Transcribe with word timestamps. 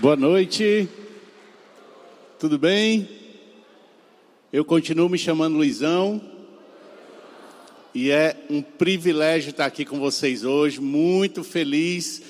Boa 0.00 0.16
noite. 0.16 0.88
Tudo 2.38 2.58
bem? 2.58 3.06
Eu 4.50 4.64
continuo 4.64 5.10
me 5.10 5.18
chamando 5.18 5.58
Luizão. 5.58 6.18
E 7.94 8.10
é 8.10 8.34
um 8.48 8.62
privilégio 8.62 9.50
estar 9.50 9.66
aqui 9.66 9.84
com 9.84 10.00
vocês 10.00 10.42
hoje, 10.42 10.80
muito 10.80 11.44
feliz, 11.44 12.22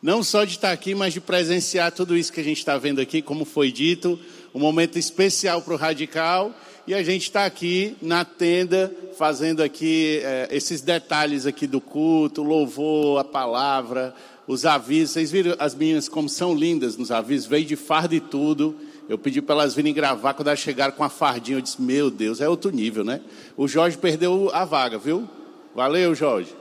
não 0.00 0.22
só 0.22 0.44
de 0.44 0.52
estar 0.52 0.70
aqui, 0.70 0.94
mas 0.94 1.12
de 1.12 1.20
presenciar 1.20 1.90
tudo 1.90 2.16
isso 2.16 2.32
que 2.32 2.38
a 2.38 2.44
gente 2.44 2.58
está 2.58 2.78
vendo 2.78 3.00
aqui, 3.00 3.20
como 3.20 3.44
foi 3.44 3.72
dito, 3.72 4.16
um 4.54 4.60
momento 4.60 4.96
especial 4.96 5.62
para 5.62 5.74
o 5.74 5.76
Radical. 5.76 6.54
E 6.86 6.94
a 6.94 7.02
gente 7.02 7.22
está 7.22 7.44
aqui 7.44 7.96
na 8.00 8.24
tenda, 8.24 8.94
fazendo 9.18 9.64
aqui 9.64 10.20
é, 10.22 10.48
esses 10.52 10.80
detalhes 10.80 11.44
aqui 11.44 11.66
do 11.66 11.80
culto, 11.80 12.44
louvor, 12.44 13.18
a 13.18 13.24
palavra, 13.24 14.14
os 14.50 14.66
avisos. 14.66 15.12
Vocês 15.12 15.30
viram 15.30 15.54
as 15.60 15.76
meninas 15.76 16.08
como 16.08 16.28
são 16.28 16.52
lindas 16.52 16.96
nos 16.96 17.12
avisos? 17.12 17.46
Veio 17.46 17.64
de 17.64 17.76
farda 17.76 18.16
e 18.16 18.20
tudo. 18.20 18.74
Eu 19.08 19.16
pedi 19.16 19.40
para 19.40 19.54
elas 19.54 19.74
virem 19.74 19.94
gravar. 19.94 20.34
Quando 20.34 20.48
elas 20.48 20.58
chegaram 20.58 20.92
com 20.92 21.04
a 21.04 21.08
fardinha, 21.08 21.58
eu 21.58 21.62
disse: 21.62 21.80
Meu 21.80 22.10
Deus, 22.10 22.40
é 22.40 22.48
outro 22.48 22.70
nível, 22.70 23.04
né? 23.04 23.20
O 23.56 23.68
Jorge 23.68 23.96
perdeu 23.96 24.50
a 24.52 24.64
vaga, 24.64 24.98
viu? 24.98 25.28
Valeu, 25.74 26.16
Jorge. 26.16 26.52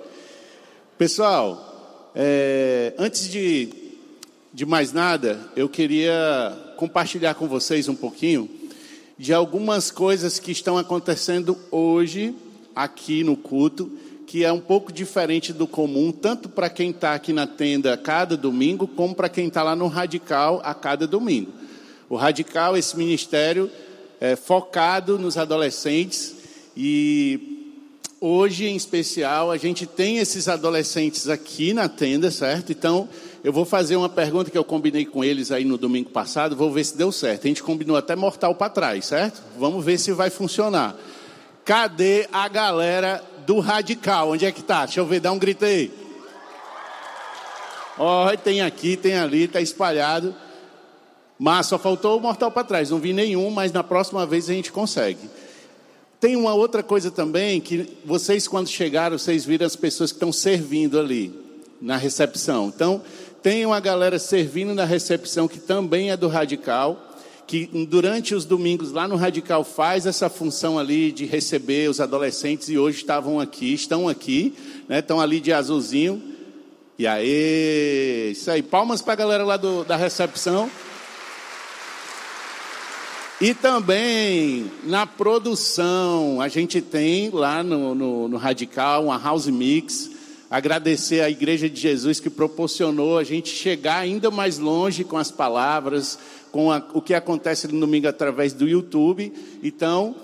Pessoal, 1.00 2.12
é, 2.14 2.94
antes 2.98 3.28
de, 3.28 3.70
de 4.54 4.68
mais 4.68 4.94
nada, 4.94 5.40
eu 5.56 5.68
queria 5.68 6.74
compartilhar 6.78 7.34
com 7.34 7.48
vocês 7.48 7.88
um 7.88 7.96
pouquinho 7.96 8.48
de 9.18 9.34
algumas 9.34 9.90
coisas 9.90 10.38
que 10.38 10.52
estão 10.52 10.78
acontecendo 10.78 11.58
hoje 11.72 12.36
aqui 12.76 13.24
no 13.24 13.36
culto 13.36 13.92
que 14.30 14.46
é 14.46 14.52
um 14.52 14.60
pouco 14.60 14.94
diferente 14.94 15.52
do 15.52 15.66
comum, 15.66 16.12
tanto 16.12 16.48
para 16.48 16.70
quem 16.70 16.92
está 16.92 17.16
aqui 17.16 17.34
na 17.34 17.48
tenda 17.48 17.98
cada 17.98 18.38
domingo, 18.38 18.88
como 18.88 19.16
para 19.16 19.28
quem 19.28 19.48
está 19.48 19.64
lá 19.64 19.76
no 19.76 19.88
Radical 19.88 20.62
a 20.64 20.72
cada 20.76 21.08
domingo. 21.08 21.52
O 22.08 22.16
Radical, 22.16 22.78
esse 22.78 22.96
ministério, 22.96 23.72
é 24.22 24.36
focado 24.36 25.18
nos 25.18 25.36
adolescentes 25.36 26.36
e 26.78 27.74
hoje, 28.22 28.68
em 28.68 28.76
especial, 28.76 29.50
a 29.50 29.58
gente 29.58 29.88
tem 29.88 30.20
esses 30.20 30.48
adolescentes 30.48 31.28
aqui 31.28 31.74
na 31.74 31.90
tenda, 31.90 32.30
certo? 32.30 32.72
Então, 32.72 33.10
eu 33.44 33.52
vou 33.52 33.66
fazer 33.66 33.96
uma 33.96 34.10
pergunta 34.10 34.52
que 34.52 34.58
eu 34.60 34.64
combinei 34.64 35.06
com 35.06 35.24
eles 35.24 35.52
aí 35.52 35.66
no 35.66 35.76
domingo 35.76 36.12
passado, 36.12 36.56
vou 36.56 36.72
ver 36.72 36.84
se 36.84 36.96
deu 36.96 37.12
certo. 37.12 37.46
A 37.46 37.48
gente 37.48 37.64
combinou 37.64 37.98
até 37.98 38.16
mortal 38.16 38.54
para 38.54 38.70
trás, 38.70 39.08
certo? 39.08 39.42
Vamos 39.58 39.84
ver 39.84 39.98
se 39.98 40.12
vai 40.12 40.30
funcionar. 40.30 40.96
Cadê 41.66 42.28
a 42.32 42.48
galera 42.48 43.24
do 43.50 43.60
radical. 43.60 44.30
Onde 44.30 44.46
é 44.46 44.52
que 44.52 44.62
tá? 44.62 44.86
Deixa 44.86 45.00
eu 45.00 45.08
ver, 45.08 45.20
dá 45.20 45.32
um 45.32 45.40
grito 45.40 45.66
aí. 45.66 45.92
Ó, 47.98 48.30
tem 48.38 48.62
aqui, 48.62 48.96
tem 48.96 49.16
ali, 49.16 49.48
tá 49.48 49.60
espalhado. 49.60 50.36
Mas 51.40 51.66
só 51.66 51.80
faltou 51.80 52.20
o 52.20 52.22
mortal 52.22 52.52
para 52.52 52.64
trás. 52.64 52.92
Não 52.92 53.00
vi 53.00 53.12
nenhum, 53.12 53.50
mas 53.50 53.72
na 53.72 53.84
próxima 53.84 54.24
vez 54.24 54.48
a 54.48 54.54
gente 54.54 54.72
consegue. 54.72 55.28
Tem 56.20 56.36
uma 56.36 56.54
outra 56.54 56.84
coisa 56.84 57.10
também 57.10 57.60
que 57.60 57.98
vocês 58.06 58.48
quando 58.48 58.68
chegaram, 58.68 59.18
vocês 59.18 59.46
viram 59.46 59.66
as 59.66 59.76
pessoas 59.76 60.12
que 60.12 60.18
estão 60.18 60.32
servindo 60.32 61.00
ali 61.00 61.34
na 61.82 61.98
recepção. 61.98 62.68
Então, 62.68 63.02
tem 63.42 63.66
uma 63.66 63.80
galera 63.80 64.20
servindo 64.20 64.76
na 64.76 64.86
recepção 64.86 65.48
que 65.48 65.60
também 65.60 66.12
é 66.12 66.18
do 66.18 66.28
radical 66.28 67.09
que 67.50 67.68
durante 67.88 68.36
os 68.36 68.46
domingos 68.46 68.92
lá 68.92 69.08
no 69.08 69.16
Radical 69.16 69.64
faz 69.64 70.06
essa 70.06 70.30
função 70.30 70.78
ali 70.78 71.12
de 71.12 71.26
receber 71.26 71.90
os 71.90 72.00
adolescentes 72.00 72.70
e 72.70 72.78
hoje 72.78 72.98
estavam 72.98 73.40
aqui, 73.40 73.74
estão 73.74 74.08
aqui, 74.08 74.54
né, 74.88 75.00
estão 75.00 75.20
ali 75.20 75.40
de 75.40 75.52
azulzinho. 75.52 76.22
E 76.96 77.08
aí, 77.08 78.34
isso 78.34 78.52
aí, 78.52 78.62
palmas 78.62 79.02
para 79.02 79.14
a 79.14 79.16
galera 79.16 79.44
lá 79.44 79.58
do, 79.58 79.84
da 79.84 79.96
recepção. 79.96 80.70
E 83.42 83.56
também 83.56 84.70
na 84.84 85.08
produção, 85.08 86.40
a 86.40 86.48
gente 86.48 86.82
tem 86.82 87.32
lá 87.32 87.64
no, 87.64 87.96
no, 87.96 88.28
no 88.28 88.38
Radical 88.38 89.06
uma 89.06 89.18
house 89.18 89.48
mix. 89.48 90.12
Agradecer 90.52 91.22
à 91.22 91.30
Igreja 91.30 91.70
de 91.70 91.80
Jesus 91.80 92.20
que 92.20 92.30
proporcionou 92.30 93.20
a 93.20 93.24
gente 93.24 93.50
chegar 93.50 93.98
ainda 93.98 94.32
mais 94.32 94.58
longe 94.58 95.04
com 95.04 95.16
as 95.16 95.30
palavras, 95.30 96.18
com 96.52 96.72
a, 96.72 96.84
o 96.94 97.02
que 97.02 97.14
acontece 97.14 97.68
no 97.68 97.80
domingo 97.80 98.08
através 98.08 98.54
do 98.54 98.68
YouTube. 98.68 99.32
Então, 99.64 100.16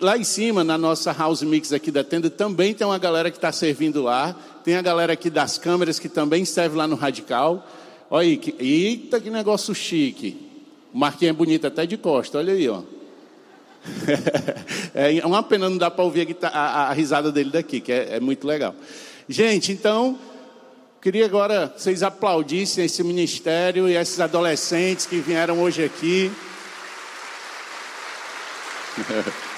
lá 0.00 0.16
em 0.16 0.24
cima, 0.24 0.64
na 0.64 0.78
nossa 0.78 1.12
house 1.12 1.42
mix 1.42 1.72
aqui 1.72 1.90
da 1.90 2.02
tenda, 2.02 2.30
também 2.30 2.74
tem 2.74 2.86
uma 2.86 2.98
galera 2.98 3.30
que 3.30 3.36
está 3.36 3.52
servindo 3.52 4.02
lá. 4.02 4.34
Tem 4.64 4.76
a 4.76 4.82
galera 4.82 5.12
aqui 5.12 5.30
das 5.30 5.58
câmeras 5.58 5.98
que 5.98 6.08
também 6.08 6.44
serve 6.44 6.76
lá 6.76 6.86
no 6.86 6.96
Radical. 6.96 7.66
Olha 8.10 8.28
aí, 8.28 8.36
que, 8.36 8.54
eita, 8.58 9.20
que 9.20 9.30
negócio 9.30 9.74
chique. 9.74 10.48
O 10.92 10.98
Marquinhos 10.98 11.34
é 11.34 11.36
bonito 11.36 11.66
até 11.66 11.86
de 11.86 11.96
costa, 11.96 12.38
olha 12.38 12.52
aí, 12.52 12.68
ó. 12.68 12.82
é 14.94 15.24
uma 15.24 15.42
pena 15.42 15.70
não 15.70 15.78
dá 15.78 15.90
para 15.90 16.04
ouvir 16.04 16.36
a, 16.42 16.48
a, 16.48 16.90
a, 16.90 16.92
risada 16.92 17.32
dele 17.32 17.50
daqui, 17.50 17.80
que 17.80 17.92
é, 17.92 18.16
é 18.16 18.20
muito 18.20 18.46
legal. 18.46 18.74
Gente, 19.28 19.72
então, 19.72 20.18
Queria 21.02 21.24
agora 21.24 21.72
que 21.74 21.80
vocês 21.80 22.02
aplaudissem 22.02 22.84
esse 22.84 23.02
ministério 23.02 23.88
e 23.88 23.96
esses 23.96 24.20
adolescentes 24.20 25.06
que 25.06 25.16
vieram 25.16 25.58
hoje 25.62 25.82
aqui. 25.82 26.30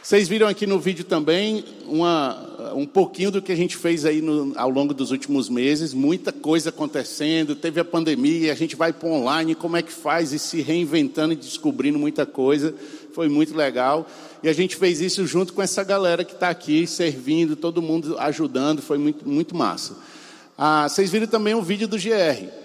Vocês 0.00 0.28
viram 0.28 0.46
aqui 0.46 0.66
no 0.66 0.78
vídeo 0.78 1.04
também 1.04 1.64
uma, 1.86 2.72
um 2.74 2.84
pouquinho 2.84 3.30
do 3.30 3.40
que 3.40 3.50
a 3.50 3.56
gente 3.56 3.76
fez 3.76 4.04
aí 4.04 4.20
no, 4.20 4.52
ao 4.56 4.68
longo 4.68 4.92
dos 4.92 5.10
últimos 5.10 5.48
meses, 5.48 5.94
muita 5.94 6.30
coisa 6.30 6.68
acontecendo, 6.68 7.56
teve 7.56 7.80
a 7.80 7.84
pandemia, 7.84 8.52
a 8.52 8.54
gente 8.54 8.76
vai 8.76 8.92
para 8.92 9.08
online, 9.08 9.54
como 9.54 9.76
é 9.76 9.82
que 9.82 9.92
faz 9.92 10.32
e 10.32 10.38
se 10.38 10.60
reinventando 10.60 11.32
e 11.32 11.36
descobrindo 11.36 11.98
muita 11.98 12.26
coisa, 12.26 12.74
foi 13.14 13.28
muito 13.28 13.56
legal. 13.56 14.06
E 14.42 14.48
a 14.48 14.52
gente 14.52 14.76
fez 14.76 15.00
isso 15.00 15.26
junto 15.26 15.52
com 15.52 15.62
essa 15.62 15.84
galera 15.84 16.24
que 16.24 16.32
está 16.32 16.48
aqui 16.48 16.86
servindo, 16.86 17.54
todo 17.54 17.80
mundo 17.80 18.18
ajudando, 18.18 18.82
foi 18.82 18.98
muito, 18.98 19.28
muito 19.28 19.56
massa. 19.56 19.96
Ah, 20.56 20.88
vocês 20.88 21.10
viram 21.10 21.26
também 21.26 21.54
o 21.54 21.62
vídeo 21.62 21.88
do 21.88 21.96
GR. 21.96 22.62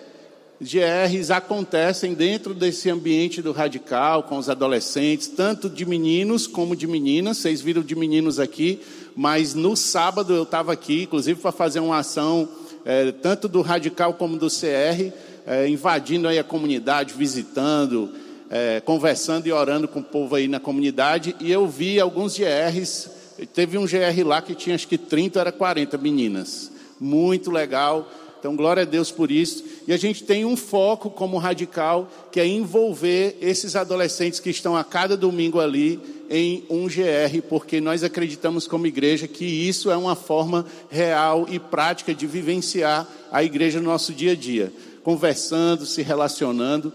GRs 0.59 1.29
acontecem 1.29 2.15
dentro 2.15 2.53
desse 2.53 2.89
ambiente 2.89 3.43
do 3.43 3.51
radical, 3.51 4.23
com 4.23 4.37
os 4.37 4.49
adolescentes, 4.49 5.27
tanto 5.27 5.69
de 5.69 5.85
meninos 5.85 6.47
como 6.47 6.75
de 6.75 6.87
meninas. 6.87 7.37
Vocês 7.37 7.61
viram 7.61 7.83
de 7.83 7.95
meninos 7.95 8.39
aqui, 8.39 8.79
mas 9.15 9.53
no 9.53 9.75
sábado 9.75 10.33
eu 10.33 10.43
estava 10.43 10.73
aqui, 10.73 11.03
inclusive 11.03 11.39
para 11.39 11.51
fazer 11.51 11.79
uma 11.79 11.99
ação, 11.99 12.49
é, 12.83 13.11
tanto 13.11 13.47
do 13.47 13.61
radical 13.61 14.15
como 14.15 14.35
do 14.35 14.47
CR, 14.47 15.13
é, 15.45 15.67
invadindo 15.67 16.27
aí 16.27 16.39
a 16.39 16.43
comunidade, 16.43 17.13
visitando, 17.13 18.09
é, 18.49 18.81
conversando 18.81 19.47
e 19.47 19.51
orando 19.51 19.87
com 19.87 19.99
o 19.99 20.03
povo 20.03 20.35
aí 20.35 20.47
na 20.47 20.59
comunidade, 20.59 21.35
e 21.39 21.51
eu 21.51 21.67
vi 21.67 21.99
alguns 21.99 22.37
GRs, 22.37 23.09
teve 23.53 23.77
um 23.77 23.85
GR 23.85 24.25
lá 24.25 24.41
que 24.41 24.55
tinha 24.55 24.75
acho 24.75 24.87
que 24.87 24.97
30, 24.97 25.39
era 25.39 25.51
40 25.51 25.97
meninas. 25.97 26.71
Muito 26.99 27.51
legal. 27.51 28.09
Então, 28.39 28.55
glória 28.55 28.83
a 28.83 28.85
Deus 28.85 29.11
por 29.11 29.31
isso. 29.31 29.63
E 29.87 29.93
a 29.93 29.97
gente 29.97 30.23
tem 30.23 30.45
um 30.45 30.55
foco 30.55 31.09
como 31.09 31.37
radical, 31.37 32.09
que 32.31 32.39
é 32.39 32.47
envolver 32.47 33.37
esses 33.41 33.75
adolescentes 33.75 34.39
que 34.39 34.49
estão 34.49 34.75
a 34.75 34.83
cada 34.83 35.17
domingo 35.17 35.59
ali 35.59 35.99
em 36.29 36.63
um 36.69 36.87
GR, 36.87 37.41
porque 37.49 37.81
nós 37.81 38.03
acreditamos 38.03 38.67
como 38.67 38.85
igreja 38.85 39.27
que 39.27 39.45
isso 39.45 39.89
é 39.89 39.97
uma 39.97 40.15
forma 40.15 40.65
real 40.89 41.47
e 41.49 41.57
prática 41.57 42.13
de 42.13 42.27
vivenciar 42.27 43.07
a 43.31 43.43
igreja 43.43 43.79
no 43.79 43.85
nosso 43.85 44.13
dia 44.13 44.33
a 44.33 44.35
dia, 44.35 44.71
conversando, 45.03 45.85
se 45.85 46.01
relacionando. 46.01 46.93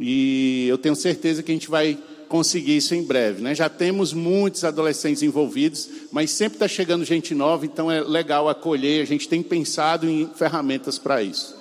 E 0.00 0.66
eu 0.66 0.78
tenho 0.78 0.96
certeza 0.96 1.42
que 1.42 1.52
a 1.52 1.54
gente 1.54 1.68
vai 1.68 1.98
conseguir 2.26 2.76
isso 2.76 2.94
em 2.94 3.02
breve. 3.02 3.42
Né? 3.42 3.54
Já 3.54 3.68
temos 3.68 4.14
muitos 4.14 4.64
adolescentes 4.64 5.22
envolvidos, 5.22 5.90
mas 6.10 6.30
sempre 6.30 6.56
está 6.56 6.66
chegando 6.66 7.04
gente 7.04 7.34
nova, 7.34 7.66
então 7.66 7.90
é 7.90 8.00
legal 8.00 8.48
acolher. 8.48 9.02
A 9.02 9.06
gente 9.06 9.28
tem 9.28 9.42
pensado 9.42 10.08
em 10.08 10.30
ferramentas 10.34 10.96
para 10.96 11.22
isso. 11.22 11.54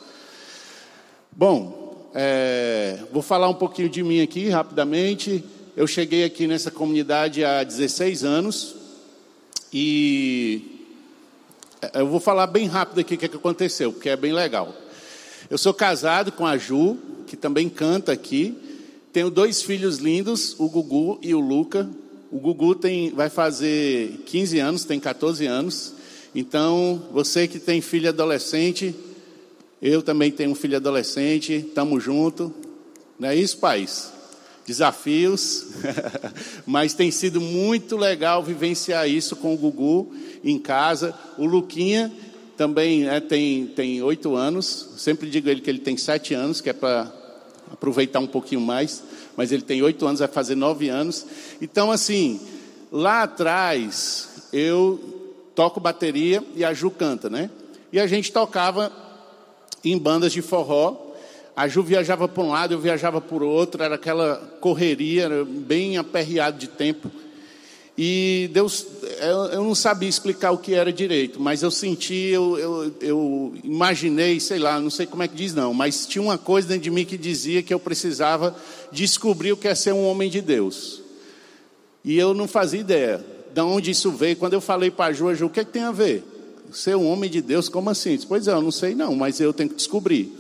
Bom, 1.32 2.10
é, 2.14 3.00
vou 3.12 3.22
falar 3.22 3.50
um 3.50 3.54
pouquinho 3.54 3.90
de 3.90 4.02
mim 4.04 4.22
aqui 4.22 4.48
rapidamente. 4.48 5.44
Eu 5.76 5.88
cheguei 5.88 6.24
aqui 6.24 6.48
nessa 6.48 6.72
comunidade 6.72 7.44
há 7.44 7.64
16 7.64 8.24
anos 8.24 8.76
e 9.74 10.86
é, 11.82 12.02
eu 12.02 12.08
vou 12.08 12.20
falar 12.20 12.48
bem 12.48 12.68
rápido 12.68 13.00
aqui 13.00 13.16
o 13.16 13.18
que, 13.18 13.26
é 13.26 13.28
que 13.28 13.38
aconteceu, 13.38 13.92
porque 13.92 14.10
é 14.10 14.16
bem 14.16 14.34
legal. 14.34 14.74
Eu 15.50 15.58
sou 15.58 15.74
casado 15.74 16.32
com 16.32 16.46
a 16.46 16.58
Ju, 16.58 16.98
que 17.30 17.38
também 17.38 17.70
canta 17.70 18.12
aqui. 18.12 18.58
Tenho 19.14 19.30
dois 19.30 19.62
filhos 19.62 20.00
lindos, 20.00 20.56
o 20.58 20.68
Gugu 20.68 21.20
e 21.22 21.36
o 21.36 21.40
Luca. 21.40 21.88
O 22.32 22.40
Gugu 22.40 22.74
tem, 22.74 23.12
vai 23.12 23.30
fazer 23.30 24.24
15 24.26 24.58
anos, 24.58 24.84
tem 24.84 25.00
14 25.00 25.46
anos. 25.46 25.94
Então, 26.34 27.04
você 27.12 27.48
que 27.48 27.60
tem 27.60 27.82
filho 27.82 28.10
adolescente, 28.10 28.96
eu 29.80 30.02
também 30.02 30.32
tenho 30.32 30.50
um 30.50 30.56
filho 30.56 30.76
adolescente, 30.76 31.54
estamos 31.54 32.04
juntos. 32.04 32.50
Não 33.20 33.30
é 33.30 33.36
isso, 33.36 33.60
pais? 33.60 34.12
Desafios, 34.66 35.68
mas 36.66 36.96
tem 36.96 37.12
sido 37.12 37.40
muito 37.40 37.96
legal 37.96 38.44
vivenciar 38.44 39.08
isso 39.08 39.36
com 39.36 39.54
o 39.54 39.58
Gugu 39.58 40.12
em 40.44 40.58
casa. 40.58 41.14
O 41.38 41.46
Luquinha 41.46 42.12
também 42.58 43.08
é, 43.08 43.20
tem, 43.20 43.68
tem 43.68 44.02
oito 44.02 44.36
anos. 44.36 44.90
Sempre 44.98 45.30
digo 45.30 45.48
ele 45.48 45.62
que 45.62 45.70
ele 45.70 45.80
tem 45.80 45.96
sete 45.96 46.34
anos, 46.34 46.60
que 46.60 46.72
é 46.72 46.74
para 46.74 47.19
aproveitar 47.80 48.20
um 48.20 48.28
pouquinho 48.28 48.62
mais. 48.62 49.02
Mas 49.38 49.52
ele 49.52 49.62
tem 49.62 49.82
oito 49.82 50.06
anos, 50.06 50.20
vai 50.20 50.28
fazer 50.28 50.56
nove 50.56 50.90
anos. 50.90 51.26
Então, 51.62 51.90
assim, 51.90 52.40
lá 52.92 53.24
atrás, 53.24 54.48
eu 54.52 55.00
toco 55.56 55.80
bateria 55.80 56.44
e 56.56 56.64
a 56.64 56.74
Ju 56.74 56.92
canta, 56.92 57.30
né? 57.30 57.50
E 57.92 58.00
a 58.00 58.06
gente 58.06 58.32
tocava 58.32 58.92
em 59.84 59.98
bandas 59.98 60.34
de 60.34 60.42
forró. 60.42 61.08
A 61.56 61.68
Ju 61.68 61.82
viajava 61.82 62.28
para 62.28 62.44
um 62.44 62.50
lado, 62.50 62.74
eu 62.74 62.80
viajava 62.80 63.22
por 63.22 63.42
outro, 63.42 63.82
era 63.82 63.96
aquela 63.96 64.36
correria, 64.60 65.24
era 65.24 65.46
bem 65.46 65.98
aperreado 65.98 66.58
de 66.58 66.68
tempo. 66.68 67.10
E 68.02 68.50
Deus, 68.54 68.86
eu 69.52 69.62
não 69.62 69.76
sabia 69.76 70.08
explicar 70.08 70.52
o 70.52 70.58
que 70.58 70.74
era 70.74 70.90
direito, 70.90 71.38
mas 71.38 71.62
eu 71.62 71.70
senti, 71.70 72.30
eu, 72.30 72.58
eu, 72.58 72.96
eu, 73.02 73.54
imaginei, 73.62 74.40
sei 74.40 74.58
lá, 74.58 74.80
não 74.80 74.90
sei 74.90 75.06
como 75.06 75.22
é 75.22 75.28
que 75.28 75.36
diz 75.36 75.54
não, 75.54 75.74
mas 75.74 76.08
tinha 76.08 76.22
uma 76.22 76.38
coisa 76.38 76.70
dentro 76.70 76.84
de 76.84 76.92
mim 76.92 77.04
que 77.04 77.18
dizia 77.18 77.62
que 77.62 77.74
eu 77.74 77.80
precisava 77.80 78.56
descobrir 78.90 79.52
o 79.52 79.58
que 79.58 79.68
é 79.68 79.76
ser 79.76 79.94
um 79.94 80.08
homem 80.08 80.30
de 80.30 80.40
Deus. 80.40 81.02
E 82.02 82.18
eu 82.18 82.34
não 82.34 82.48
fazia 82.48 82.80
ideia 82.80 83.26
de 83.54 83.60
onde 83.60 83.92
isso 83.92 84.10
veio. 84.12 84.38
Quando 84.38 84.54
eu 84.54 84.62
falei 84.62 84.90
para 84.90 85.08
a 85.08 85.12
Ju, 85.12 85.36
Ju, 85.36 85.48
o 85.48 85.50
que, 85.50 85.60
é 85.60 85.66
que 85.66 85.72
tem 85.74 85.84
a 85.84 85.92
ver? 85.92 86.24
Ser 86.72 86.96
um 86.96 87.06
homem 87.06 87.30
de 87.30 87.42
Deus, 87.42 87.68
como 87.68 87.90
assim? 87.90 88.18
Pois 88.30 88.48
é, 88.48 88.54
eu 88.54 88.62
não 88.62 88.72
sei 88.72 88.96
não, 88.96 89.14
mas 89.14 89.42
eu 89.42 89.52
tenho 89.52 89.68
que 89.68 89.76
descobrir. 89.76 90.32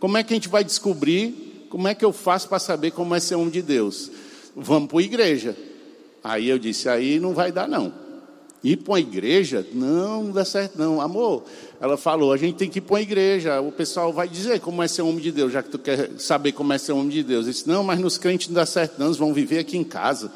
Como 0.00 0.18
é 0.18 0.24
que 0.24 0.32
a 0.32 0.36
gente 0.36 0.48
vai 0.48 0.64
descobrir? 0.64 1.68
Como 1.70 1.86
é 1.86 1.94
que 1.94 2.04
eu 2.04 2.12
faço 2.12 2.48
para 2.48 2.58
saber 2.58 2.90
como 2.90 3.14
é 3.14 3.20
ser 3.20 3.36
um 3.36 3.42
homem 3.42 3.52
de 3.52 3.62
Deus? 3.62 4.10
Vamos 4.56 4.88
para 4.88 4.98
a 4.98 5.02
igreja. 5.02 5.56
Aí 6.24 6.48
eu 6.48 6.58
disse, 6.58 6.88
aí 6.88 7.20
não 7.20 7.34
vai 7.34 7.52
dar 7.52 7.68
não. 7.68 7.92
Ir 8.62 8.78
para 8.78 8.92
uma 8.92 9.00
igreja? 9.00 9.66
Não, 9.74 10.24
não 10.24 10.32
dá 10.32 10.42
certo 10.42 10.78
não. 10.78 10.98
Amor, 10.98 11.44
ela 11.78 11.98
falou, 11.98 12.32
a 12.32 12.36
gente 12.38 12.56
tem 12.56 12.70
que 12.70 12.78
ir 12.78 12.80
para 12.80 12.94
uma 12.94 13.02
igreja. 13.02 13.60
O 13.60 13.70
pessoal 13.70 14.10
vai 14.10 14.26
dizer 14.26 14.58
como 14.60 14.82
é 14.82 14.88
ser 14.88 15.02
homem 15.02 15.20
de 15.20 15.30
Deus, 15.30 15.52
já 15.52 15.62
que 15.62 15.68
tu 15.68 15.78
quer 15.78 16.12
saber 16.16 16.52
como 16.52 16.72
é 16.72 16.78
ser 16.78 16.92
homem 16.92 17.10
de 17.10 17.22
Deus. 17.22 17.46
Eu 17.46 17.52
disse, 17.52 17.68
não, 17.68 17.84
mas 17.84 18.00
nos 18.00 18.16
crentes 18.16 18.48
não 18.48 18.54
dá 18.54 18.64
certo 18.64 18.98
não, 18.98 19.08
eles 19.08 19.18
vão 19.18 19.34
viver 19.34 19.58
aqui 19.58 19.76
em 19.76 19.84
casa. 19.84 20.32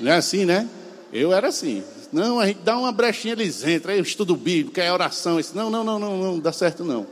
Não 0.00 0.10
é 0.10 0.16
assim, 0.16 0.44
né? 0.44 0.68
Eu 1.12 1.32
era 1.32 1.46
assim. 1.46 1.84
Não, 2.12 2.40
a 2.40 2.46
gente 2.48 2.60
dá 2.64 2.76
uma 2.76 2.90
brechinha, 2.90 3.34
eles 3.34 3.64
entram, 3.64 3.92
aí 3.92 4.00
eu 4.00 4.02
estudo 4.02 4.34
bíblico, 4.34 4.80
é 4.80 4.92
oração. 4.92 5.36
Disse, 5.36 5.54
não, 5.54 5.70
não, 5.70 5.84
não, 5.84 5.96
não, 6.00 6.18
não, 6.18 6.40
dá 6.40 6.50
certo 6.50 6.84
não. 6.84 7.06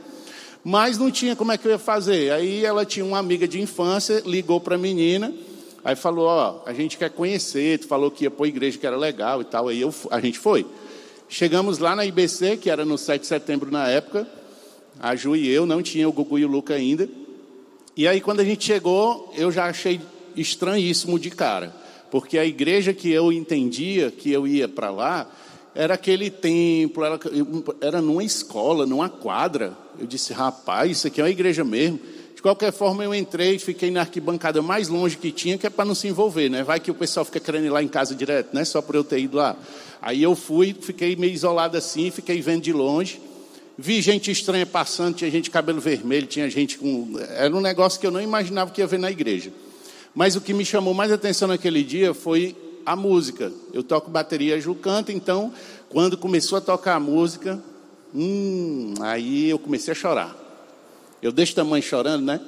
Mas 0.61 0.97
não 0.97 1.09
tinha 1.09 1.37
como 1.37 1.53
é 1.53 1.57
que 1.57 1.65
eu 1.65 1.71
ia 1.71 1.79
fazer. 1.79 2.33
Aí 2.33 2.65
ela 2.65 2.83
tinha 2.83 3.05
uma 3.05 3.17
amiga 3.17 3.47
de 3.47 3.61
infância, 3.61 4.21
ligou 4.25 4.59
para 4.59 4.75
a 4.75 4.77
menina 4.77 5.33
Aí 5.87 5.95
falou, 5.95 6.25
ó, 6.25 6.63
a 6.65 6.73
gente 6.73 6.97
quer 6.97 7.09
conhecer, 7.09 7.79
tu 7.79 7.87
falou 7.87 8.11
que 8.11 8.25
ia 8.25 8.29
para 8.29 8.45
a 8.45 8.49
igreja 8.49 8.77
que 8.77 8.85
era 8.85 8.97
legal 8.97 9.39
e 9.39 9.45
tal. 9.45 9.69
Aí 9.69 9.79
eu, 9.79 9.95
a 10.11 10.19
gente 10.19 10.37
foi. 10.37 10.65
Chegamos 11.29 11.77
lá 11.77 11.95
na 11.95 12.05
IBC, 12.05 12.57
que 12.57 12.69
era 12.69 12.83
no 12.83 12.97
7 12.97 13.21
de 13.21 13.27
setembro 13.27 13.71
na 13.71 13.87
época. 13.87 14.27
A 14.99 15.15
Ju 15.15 15.33
e 15.33 15.47
eu, 15.47 15.65
não 15.65 15.81
tinha 15.81 16.09
o 16.09 16.11
Gugu 16.11 16.39
e 16.39 16.43
o 16.43 16.47
Luca 16.49 16.73
ainda. 16.73 17.07
E 17.95 18.05
aí 18.05 18.19
quando 18.19 18.41
a 18.41 18.43
gente 18.43 18.65
chegou, 18.65 19.33
eu 19.37 19.49
já 19.49 19.67
achei 19.67 20.01
estranhíssimo 20.35 21.17
de 21.17 21.31
cara. 21.31 21.73
Porque 22.11 22.37
a 22.37 22.43
igreja 22.43 22.93
que 22.93 23.09
eu 23.09 23.31
entendia, 23.31 24.11
que 24.11 24.29
eu 24.29 24.45
ia 24.45 24.67
para 24.67 24.91
lá, 24.91 25.31
era 25.73 25.93
aquele 25.93 26.29
templo, 26.29 27.05
era, 27.05 27.17
era 27.79 28.01
numa 28.01 28.25
escola, 28.25 28.85
numa 28.85 29.07
quadra. 29.07 29.71
Eu 29.97 30.05
disse, 30.05 30.33
rapaz, 30.33 30.91
isso 30.91 31.07
aqui 31.07 31.21
é 31.21 31.23
uma 31.23 31.29
igreja 31.29 31.63
mesmo. 31.63 31.97
Qualquer 32.47 32.71
forma, 32.71 33.03
eu 33.03 33.13
entrei 33.13 33.59
fiquei 33.59 33.91
na 33.91 33.99
arquibancada 33.99 34.61
mais 34.61 34.87
longe 34.87 35.17
que 35.17 35.33
tinha, 35.33 35.57
que 35.57 35.67
é 35.67 35.69
para 35.69 35.83
não 35.83 35.93
se 35.93 36.07
envolver, 36.07 36.47
né? 36.47 36.63
Vai 36.63 36.79
que 36.79 36.89
o 36.89 36.93
pessoal 36.93 37.25
fica 37.25 37.41
querendo 37.41 37.65
ir 37.65 37.69
lá 37.69 37.83
em 37.83 37.89
casa 37.89 38.15
direto, 38.15 38.55
né? 38.55 38.63
Só 38.63 38.81
por 38.81 38.95
eu 38.95 39.03
ter 39.03 39.19
ido 39.19 39.35
lá. 39.35 39.53
Aí 40.01 40.23
eu 40.23 40.33
fui, 40.33 40.73
fiquei 40.73 41.17
meio 41.17 41.33
isolado 41.33 41.75
assim, 41.75 42.09
fiquei 42.09 42.41
vendo 42.41 42.61
de 42.61 42.71
longe. 42.71 43.19
Vi 43.77 44.01
gente 44.01 44.31
estranha 44.31 44.65
passando, 44.65 45.15
tinha 45.15 45.29
gente 45.29 45.43
de 45.43 45.49
cabelo 45.49 45.81
vermelho, 45.81 46.25
tinha 46.25 46.49
gente 46.49 46.77
com. 46.77 47.19
Era 47.35 47.53
um 47.53 47.59
negócio 47.59 47.99
que 47.99 48.07
eu 48.07 48.11
não 48.11 48.21
imaginava 48.21 48.71
que 48.71 48.79
ia 48.79 48.87
ver 48.87 48.99
na 48.99 49.11
igreja. 49.11 49.51
Mas 50.15 50.37
o 50.37 50.39
que 50.39 50.53
me 50.53 50.63
chamou 50.63 50.93
mais 50.93 51.11
atenção 51.11 51.49
naquele 51.49 51.83
dia 51.83 52.13
foi 52.13 52.55
a 52.85 52.95
música. 52.95 53.51
Eu 53.73 53.83
toco 53.83 54.09
bateria, 54.09 54.57
Ju 54.61 54.73
canta, 54.73 55.11
então, 55.11 55.51
quando 55.89 56.17
começou 56.17 56.59
a 56.59 56.61
tocar 56.61 56.95
a 56.95 56.99
música, 57.01 57.61
hum, 58.15 58.93
aí 59.01 59.49
eu 59.49 59.59
comecei 59.59 59.91
a 59.91 59.95
chorar. 59.95 60.46
Eu 61.21 61.31
desse 61.31 61.55
tamanho 61.55 61.81
chorando, 61.83 62.25
né? 62.25 62.39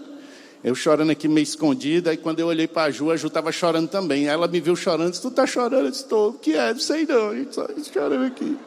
Eu 0.63 0.75
chorando 0.75 1.09
aqui 1.09 1.27
meio 1.27 1.43
escondido, 1.43 2.09
aí 2.09 2.17
quando 2.17 2.39
eu 2.39 2.47
olhei 2.47 2.67
para 2.67 2.83
a 2.83 2.91
Ju, 2.91 3.11
a 3.11 3.15
Ju 3.15 3.27
estava 3.27 3.51
chorando 3.51 3.87
também. 3.89 4.27
Ela 4.27 4.47
me 4.47 4.59
viu 4.59 4.75
chorando, 4.75 5.11
disse, 5.11 5.21
tu 5.21 5.29
está 5.29 5.47
chorando? 5.47 5.85
Eu 5.85 5.91
disse, 5.91 6.03
estou. 6.03 6.31
O 6.31 6.33
que 6.33 6.53
é? 6.53 6.73
Não 6.73 6.79
sei 6.79 7.05
não, 7.05 7.29
a 7.29 7.35
gente 7.35 7.55
só 7.55 7.67
chorando 7.93 8.25
aqui. 8.25 8.57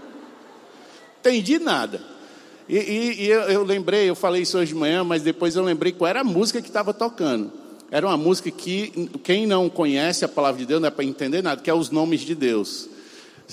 Entendi 1.21 1.59
nada. 1.59 2.01
E, 2.69 2.79
e, 2.79 3.23
e 3.25 3.29
eu, 3.29 3.41
eu, 3.43 3.65
lembrei, 3.65 4.09
eu 4.09 4.15
falei 4.15 4.43
isso 4.43 4.57
hoje 4.57 4.73
de 4.73 4.79
manhã, 4.79 5.05
mas 5.05 5.23
depois 5.23 5.55
eu 5.55 5.63
lembrei 5.63 5.93
qual 5.93 6.09
era 6.09 6.21
a 6.21 6.25
música 6.25 6.63
que 6.63 6.69
estava 6.69 6.95
tocando. 6.95 7.53
Era 7.91 8.07
uma 8.07 8.17
música 8.17 8.51
que, 8.51 9.11
quem 9.23 9.47
não 9.47 9.69
conhece 9.69 10.25
a 10.25 10.29
palavra 10.29 10.61
de 10.61 10.67
Deus, 10.67 10.81
não 10.81 10.89
é 10.89 10.91
para 10.91 11.05
entender 11.05 11.43
nada, 11.43 11.61
que 11.61 11.69
é 11.69 11.75
os 11.75 11.91
nomes 11.91 12.23
de 12.23 12.35
Deus 12.35 12.89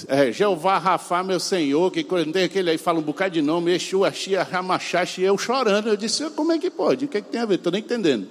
é, 0.08 0.32
Jeová 0.32 0.78
Rafa, 0.78 1.24
meu 1.24 1.40
Senhor, 1.40 1.92
que 1.92 2.04
tem 2.04 2.44
aquele 2.44 2.70
aí, 2.70 2.78
fala 2.78 3.00
um 3.00 3.04
bocado 3.04 3.34
de 3.34 3.42
nome, 3.42 3.74
Exu, 3.74 4.10
Xia, 4.12 4.44
Ramachashi, 4.44 5.22
eu 5.22 5.38
chorando. 5.38 5.90
Eu 5.90 5.98
disse, 5.98 6.30
como 6.32 6.52
é 6.52 6.58
que 6.58 6.70
pode? 6.70 7.06
O 7.06 7.08
que, 7.08 7.18
é 7.18 7.22
que 7.22 7.30
tem 7.30 7.42
a 7.42 7.46
ver? 7.46 7.56
Estou 7.56 7.72
nem 7.72 7.82
entendendo. 7.82 8.28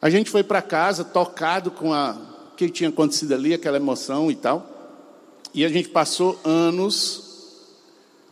A 0.00 0.10
gente 0.10 0.30
foi 0.30 0.42
para 0.42 0.60
casa, 0.62 1.04
tocado 1.04 1.70
com 1.70 1.92
a, 1.92 2.16
que 2.56 2.68
tinha 2.68 2.90
acontecido 2.90 3.34
ali, 3.34 3.54
aquela 3.54 3.76
emoção 3.76 4.30
e 4.30 4.36
tal. 4.36 4.68
E 5.54 5.64
a 5.64 5.68
gente 5.68 5.88
passou 5.88 6.38
anos 6.44 7.30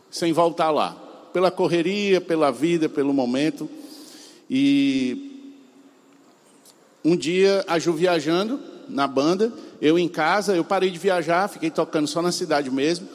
sem 0.09 0.33
voltar 0.33 0.71
lá. 0.71 0.97
Pela 1.33 1.49
correria, 1.49 2.19
pela 2.19 2.51
vida, 2.51 2.89
pelo 2.89 3.13
momento. 3.13 3.69
E 4.49 5.55
um 7.03 7.15
dia, 7.15 7.63
a 7.67 7.79
Ju 7.79 7.93
viajando 7.93 8.70
na 8.91 9.07
banda, 9.07 9.51
eu 9.81 9.97
em 9.97 10.07
casa, 10.07 10.55
eu 10.55 10.63
parei 10.63 10.89
de 10.89 10.99
viajar, 10.99 11.47
fiquei 11.47 11.69
tocando 11.69 12.07
só 12.07 12.21
na 12.21 12.31
cidade 12.31 12.69
mesmo. 12.69 13.07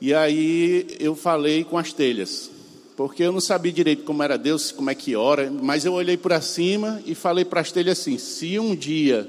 E 0.00 0.12
aí 0.12 0.86
eu 0.98 1.14
falei 1.14 1.62
com 1.62 1.78
as 1.78 1.92
telhas, 1.92 2.50
porque 2.96 3.22
eu 3.22 3.32
não 3.32 3.40
sabia 3.40 3.70
direito 3.70 4.04
como 4.04 4.22
era 4.22 4.36
Deus, 4.36 4.72
como 4.72 4.90
é 4.90 4.94
que 4.94 5.14
ora, 5.14 5.50
mas 5.50 5.84
eu 5.84 5.92
olhei 5.92 6.16
para 6.16 6.40
cima 6.40 7.00
e 7.06 7.14
falei 7.14 7.44
para 7.44 7.60
as 7.60 7.70
telhas 7.70 8.00
assim: 8.00 8.18
se 8.18 8.58
um 8.58 8.74
dia 8.74 9.28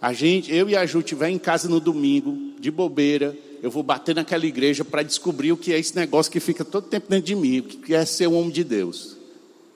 a 0.00 0.12
gente, 0.12 0.54
eu 0.54 0.68
e 0.68 0.76
a 0.76 0.84
Ju 0.84 0.98
estiver 0.98 1.28
em 1.28 1.38
casa 1.38 1.68
no 1.68 1.80
domingo, 1.80 2.36
de 2.58 2.70
bobeira, 2.70 3.36
eu 3.62 3.70
vou 3.70 3.82
bater 3.82 4.14
naquela 4.14 4.44
igreja 4.44 4.84
para 4.84 5.02
descobrir 5.02 5.52
o 5.52 5.56
que 5.56 5.72
é 5.72 5.78
esse 5.78 5.96
negócio 5.96 6.30
que 6.30 6.40
fica 6.40 6.64
todo 6.64 6.86
tempo 6.86 7.06
dentro 7.08 7.26
de 7.26 7.34
mim, 7.34 7.60
o 7.60 7.62
que 7.62 7.94
é 7.94 8.04
ser 8.04 8.26
um 8.26 8.38
homem 8.38 8.50
de 8.50 8.64
Deus. 8.64 9.16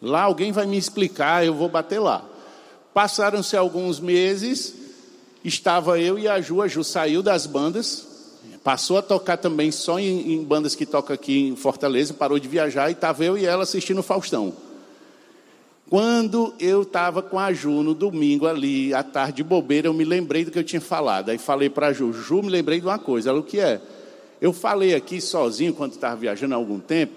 Lá 0.02 0.22
alguém 0.22 0.52
vai 0.52 0.66
me 0.66 0.76
explicar, 0.76 1.44
eu 1.44 1.54
vou 1.54 1.68
bater 1.68 1.98
lá. 1.98 2.28
Passaram-se 2.92 3.56
alguns 3.56 4.00
meses, 4.00 4.74
estava 5.44 5.98
eu 5.98 6.18
e 6.18 6.28
a 6.28 6.40
Ju. 6.40 6.62
A 6.62 6.68
Ju 6.68 6.84
saiu 6.84 7.22
das 7.22 7.46
bandas, 7.46 8.06
passou 8.62 8.98
a 8.98 9.02
tocar 9.02 9.36
também 9.36 9.70
só 9.70 9.98
em, 9.98 10.34
em 10.34 10.44
bandas 10.44 10.74
que 10.74 10.86
toca 10.86 11.14
aqui 11.14 11.48
em 11.48 11.56
Fortaleza, 11.56 12.14
parou 12.14 12.38
de 12.38 12.48
viajar 12.48 12.88
e 12.88 12.92
estava 12.92 13.24
eu 13.24 13.36
e 13.36 13.46
ela 13.46 13.62
assistindo 13.62 14.02
Faustão. 14.02 14.52
Quando 15.88 16.54
eu 16.60 16.82
estava 16.82 17.20
com 17.20 17.36
a 17.36 17.52
Ju 17.52 17.82
no 17.82 17.94
domingo 17.94 18.46
ali, 18.46 18.94
à 18.94 19.02
tarde 19.02 19.38
de 19.38 19.42
bobeira, 19.42 19.88
eu 19.88 19.92
me 19.92 20.04
lembrei 20.04 20.44
do 20.44 20.50
que 20.50 20.58
eu 20.58 20.62
tinha 20.62 20.80
falado. 20.80 21.30
Aí 21.30 21.38
falei 21.38 21.68
para 21.68 21.88
a 21.88 21.92
Ju, 21.92 22.12
Ju, 22.12 22.42
me 22.42 22.48
lembrei 22.48 22.78
de 22.78 22.86
uma 22.86 22.98
coisa. 22.98 23.30
Ela, 23.30 23.40
o 23.40 23.42
que 23.42 23.58
é? 23.58 23.80
Eu 24.40 24.52
falei 24.52 24.94
aqui 24.94 25.20
sozinho, 25.20 25.74
quando 25.74 25.92
estava 25.92 26.14
viajando 26.14 26.54
há 26.54 26.56
algum 26.56 26.78
tempo, 26.78 27.12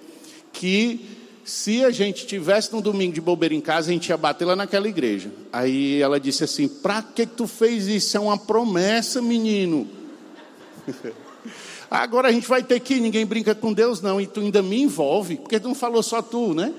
que 0.51 1.22
se 1.43 1.83
a 1.83 1.91
gente 1.91 2.25
tivesse 2.25 2.71
no 2.71 2.81
domingo 2.81 3.13
de 3.13 3.19
bobeira 3.19 3.53
em 3.53 3.59
casa, 3.59 3.89
a 3.89 3.93
gente 3.93 4.07
ia 4.07 4.17
bater 4.17 4.45
lá 4.45 4.55
naquela 4.55 4.87
igreja. 4.87 5.29
Aí 5.51 6.01
ela 6.01 6.19
disse 6.19 6.43
assim: 6.43 6.67
Pra 6.67 7.01
que 7.01 7.25
tu 7.25 7.47
fez 7.47 7.87
isso? 7.87 8.15
É 8.15 8.19
uma 8.19 8.37
promessa, 8.37 9.21
menino. 9.21 9.87
Agora 11.91 12.29
a 12.29 12.31
gente 12.31 12.47
vai 12.47 12.63
ter 12.63 12.79
que 12.79 12.95
ir, 12.95 13.01
ninguém 13.01 13.25
brinca 13.25 13.53
com 13.53 13.73
Deus, 13.73 14.01
não. 14.01 14.19
E 14.19 14.25
tu 14.25 14.39
ainda 14.39 14.61
me 14.61 14.81
envolve, 14.81 15.35
porque 15.35 15.59
tu 15.59 15.67
não 15.67 15.75
falou 15.75 16.01
só 16.01 16.21
tu, 16.21 16.53
né? 16.53 16.73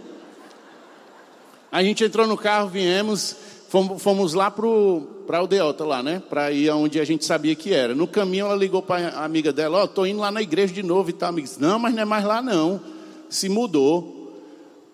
A 1.70 1.82
gente 1.82 2.02
entrou 2.02 2.26
no 2.26 2.36
carro, 2.36 2.68
viemos, 2.68 3.36
fomos, 3.68 4.02
fomos 4.02 4.32
lá 4.32 4.50
para 4.50 5.38
Aldeota, 5.38 5.84
lá, 5.84 6.02
né? 6.02 6.22
Para 6.28 6.50
ir 6.52 6.70
onde 6.70 6.98
a 6.98 7.04
gente 7.04 7.24
sabia 7.24 7.54
que 7.54 7.72
era. 7.72 7.94
No 7.94 8.06
caminho 8.06 8.46
ela 8.46 8.56
ligou 8.56 8.80
para 8.80 9.08
a 9.08 9.24
amiga 9.24 9.52
dela: 9.52 9.80
Ó, 9.80 9.84
oh, 9.84 9.88
tô 9.88 10.06
indo 10.06 10.20
lá 10.20 10.30
na 10.30 10.40
igreja 10.40 10.72
de 10.72 10.82
novo 10.82 11.10
e 11.10 11.12
tal. 11.12 11.28
Amiga 11.28 11.46
disse, 11.46 11.60
não, 11.60 11.78
mas 11.78 11.94
não 11.94 12.02
é 12.02 12.04
mais 12.04 12.24
lá, 12.24 12.40
não. 12.40 12.80
Se 13.28 13.48
mudou. 13.48 14.13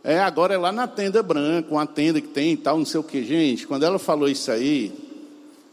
É, 0.03 0.19
agora 0.19 0.55
é 0.55 0.59
lá 0.59 0.73
na 0.73 0.87
tenda 0.87 1.23
branca, 1.23 1.71
uma 1.71 1.87
tenda 1.87 2.21
que 2.21 2.29
tem 2.29 2.53
e 2.53 2.57
tal, 2.57 2.79
não 2.79 2.87
sei 2.87 2.99
o 2.99 3.03
que, 3.03 3.23
gente. 3.23 3.67
Quando 3.67 3.85
ela 3.85 3.99
falou 3.99 4.29
isso 4.29 4.51
aí, 4.51 4.93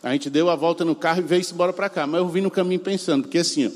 a 0.03 0.11
gente 0.11 0.29
deu 0.29 0.49
a 0.49 0.55
volta 0.55 0.83
no 0.83 0.95
carro 0.95 1.19
e 1.19 1.23
veio 1.23 1.43
embora 1.49 1.71
para 1.71 1.89
cá. 1.89 2.05
Mas 2.05 2.19
eu 2.19 2.27
vim 2.27 2.41
no 2.41 2.51
caminho 2.51 2.79
pensando, 2.79 3.23
porque 3.23 3.37
assim, 3.37 3.67
ó, 3.67 3.71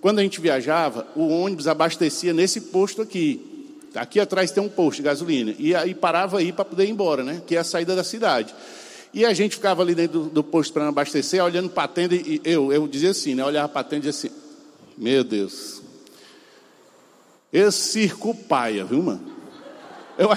quando 0.00 0.18
a 0.18 0.22
gente 0.22 0.40
viajava, 0.40 1.06
o 1.14 1.28
ônibus 1.28 1.68
abastecia 1.68 2.32
nesse 2.32 2.60
posto 2.60 3.02
aqui. 3.02 3.70
Aqui 3.94 4.18
atrás 4.18 4.50
tem 4.50 4.62
um 4.62 4.68
posto 4.68 4.96
de 4.96 5.04
gasolina. 5.04 5.54
E 5.58 5.74
aí 5.74 5.94
parava 5.94 6.38
aí 6.38 6.52
para 6.52 6.64
poder 6.64 6.86
ir 6.86 6.90
embora, 6.90 7.22
né? 7.22 7.40
Que 7.46 7.54
é 7.54 7.60
a 7.60 7.64
saída 7.64 7.94
da 7.94 8.02
cidade. 8.02 8.52
E 9.12 9.24
a 9.24 9.32
gente 9.32 9.54
ficava 9.54 9.80
ali 9.82 9.94
dentro 9.94 10.24
do, 10.24 10.28
do 10.28 10.42
posto 10.42 10.72
para 10.72 10.88
abastecer, 10.88 11.42
olhando 11.42 11.70
para 11.70 11.84
a 11.84 11.88
tenda, 11.88 12.16
e 12.16 12.40
eu, 12.44 12.72
eu 12.72 12.88
dizia 12.88 13.10
assim, 13.10 13.36
né? 13.36 13.44
Olhava 13.44 13.68
para 13.68 13.82
a 13.82 13.84
tenda 13.84 14.08
e 14.08 14.10
dizia 14.10 14.28
assim, 14.28 14.36
meu 14.98 15.22
Deus, 15.22 15.80
Esse 17.52 17.92
circo 17.92 18.34
paia, 18.34 18.84
viu, 18.84 19.00
mano? 19.00 19.33
Eu... 20.18 20.28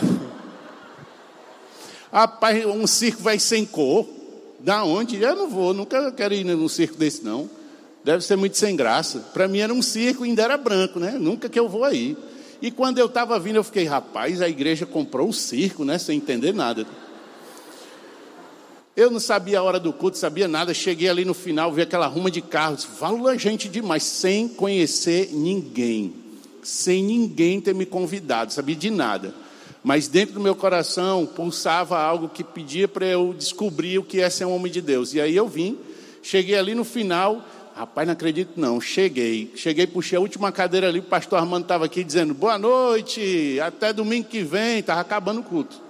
Rapaz, 2.11 2.65
um 2.65 2.87
circo 2.87 3.21
vai 3.21 3.39
sem 3.39 3.65
cor. 3.65 4.07
Da 4.59 4.83
onde? 4.83 5.21
Eu 5.21 5.35
não 5.35 5.49
vou, 5.49 5.73
nunca 5.73 6.11
quero 6.11 6.33
ir 6.33 6.43
num 6.43 6.67
circo 6.67 6.97
desse, 6.97 7.23
não. 7.23 7.49
Deve 8.03 8.23
ser 8.23 8.35
muito 8.35 8.57
sem 8.57 8.75
graça. 8.75 9.19
Para 9.33 9.47
mim 9.47 9.59
era 9.59 9.73
um 9.73 9.81
circo 9.81 10.23
ainda 10.23 10.41
era 10.41 10.57
branco, 10.57 10.99
né? 10.99 11.17
Nunca 11.19 11.47
que 11.47 11.59
eu 11.59 11.69
vou 11.69 11.83
aí. 11.83 12.17
E 12.61 12.71
quando 12.71 12.97
eu 12.97 13.05
estava 13.05 13.37
vindo, 13.39 13.57
eu 13.57 13.63
fiquei, 13.63 13.83
rapaz, 13.83 14.41
a 14.41 14.49
igreja 14.49 14.85
comprou 14.85 15.29
o 15.29 15.33
circo, 15.33 15.85
né? 15.85 15.97
Sem 15.97 16.17
entender 16.17 16.53
nada. 16.53 16.87
Eu 18.95 19.11
não 19.11 19.19
sabia 19.19 19.59
a 19.59 19.63
hora 19.63 19.79
do 19.79 19.93
culto, 19.93 20.17
sabia 20.17 20.47
nada. 20.47 20.73
Cheguei 20.73 21.07
ali 21.07 21.23
no 21.23 21.35
final, 21.35 21.71
vi 21.71 21.83
aquela 21.83 22.07
ruma 22.07 22.31
de 22.31 22.41
carros. 22.41 22.83
Fala 22.83 23.37
gente 23.37 23.69
demais, 23.69 24.01
sem 24.03 24.47
conhecer 24.47 25.29
ninguém. 25.33 26.15
Sem 26.63 27.03
ninguém 27.03 27.61
ter 27.61 27.75
me 27.75 27.85
convidado, 27.85 28.51
sabia 28.51 28.75
de 28.75 28.89
nada. 28.89 29.35
Mas 29.83 30.07
dentro 30.07 30.35
do 30.35 30.39
meu 30.39 30.55
coração 30.55 31.25
pulsava 31.25 31.97
algo 31.97 32.29
que 32.29 32.43
pedia 32.43 32.87
para 32.87 33.05
eu 33.05 33.33
descobrir 33.37 33.99
o 33.99 34.03
que 34.03 34.19
é 34.21 34.29
ser 34.29 34.45
um 34.45 34.55
homem 34.55 34.71
de 34.71 34.81
Deus. 34.81 35.13
E 35.13 35.21
aí 35.21 35.35
eu 35.35 35.47
vim, 35.47 35.77
cheguei 36.21 36.57
ali 36.57 36.75
no 36.75 36.83
final, 36.83 37.45
rapaz, 37.75 38.07
não 38.07 38.13
acredito 38.13 38.59
não, 38.59 38.81
cheguei. 38.81 39.51
Cheguei, 39.55 39.87
puxei 39.87 40.17
a 40.17 40.21
última 40.21 40.51
cadeira 40.51 40.87
ali, 40.87 40.99
o 40.99 41.03
pastor 41.03 41.39
Armando 41.39 41.63
estava 41.63 41.85
aqui 41.85 42.03
dizendo, 42.03 42.33
boa 42.33 42.57
noite, 42.57 43.59
até 43.61 43.93
domingo 43.93 44.27
que 44.27 44.41
vem, 44.41 44.79
estava 44.79 45.01
acabando 45.01 45.41
o 45.41 45.43
culto. 45.43 45.87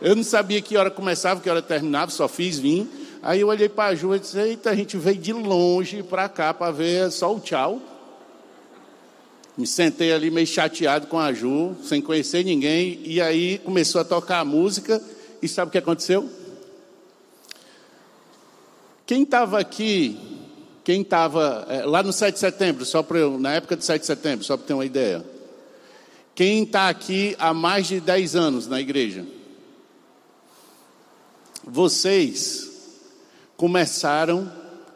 Eu 0.00 0.14
não 0.14 0.22
sabia 0.22 0.62
que 0.62 0.76
hora 0.76 0.90
começava, 0.90 1.40
que 1.40 1.50
hora 1.50 1.60
terminava, 1.60 2.10
só 2.10 2.28
fiz 2.28 2.58
vir. 2.58 2.86
Aí 3.20 3.40
eu 3.40 3.48
olhei 3.48 3.68
para 3.68 3.90
a 3.90 3.94
Ju 3.94 4.14
e 4.14 4.20
disse: 4.20 4.38
Eita, 4.38 4.70
a 4.70 4.74
gente 4.74 4.96
veio 4.96 5.18
de 5.18 5.32
longe 5.32 6.04
para 6.04 6.28
cá 6.28 6.54
para 6.54 6.70
ver 6.70 7.10
só 7.10 7.34
o 7.34 7.40
tchau. 7.40 7.82
Me 9.58 9.66
sentei 9.66 10.12
ali 10.12 10.30
meio 10.30 10.46
chateado 10.46 11.08
com 11.08 11.18
a 11.18 11.32
Ju, 11.32 11.74
sem 11.82 12.00
conhecer 12.00 12.44
ninguém, 12.44 13.00
e 13.04 13.20
aí 13.20 13.58
começou 13.58 14.00
a 14.00 14.04
tocar 14.04 14.38
a 14.38 14.44
música, 14.44 15.02
e 15.42 15.48
sabe 15.48 15.68
o 15.68 15.72
que 15.72 15.78
aconteceu? 15.78 16.30
Quem 19.04 19.24
estava 19.24 19.58
aqui, 19.58 20.16
quem 20.84 21.00
estava 21.00 21.66
é, 21.68 21.84
lá 21.84 22.04
no 22.04 22.12
7 22.12 22.34
de 22.34 22.38
setembro, 22.38 22.84
só 22.84 23.02
para 23.02 23.18
eu, 23.18 23.36
na 23.36 23.54
época 23.54 23.74
do 23.74 23.82
7 23.82 24.02
de 24.02 24.06
setembro, 24.06 24.44
só 24.44 24.56
para 24.56 24.64
ter 24.64 24.74
uma 24.74 24.86
ideia. 24.86 25.24
Quem 26.36 26.62
está 26.62 26.88
aqui 26.88 27.34
há 27.36 27.52
mais 27.52 27.88
de 27.88 27.98
10 27.98 28.36
anos 28.36 28.68
na 28.68 28.80
igreja? 28.80 29.26
Vocês 31.64 32.70
começaram, 33.56 34.48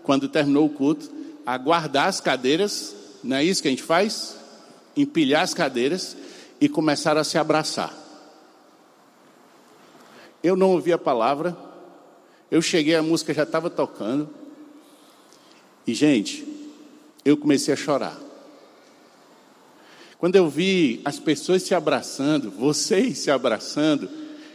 quando 0.05 0.29
terminou 0.29 0.67
o 0.67 0.71
culto, 0.71 1.11
a 1.45 1.59
guardar 1.59 2.07
as 2.07 2.21
cadeiras, 2.21 2.95
não 3.25 3.39
é 3.39 3.45
isso 3.45 3.61
que 3.61 3.67
a 3.67 3.73
gente 3.73 3.83
faz? 3.83 4.41
Empilhar 4.97 5.43
as 5.43 5.55
cadeiras 5.55 6.17
e 6.61 6.69
começaram 6.69 7.21
a 7.21 7.25
se 7.25 7.39
abraçar. 7.39 7.93
Eu 10.43 10.57
não 10.57 10.71
ouvi 10.71 10.93
a 10.93 10.99
palavra, 10.99 11.57
eu 12.51 12.61
cheguei, 12.61 12.95
a 12.95 13.03
música 13.03 13.33
já 13.33 13.45
estava 13.45 13.71
tocando, 13.71 14.29
e 15.87 15.95
gente, 15.95 16.47
eu 17.25 17.37
comecei 17.37 17.73
a 17.73 17.77
chorar. 17.77 18.19
Quando 20.19 20.37
eu 20.37 20.49
vi 20.49 21.01
as 21.05 21.19
pessoas 21.19 21.63
se 21.63 21.75
abraçando, 21.75 22.51
vocês 22.51 23.19
se 23.19 23.31
abraçando, 23.31 24.09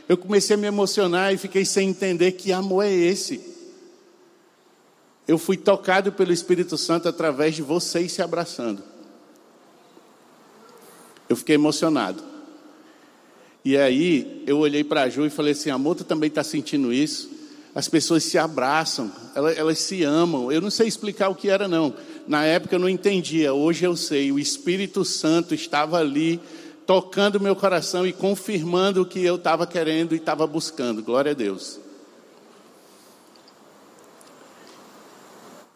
eu 0.07 0.17
comecei 0.17 0.55
a 0.55 0.57
me 0.57 0.67
emocionar 0.67 1.33
e 1.33 1.37
fiquei 1.37 1.65
sem 1.65 1.89
entender 1.89 2.33
que 2.33 2.53
amor 2.53 2.85
é 2.85 2.91
esse. 2.91 3.41
Eu 5.27 5.37
fui 5.37 5.57
tocado 5.57 6.13
pelo 6.13 6.31
Espírito 6.31 6.77
Santo 6.77 7.09
através 7.09 7.55
de 7.55 7.61
vocês 7.61 8.13
se 8.13 8.21
abraçando. 8.21 8.81
Eu 11.29 11.35
fiquei 11.35 11.55
emocionado. 11.55 12.23
E 13.63 13.75
aí 13.75 14.43
eu 14.47 14.59
olhei 14.59 14.83
para 14.83 15.03
a 15.03 15.09
Ju 15.09 15.25
e 15.25 15.29
falei 15.29 15.51
assim: 15.51 15.69
amor, 15.69 15.95
tu 15.95 16.03
também 16.03 16.29
está 16.29 16.43
sentindo 16.43 16.93
isso? 16.93 17.29
As 17.75 17.87
pessoas 17.87 18.23
se 18.23 18.37
abraçam, 18.37 19.11
elas, 19.35 19.57
elas, 19.57 19.79
se 19.79 20.03
amam. 20.03 20.51
Eu 20.51 20.61
não 20.61 20.71
sei 20.71 20.87
explicar 20.87 21.29
o 21.29 21.35
que 21.35 21.49
era, 21.49 21.67
não. 21.67 21.93
Na 22.27 22.43
época 22.43 22.75
eu 22.75 22.79
não 22.79 22.89
entendia, 22.89 23.53
hoje 23.53 23.85
eu 23.85 23.95
sei. 23.95 24.31
O 24.31 24.39
Espírito 24.39 25.05
Santo 25.05 25.53
estava 25.53 25.99
ali 25.99 26.39
tocando 26.87 27.39
meu 27.39 27.55
coração 27.55 28.07
e 28.07 28.13
confirmando 28.13 29.01
o 29.01 29.05
que 29.05 29.23
eu 29.23 29.35
estava 29.35 29.67
querendo 29.67 30.13
e 30.13 30.17
estava 30.17 30.47
buscando. 30.47 31.03
Glória 31.03 31.33
a 31.33 31.35
Deus. 31.35 31.79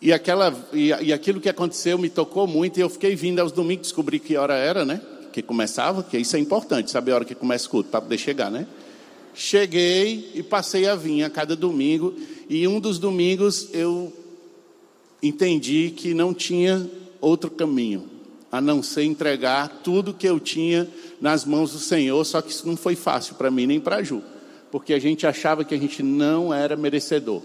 E, 0.01 0.11
aquela, 0.11 0.55
e, 0.73 0.87
e, 0.87 1.13
aquilo 1.13 1.39
que 1.39 1.49
aconteceu 1.49 1.97
me 1.99 2.09
tocou 2.09 2.47
muito 2.47 2.79
e 2.79 2.81
eu 2.81 2.89
fiquei 2.89 3.15
vindo 3.15 3.39
aos 3.39 3.51
domingos, 3.51 3.87
descobri 3.87 4.17
que 4.17 4.35
hora 4.35 4.55
era, 4.55 4.83
né? 4.83 4.99
Que 5.31 5.41
começava, 5.41 6.03
que 6.03 6.17
isso 6.17 6.35
é 6.35 6.39
importante, 6.39 6.91
saber 6.91 7.11
a 7.11 7.15
hora 7.15 7.25
que 7.25 7.35
começa 7.35 7.67
o 7.67 7.69
culto, 7.69 7.89
para 7.89 8.01
poder 8.01 8.17
chegar, 8.17 8.51
né? 8.51 8.67
Cheguei 9.33 10.31
e 10.35 10.43
passei 10.43 10.87
a 10.87 10.95
vir 10.95 11.23
a 11.23 11.29
cada 11.29 11.55
domingo, 11.55 12.13
e 12.49 12.67
um 12.67 12.79
dos 12.79 12.99
domingos 12.99 13.69
eu 13.73 14.11
entendi 15.23 15.93
que 15.95 16.13
não 16.13 16.33
tinha 16.33 16.89
outro 17.21 17.49
caminho 17.49 18.09
a 18.51 18.59
não 18.59 18.83
ser 18.83 19.03
entregar 19.03 19.79
tudo 19.81 20.13
que 20.13 20.27
eu 20.27 20.39
tinha 20.39 20.89
nas 21.21 21.45
mãos 21.45 21.71
do 21.71 21.79
Senhor, 21.79 22.23
só 22.25 22.41
que 22.41 22.51
isso 22.51 22.67
não 22.67 22.75
foi 22.75 22.95
fácil 22.95 23.35
para 23.35 23.49
mim 23.49 23.65
nem 23.65 23.79
para 23.79 24.03
Ju, 24.03 24.21
porque 24.69 24.93
a 24.93 24.99
gente 24.99 25.25
achava 25.25 25.63
que 25.63 25.73
a 25.73 25.77
gente 25.77 26.03
não 26.03 26.53
era 26.53 26.75
merecedor. 26.75 27.41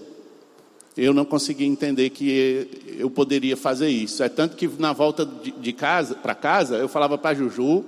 Eu 0.96 1.12
não 1.12 1.26
conseguia 1.26 1.66
entender 1.66 2.08
que 2.08 2.96
eu 2.98 3.10
poderia 3.10 3.56
fazer 3.56 3.88
isso. 3.88 4.22
É 4.22 4.28
tanto 4.30 4.56
que 4.56 4.66
na 4.78 4.94
volta 4.94 5.26
de 5.26 5.72
casa 5.72 6.14
para 6.14 6.34
casa, 6.34 6.76
eu 6.76 6.88
falava 6.88 7.18
para 7.18 7.36
Juju, 7.36 7.84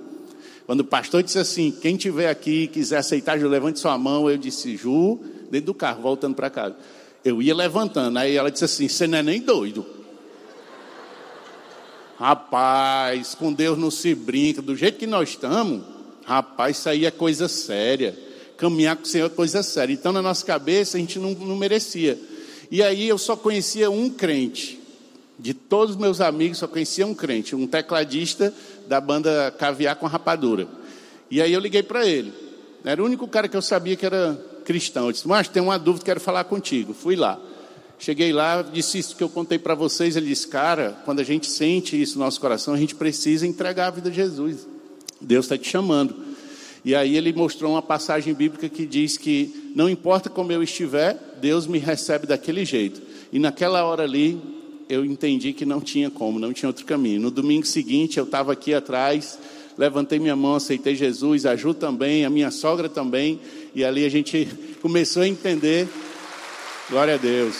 quando 0.67 0.81
o 0.81 0.85
pastor 0.85 1.23
disse 1.23 1.39
assim: 1.39 1.71
quem 1.71 1.97
tiver 1.97 2.29
aqui 2.29 2.63
e 2.63 2.67
quiser 2.67 2.97
aceitar, 2.97 3.39
Ju, 3.39 3.47
levante 3.47 3.79
sua 3.79 3.97
mão. 3.97 4.29
Eu 4.29 4.37
disse: 4.37 4.77
Ju, 4.77 5.19
dentro 5.49 5.67
do 5.67 5.73
carro, 5.73 6.03
voltando 6.03 6.35
para 6.35 6.51
casa. 6.51 6.75
Eu 7.25 7.41
ia 7.41 7.55
levantando. 7.55 8.19
Aí 8.19 8.35
ela 8.35 8.51
disse 8.51 8.65
assim: 8.65 8.87
você 8.87 9.07
não 9.07 9.17
é 9.17 9.23
nem 9.23 9.41
doido. 9.41 9.83
Rapaz, 12.19 13.33
com 13.33 13.51
Deus 13.51 13.79
não 13.79 13.89
se 13.89 14.13
brinca. 14.13 14.61
Do 14.61 14.75
jeito 14.75 14.99
que 14.99 15.07
nós 15.07 15.29
estamos, 15.29 15.81
rapaz, 16.25 16.77
isso 16.77 16.89
aí 16.89 17.07
é 17.07 17.11
coisa 17.11 17.47
séria. 17.47 18.15
Caminhar 18.55 18.95
com 18.97 19.03
o 19.03 19.07
Senhor 19.07 19.25
é 19.25 19.29
coisa 19.29 19.63
séria. 19.63 19.93
Então, 19.93 20.11
na 20.11 20.21
nossa 20.21 20.45
cabeça, 20.45 20.97
a 20.97 20.99
gente 20.99 21.17
não, 21.17 21.31
não 21.31 21.55
merecia. 21.55 22.19
E 22.71 22.83
aí 22.83 23.07
eu 23.07 23.17
só 23.17 23.35
conhecia 23.35 23.89
um 23.89 24.09
crente. 24.09 24.79
De 25.37 25.53
todos 25.53 25.95
os 25.95 26.01
meus 26.01 26.19
amigos, 26.19 26.57
só 26.57 26.67
conhecia 26.67 27.07
um 27.07 27.15
crente, 27.15 27.55
um 27.55 27.65
tecladista 27.65 28.53
da 28.87 28.99
banda 28.99 29.53
Caviar 29.57 29.95
com 29.95 30.05
Rapadura. 30.05 30.67
E 31.31 31.41
aí 31.41 31.53
eu 31.53 31.59
liguei 31.59 31.81
para 31.81 32.05
ele. 32.05 32.33
Era 32.83 33.01
o 33.01 33.05
único 33.05 33.27
cara 33.27 33.47
que 33.47 33.55
eu 33.55 33.61
sabia 33.61 33.95
que 33.95 34.05
era 34.05 34.35
cristão. 34.65 35.05
Eu 35.05 35.11
disse, 35.13 35.27
mas 35.27 35.47
tem 35.47 35.61
uma 35.61 35.79
dúvida, 35.79 36.05
quero 36.05 36.19
falar 36.19 36.43
contigo. 36.43 36.93
Fui 36.93 37.15
lá. 37.15 37.39
Cheguei 37.97 38.31
lá, 38.31 38.61
disse 38.61 38.97
isso 38.97 39.15
que 39.15 39.23
eu 39.23 39.27
contei 39.27 39.59
para 39.59 39.75
vocês. 39.75 40.15
Ele 40.15 40.27
disse: 40.27 40.47
Cara, 40.47 40.97
quando 41.03 41.19
a 41.19 41.23
gente 41.23 41.47
sente 41.47 42.01
isso 42.01 42.17
no 42.17 42.23
nosso 42.23 42.39
coração, 42.39 42.73
a 42.73 42.77
gente 42.77 42.95
precisa 42.95 43.45
entregar 43.45 43.87
a 43.87 43.91
vida 43.91 44.09
a 44.09 44.11
Jesus. 44.11 44.65
Deus 45.19 45.45
está 45.45 45.57
te 45.57 45.69
chamando. 45.69 46.15
E 46.85 46.95
aí 46.95 47.17
ele 47.17 47.33
mostrou 47.33 47.73
uma 47.73 47.81
passagem 47.81 48.33
bíblica 48.33 48.69
que 48.69 48.85
diz 48.85 49.17
que 49.17 49.73
não 49.75 49.89
importa 49.89 50.29
como 50.29 50.49
eu 50.49 50.63
estiver, 50.63 51.28
Deus 51.39 51.65
me 51.65 51.79
recebe 51.79 52.27
daquele 52.27 52.65
jeito. 52.65 53.01
E 53.31 53.39
naquela 53.39 53.83
hora 53.83 54.03
ali, 54.03 54.39
eu 54.89 55.05
entendi 55.05 55.53
que 55.53 55.65
não 55.65 55.79
tinha 55.79 56.09
como, 56.09 56.39
não 56.39 56.51
tinha 56.51 56.67
outro 56.67 56.85
caminho. 56.85 57.21
No 57.21 57.31
domingo 57.31 57.65
seguinte, 57.65 58.17
eu 58.17 58.25
estava 58.25 58.51
aqui 58.51 58.73
atrás, 58.73 59.39
levantei 59.77 60.19
minha 60.19 60.35
mão, 60.35 60.55
aceitei 60.55 60.95
Jesus, 60.95 61.45
a 61.45 61.55
Ju 61.55 61.73
também, 61.73 62.25
a 62.25 62.29
minha 62.29 62.51
sogra 62.51 62.89
também, 62.89 63.39
e 63.73 63.85
ali 63.85 64.05
a 64.05 64.09
gente 64.09 64.47
começou 64.81 65.23
a 65.23 65.27
entender. 65.27 65.87
Glória 66.89 67.15
a 67.15 67.17
Deus. 67.17 67.55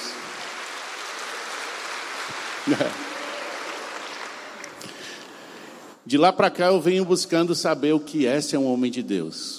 De 6.09 6.17
lá 6.17 6.33
para 6.33 6.50
cá 6.50 6.65
eu 6.65 6.81
venho 6.81 7.05
buscando 7.05 7.53
saber 7.53 7.93
o 7.93 8.00
que 8.00 8.25
é 8.25 8.41
ser 8.41 8.57
um 8.57 8.65
homem 8.65 8.89
de 8.89 9.03
Deus. 9.03 9.58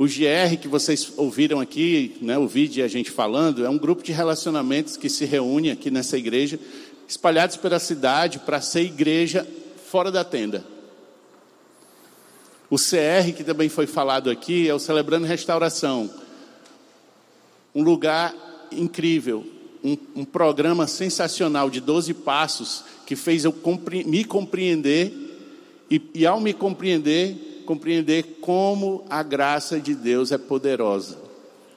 O 0.00 0.06
GR 0.06 0.56
que 0.58 0.66
vocês 0.66 1.12
ouviram 1.18 1.60
aqui, 1.60 2.16
né, 2.22 2.38
o 2.38 2.48
vídeo 2.48 2.82
a 2.82 2.88
gente 2.88 3.10
falando, 3.10 3.66
é 3.66 3.68
um 3.68 3.76
grupo 3.76 4.02
de 4.02 4.12
relacionamentos 4.12 4.96
que 4.96 5.10
se 5.10 5.26
reúne 5.26 5.70
aqui 5.70 5.90
nessa 5.90 6.16
igreja, 6.16 6.58
espalhados 7.06 7.58
pela 7.58 7.78
cidade 7.78 8.38
para 8.38 8.62
ser 8.62 8.80
igreja 8.80 9.46
fora 9.90 10.10
da 10.10 10.24
tenda. 10.24 10.64
O 12.70 12.76
CR, 12.76 13.30
que 13.36 13.44
também 13.44 13.68
foi 13.68 13.86
falado 13.86 14.30
aqui, 14.30 14.66
é 14.66 14.72
o 14.72 14.78
Celebrando 14.78 15.26
Restauração. 15.26 16.08
Um 17.74 17.82
lugar 17.82 18.34
incrível, 18.72 19.46
um, 19.84 19.98
um 20.16 20.24
programa 20.24 20.86
sensacional 20.86 21.68
de 21.68 21.78
12 21.78 22.14
passos 22.14 22.84
que 23.04 23.14
fez 23.14 23.44
eu 23.44 23.52
compre 23.52 24.02
me 24.04 24.24
compreender 24.24 25.12
e, 25.90 26.00
e, 26.14 26.26
ao 26.26 26.40
me 26.40 26.54
compreender, 26.54 27.49
compreender 27.60 28.38
como 28.40 29.04
a 29.08 29.22
graça 29.22 29.78
de 29.78 29.94
Deus 29.94 30.32
é 30.32 30.38
poderosa. 30.38 31.18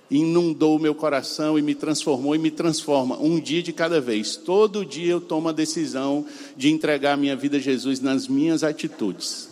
Inundou 0.10 0.76
o 0.76 0.80
meu 0.80 0.94
coração 0.94 1.58
e 1.58 1.62
me 1.62 1.74
transformou 1.74 2.36
e 2.36 2.40
me 2.40 2.52
transforma 2.52 3.18
um 3.18 3.40
dia 3.40 3.64
de 3.64 3.74
cada 3.74 4.00
vez. 4.00 4.36
Todo 4.36 4.86
dia 4.86 5.12
eu 5.12 5.22
tomo 5.22 5.50
a 5.50 5.52
decisão 5.52 6.26
de 6.56 6.70
entregar 6.72 7.14
a 7.14 7.18
minha 7.18 7.36
vida 7.36 7.58
a 7.58 7.60
Jesus 7.60 8.00
nas 8.00 8.28
minhas 8.28 8.64
atitudes. 8.64 9.50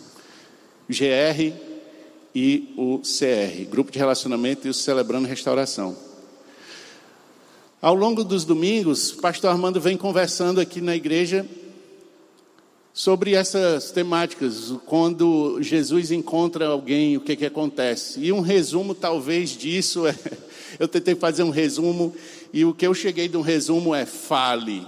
GR 0.88 1.52
e 2.34 2.72
o 2.76 2.98
CR, 3.00 3.64
Grupo 3.70 3.90
de 3.90 3.98
Relacionamento 3.98 4.66
e 4.66 4.70
o 4.70 4.74
Celebrando 4.74 5.28
Restauração. 5.28 5.96
Ao 7.80 7.94
longo 7.94 8.22
dos 8.22 8.44
domingos, 8.44 9.10
pastor 9.10 9.50
Armando 9.50 9.80
vem 9.80 9.96
conversando 9.96 10.60
aqui 10.60 10.80
na 10.80 10.94
igreja 10.94 11.44
sobre 12.94 13.34
essas 13.34 13.90
temáticas, 13.90 14.72
quando 14.86 15.62
Jesus 15.62 16.10
encontra 16.10 16.66
alguém, 16.66 17.16
o 17.16 17.20
que, 17.20 17.36
que 17.36 17.46
acontece. 17.46 18.20
E 18.20 18.32
um 18.32 18.40
resumo, 18.40 18.94
talvez, 18.94 19.50
disso 19.50 20.06
é. 20.06 20.14
Eu 20.80 20.88
tentei 20.88 21.14
fazer 21.14 21.42
um 21.42 21.50
resumo, 21.50 22.14
e 22.50 22.64
o 22.64 22.72
que 22.72 22.86
eu 22.86 22.94
cheguei 22.94 23.28
de 23.28 23.36
um 23.36 23.42
resumo 23.42 23.94
é: 23.94 24.06
fale. 24.06 24.86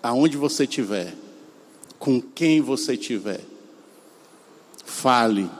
Aonde 0.00 0.36
você 0.36 0.62
estiver, 0.62 1.12
com 1.98 2.20
quem 2.20 2.60
você 2.60 2.94
estiver, 2.94 3.40
fale 4.84 5.50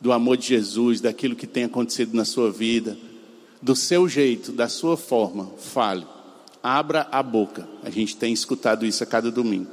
do 0.00 0.10
amor 0.10 0.36
de 0.36 0.48
Jesus, 0.48 1.00
daquilo 1.00 1.36
que 1.36 1.46
tem 1.46 1.62
acontecido 1.62 2.16
na 2.16 2.24
sua 2.24 2.50
vida 2.50 2.98
do 3.62 3.76
seu 3.76 4.08
jeito, 4.08 4.50
da 4.50 4.68
sua 4.68 4.96
forma, 4.96 5.52
fale. 5.56 6.04
Abra 6.62 7.08
a 7.10 7.22
boca. 7.22 7.68
A 7.82 7.90
gente 7.90 8.16
tem 8.16 8.32
escutado 8.32 8.86
isso 8.86 9.02
a 9.02 9.06
cada 9.06 9.30
domingo. 9.30 9.70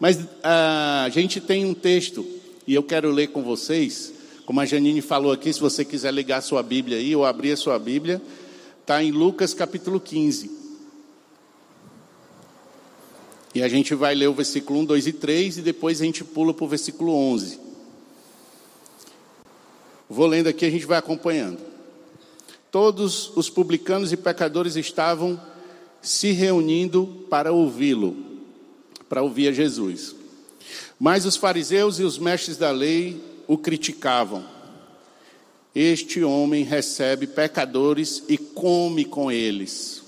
Mas 0.00 0.18
ah, 0.42 1.04
a 1.04 1.08
gente 1.08 1.40
tem 1.40 1.64
um 1.64 1.74
texto, 1.74 2.26
e 2.66 2.74
eu 2.74 2.82
quero 2.82 3.10
ler 3.10 3.28
com 3.28 3.42
vocês, 3.42 4.12
como 4.44 4.60
a 4.60 4.66
Janine 4.66 5.00
falou 5.00 5.32
aqui, 5.32 5.52
se 5.52 5.60
você 5.60 5.84
quiser 5.84 6.12
ligar 6.12 6.42
sua 6.42 6.62
Bíblia 6.62 6.98
aí, 6.98 7.14
ou 7.14 7.24
abrir 7.24 7.52
a 7.52 7.56
sua 7.56 7.78
Bíblia, 7.78 8.20
está 8.80 9.02
em 9.02 9.10
Lucas 9.10 9.54
capítulo 9.54 10.00
15. 10.00 10.50
E 13.54 13.62
a 13.62 13.68
gente 13.68 13.94
vai 13.94 14.14
ler 14.14 14.28
o 14.28 14.34
versículo 14.34 14.80
1, 14.80 14.84
2 14.86 15.06
e 15.06 15.12
3, 15.12 15.58
e 15.58 15.62
depois 15.62 16.00
a 16.00 16.04
gente 16.04 16.24
pula 16.24 16.52
para 16.52 16.64
o 16.64 16.68
versículo 16.68 17.14
11. 17.14 17.60
Vou 20.10 20.26
lendo 20.26 20.48
aqui, 20.48 20.66
a 20.66 20.70
gente 20.70 20.86
vai 20.86 20.98
acompanhando 20.98 21.74
todos 22.74 23.30
os 23.36 23.48
publicanos 23.48 24.12
e 24.12 24.16
pecadores 24.16 24.74
estavam 24.74 25.40
se 26.04 26.32
reunindo 26.32 27.26
para 27.30 27.50
ouvi-lo, 27.50 28.14
para 29.08 29.22
ouvir 29.22 29.48
a 29.48 29.52
Jesus. 29.52 30.14
Mas 31.00 31.24
os 31.24 31.34
fariseus 31.34 31.98
e 31.98 32.04
os 32.04 32.18
mestres 32.18 32.56
da 32.56 32.70
lei 32.70 33.20
o 33.48 33.56
criticavam. 33.56 34.44
Este 35.74 36.22
homem 36.22 36.62
recebe 36.62 37.26
pecadores 37.26 38.22
e 38.28 38.38
come 38.38 39.04
com 39.04 39.32
eles. 39.32 40.02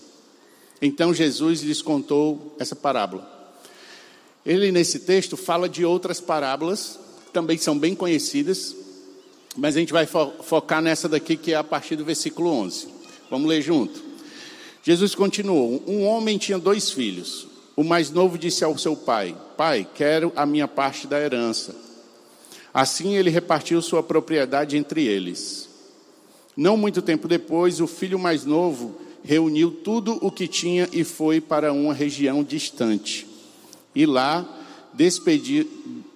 Então 0.81 1.13
Jesus 1.13 1.63
lhes 1.63 1.83
contou 1.83 2.55
essa 2.59 2.77
parábola. 2.77 3.35
Ele, 4.45 4.71
nesse 4.71 5.01
texto, 5.01 5.37
fala 5.37 5.69
de 5.69 5.85
outras 5.85 6.21
parábolas, 6.21 7.01
também 7.33 7.59
são 7.59 7.77
bem 7.77 7.95
conhecidas, 7.97 8.77
mas 9.57 9.77
a 9.77 9.81
gente 9.81 9.93
vai 9.93 10.07
fo 10.07 10.31
focar 10.45 10.81
nessa 10.81 11.09
daqui 11.09 11.37
que 11.37 11.53
é 11.53 11.57
a 11.57 11.65
partir 11.65 11.97
do 11.97 12.05
versículo 12.05 12.51
11. 12.51 12.87
Vamos 13.29 13.49
ler 13.49 13.61
junto. 13.61 14.06
Jesus 14.87 15.17
continuou: 15.17 15.83
Um 15.85 16.05
homem 16.05 16.39
tinha 16.39 16.61
dois 16.61 16.93
filhos. 16.93 17.49
O 17.75 17.83
mais 17.83 18.09
novo 18.09 18.39
disse 18.39 18.63
ao 18.63 18.79
seu 18.79 18.95
pai: 18.95 19.37
Pai, 19.57 19.85
quero 19.97 20.33
a 20.37 20.47
minha 20.47 20.69
parte 20.69 21.09
da 21.09 21.21
herança. 21.21 21.75
Assim 22.73 23.17
ele 23.17 23.29
repartiu 23.29 23.83
sua 23.83 24.01
propriedade 24.01 24.77
entre 24.77 25.05
eles. 25.05 25.69
Não 26.57 26.77
muito 26.77 27.03
tempo 27.03 27.27
depois, 27.27 27.81
o 27.81 27.89
filho 27.89 28.17
mais 28.17 28.45
novo 28.45 28.95
reuniu 29.25 29.73
tudo 29.73 30.21
o 30.25 30.31
que 30.31 30.47
tinha 30.47 30.89
e 30.93 31.03
foi 31.03 31.41
para 31.41 31.73
uma 31.73 31.93
região 31.93 32.45
distante. 32.45 33.27
E 33.93 34.07
lá 34.07 34.49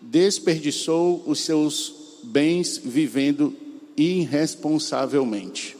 desperdiçou 0.00 1.24
os 1.26 1.40
seus 1.40 1.92
bens 2.22 2.80
vivendo 2.82 3.52
irresponsavelmente. 3.96 5.80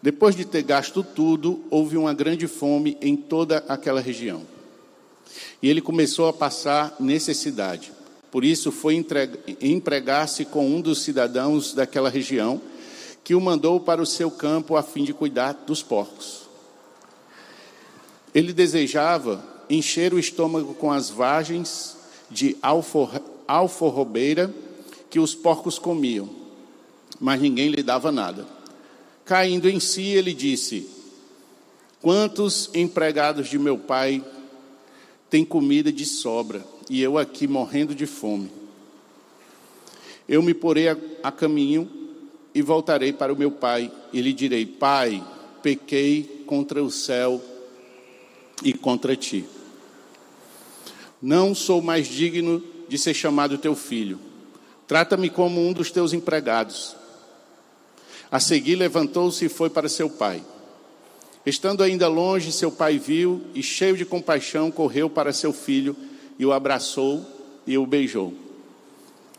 Depois 0.00 0.36
de 0.36 0.44
ter 0.44 0.62
gasto 0.62 1.02
tudo, 1.02 1.64
houve 1.70 1.96
uma 1.96 2.14
grande 2.14 2.46
fome 2.46 2.96
em 3.00 3.16
toda 3.16 3.64
aquela 3.68 4.00
região. 4.00 4.42
E 5.60 5.68
ele 5.68 5.80
começou 5.80 6.28
a 6.28 6.32
passar 6.32 6.94
necessidade. 7.00 7.92
Por 8.30 8.44
isso 8.44 8.70
foi 8.70 9.04
empregar-se 9.60 10.44
com 10.44 10.66
um 10.66 10.80
dos 10.80 11.02
cidadãos 11.02 11.74
daquela 11.74 12.08
região, 12.10 12.60
que 13.24 13.34
o 13.34 13.40
mandou 13.40 13.80
para 13.80 14.00
o 14.00 14.06
seu 14.06 14.30
campo 14.30 14.76
a 14.76 14.82
fim 14.82 15.02
de 15.04 15.12
cuidar 15.12 15.52
dos 15.66 15.82
porcos. 15.82 16.42
Ele 18.34 18.52
desejava 18.52 19.44
encher 19.68 20.14
o 20.14 20.18
estômago 20.18 20.74
com 20.74 20.92
as 20.92 21.10
vagens 21.10 21.96
de 22.30 22.56
alforrobeira 23.46 24.54
que 25.10 25.18
os 25.18 25.34
porcos 25.34 25.78
comiam, 25.78 26.28
mas 27.18 27.40
ninguém 27.40 27.68
lhe 27.68 27.82
dava 27.82 28.12
nada. 28.12 28.46
Caindo 29.28 29.68
em 29.68 29.78
si, 29.78 30.04
ele 30.04 30.32
disse: 30.32 30.88
Quantos 32.00 32.70
empregados 32.72 33.46
de 33.46 33.58
meu 33.58 33.76
pai 33.76 34.24
têm 35.28 35.44
comida 35.44 35.92
de 35.92 36.06
sobra 36.06 36.64
e 36.88 37.02
eu 37.02 37.18
aqui 37.18 37.46
morrendo 37.46 37.94
de 37.94 38.06
fome? 38.06 38.50
Eu 40.26 40.42
me 40.42 40.54
porei 40.54 40.88
a, 40.88 40.96
a 41.22 41.30
caminho 41.30 41.90
e 42.54 42.62
voltarei 42.62 43.12
para 43.12 43.30
o 43.30 43.36
meu 43.36 43.50
pai 43.50 43.92
e 44.14 44.22
lhe 44.22 44.32
direi: 44.32 44.64
Pai, 44.64 45.22
pequei 45.62 46.44
contra 46.46 46.82
o 46.82 46.90
céu 46.90 47.38
e 48.64 48.72
contra 48.72 49.14
ti. 49.14 49.44
Não 51.20 51.54
sou 51.54 51.82
mais 51.82 52.08
digno 52.08 52.64
de 52.88 52.96
ser 52.96 53.12
chamado 53.12 53.58
teu 53.58 53.76
filho. 53.76 54.18
Trata-me 54.86 55.28
como 55.28 55.60
um 55.60 55.74
dos 55.74 55.90
teus 55.90 56.14
empregados. 56.14 56.96
A 58.30 58.38
seguir, 58.38 58.76
levantou-se 58.76 59.44
e 59.44 59.48
foi 59.48 59.70
para 59.70 59.88
seu 59.88 60.10
pai. 60.10 60.42
Estando 61.46 61.82
ainda 61.82 62.08
longe, 62.08 62.52
seu 62.52 62.70
pai 62.70 62.98
viu 62.98 63.40
e, 63.54 63.62
cheio 63.62 63.96
de 63.96 64.04
compaixão, 64.04 64.70
correu 64.70 65.08
para 65.08 65.32
seu 65.32 65.52
filho 65.52 65.96
e 66.38 66.44
o 66.44 66.52
abraçou 66.52 67.24
e 67.66 67.78
o 67.78 67.86
beijou. 67.86 68.34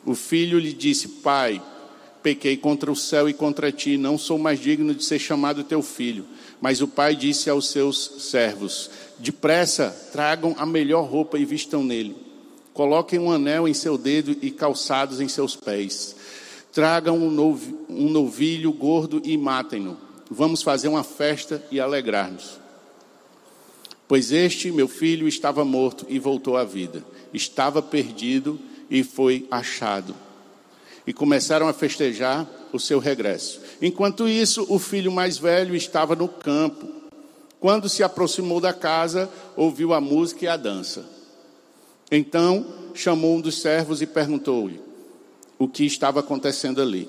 O 0.06 0.16
filho 0.16 0.58
lhe 0.58 0.74
disse: 0.74 1.08
Pai, 1.08 1.62
pequei 2.24 2.58
contra 2.58 2.92
o 2.92 2.96
céu 2.96 3.30
e 3.30 3.34
contra 3.34 3.72
ti, 3.72 3.96
não 3.96 4.18
sou 4.18 4.40
mais 4.40 4.60
digno 4.60 4.96
de 4.96 5.04
ser 5.04 5.20
chamado 5.20 5.64
teu 5.64 5.84
filho. 5.84 6.26
Mas 6.60 6.82
o 6.82 6.88
pai 6.88 7.16
disse 7.16 7.50
aos 7.50 7.70
seus 7.70 8.16
servos: 8.20 8.90
Depressa, 9.20 9.96
tragam 10.12 10.56
a 10.58 10.66
melhor 10.66 11.04
roupa 11.04 11.38
e 11.38 11.46
vistam 11.46 11.84
nele 11.84 12.30
Coloquem 12.80 13.20
um 13.20 13.30
anel 13.30 13.68
em 13.68 13.74
seu 13.74 13.98
dedo 13.98 14.38
e 14.42 14.50
calçados 14.50 15.20
em 15.20 15.28
seus 15.28 15.54
pés. 15.54 16.16
Tragam 16.80 17.18
um, 17.18 18.10
novilho 18.10 18.72
gordo 18.72 19.22
e 19.26 19.38
matem-no. 19.38 19.98
Vamos 20.32 20.64
fazer 20.64 20.88
uma 20.88 21.04
festa 21.04 21.62
e 21.70 21.78
alegrar-nos. 21.78 22.58
Pois 24.08 24.32
este 24.32 24.72
meu 24.72 24.88
filho 24.88 25.28
estava 25.28 25.66
morto 25.66 26.06
e 26.08 26.18
voltou 26.18 26.56
à 26.56 26.64
vida. 26.64 27.04
Estava 27.34 27.82
perdido 27.82 28.58
e 28.90 29.04
foi 29.04 29.46
achado. 29.52 30.16
E 31.06 31.12
começaram 31.12 31.68
a 31.68 31.74
festejar 31.74 32.50
o 32.72 32.80
seu 32.80 32.98
regresso. 32.98 33.60
Enquanto 33.82 34.26
isso, 34.26 34.66
o 34.70 34.80
filho 34.80 35.12
mais 35.12 35.38
velho 35.38 35.76
estava 35.76 36.16
no 36.16 36.30
campo. 36.30 36.88
Quando 37.60 37.90
se 37.90 38.04
aproximou 38.04 38.62
da 38.62 38.72
casa, 38.72 39.30
ouviu 39.58 39.94
a 39.94 40.00
música 40.00 40.46
e 40.46 40.48
a 40.48 40.56
dança. 40.56 41.06
Então 42.10 42.66
chamou 42.94 43.36
um 43.36 43.42
dos 43.42 43.60
servos 43.60 44.02
e 44.02 44.08
perguntou-lhe 44.08 44.88
o 45.60 45.68
que 45.68 45.86
estava 45.86 46.22
acontecendo 46.22 46.82
ali. 46.82 47.08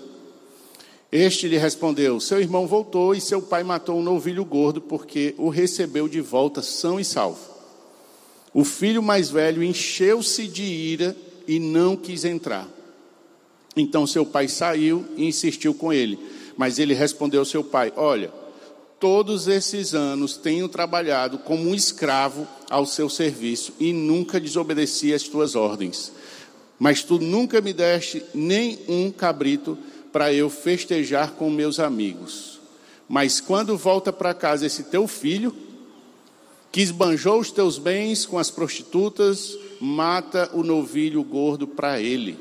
Este 1.11 1.49
lhe 1.49 1.57
respondeu: 1.57 2.21
Seu 2.21 2.41
irmão 2.41 2.67
voltou 2.67 3.15
e 3.15 3.21
seu 3.21 3.41
pai 3.41 3.63
matou 3.63 3.99
um 3.99 4.03
novilho 4.03 4.45
gordo 4.45 4.81
porque 4.81 5.35
o 5.39 5.49
recebeu 5.49 6.09
de 6.09 6.21
volta 6.21 6.61
são 6.61 6.99
e 6.99 7.05
salvo. 7.05 7.49
O 8.53 8.65
filho 8.65 9.03
mais 9.03 9.31
velho 9.31 9.63
encheu-se 9.63 10.49
de 10.49 10.65
ira 10.65 11.17
e 11.47 11.61
não 11.61 11.97
quis 11.97 12.25
entrar. 12.25 12.69
Então 13.77 14.07
seu 14.07 14.27
pai 14.27 14.49
saiu 14.49 15.05
e 15.17 15.25
insistiu 15.25 15.73
com 15.73 15.93
ele. 15.93 16.19
Mas 16.57 16.79
ele 16.79 16.93
respondeu 16.93 17.41
ao 17.41 17.47
seu 17.47 17.63
pai: 17.63 17.93
Olha, 17.97 18.33
todos 18.99 19.49
esses 19.49 19.95
anos 19.95 20.37
tenho 20.37 20.69
trabalhado 20.69 21.39
como 21.39 21.69
um 21.69 21.75
escravo 21.75 22.47
ao 22.69 22.85
seu 22.85 23.09
serviço 23.09 23.73
e 23.81 23.93
nunca 23.93 24.41
desobedeci 24.41 25.15
às 25.15 25.23
tuas 25.23 25.55
ordens. 25.55 26.13
Mas 26.81 27.05
tu 27.05 27.19
nunca 27.21 27.61
me 27.61 27.75
deste 27.75 28.25
nem 28.35 28.79
um 28.89 29.13
cabrito 29.13 29.79
para 30.11 30.33
eu 30.33 30.49
festejar 30.51 31.33
com 31.33 31.51
meus 31.51 31.79
amigos. 31.79 32.59
Mas 33.07 33.39
quando 33.41 33.77
volta 33.77 34.13
para 34.13 34.33
casa 34.33 34.65
esse 34.65 34.85
teu 34.85 35.07
filho, 35.07 35.55
que 36.73 36.81
esbanjou 36.81 37.39
os 37.39 37.51
teus 37.53 37.77
bens 37.77 38.25
com 38.25 38.39
as 38.39 38.51
prostitutas, 38.51 39.57
mata 39.79 40.51
o 40.55 40.63
novilho 40.63 41.23
gordo 41.23 41.69
para 41.69 42.01
ele. 42.01 42.39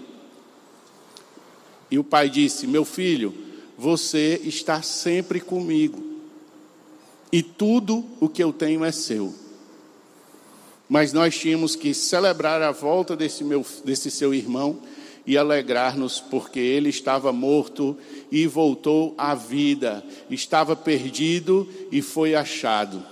E 1.92 2.00
o 2.00 2.04
pai 2.04 2.30
disse: 2.30 2.66
Meu 2.66 2.86
filho, 2.86 3.36
você 3.78 4.40
está 4.46 4.82
sempre 4.82 5.42
comigo 5.42 6.02
e 7.32 7.44
tudo 7.44 8.06
o 8.20 8.30
que 8.30 8.44
eu 8.44 8.52
tenho 8.54 8.84
é 8.86 8.92
seu. 8.92 9.34
Mas 10.90 11.14
nós 11.14 11.38
tínhamos 11.38 11.76
que 11.76 11.94
celebrar 11.94 12.64
a 12.64 12.72
volta 12.72 13.16
desse, 13.16 13.44
meu, 13.44 13.64
desse 13.86 14.10
seu 14.10 14.34
irmão 14.34 14.82
e 15.26 15.38
alegrar-nos, 15.38 16.20
porque 16.20 16.60
ele 16.60 16.90
estava 16.90 17.32
morto 17.32 17.96
e 18.32 18.48
voltou 18.48 19.14
à 19.16 19.36
vida, 19.36 20.04
estava 20.32 20.76
perdido 20.76 21.70
e 21.92 22.02
foi 22.02 22.34
achado. 22.34 23.04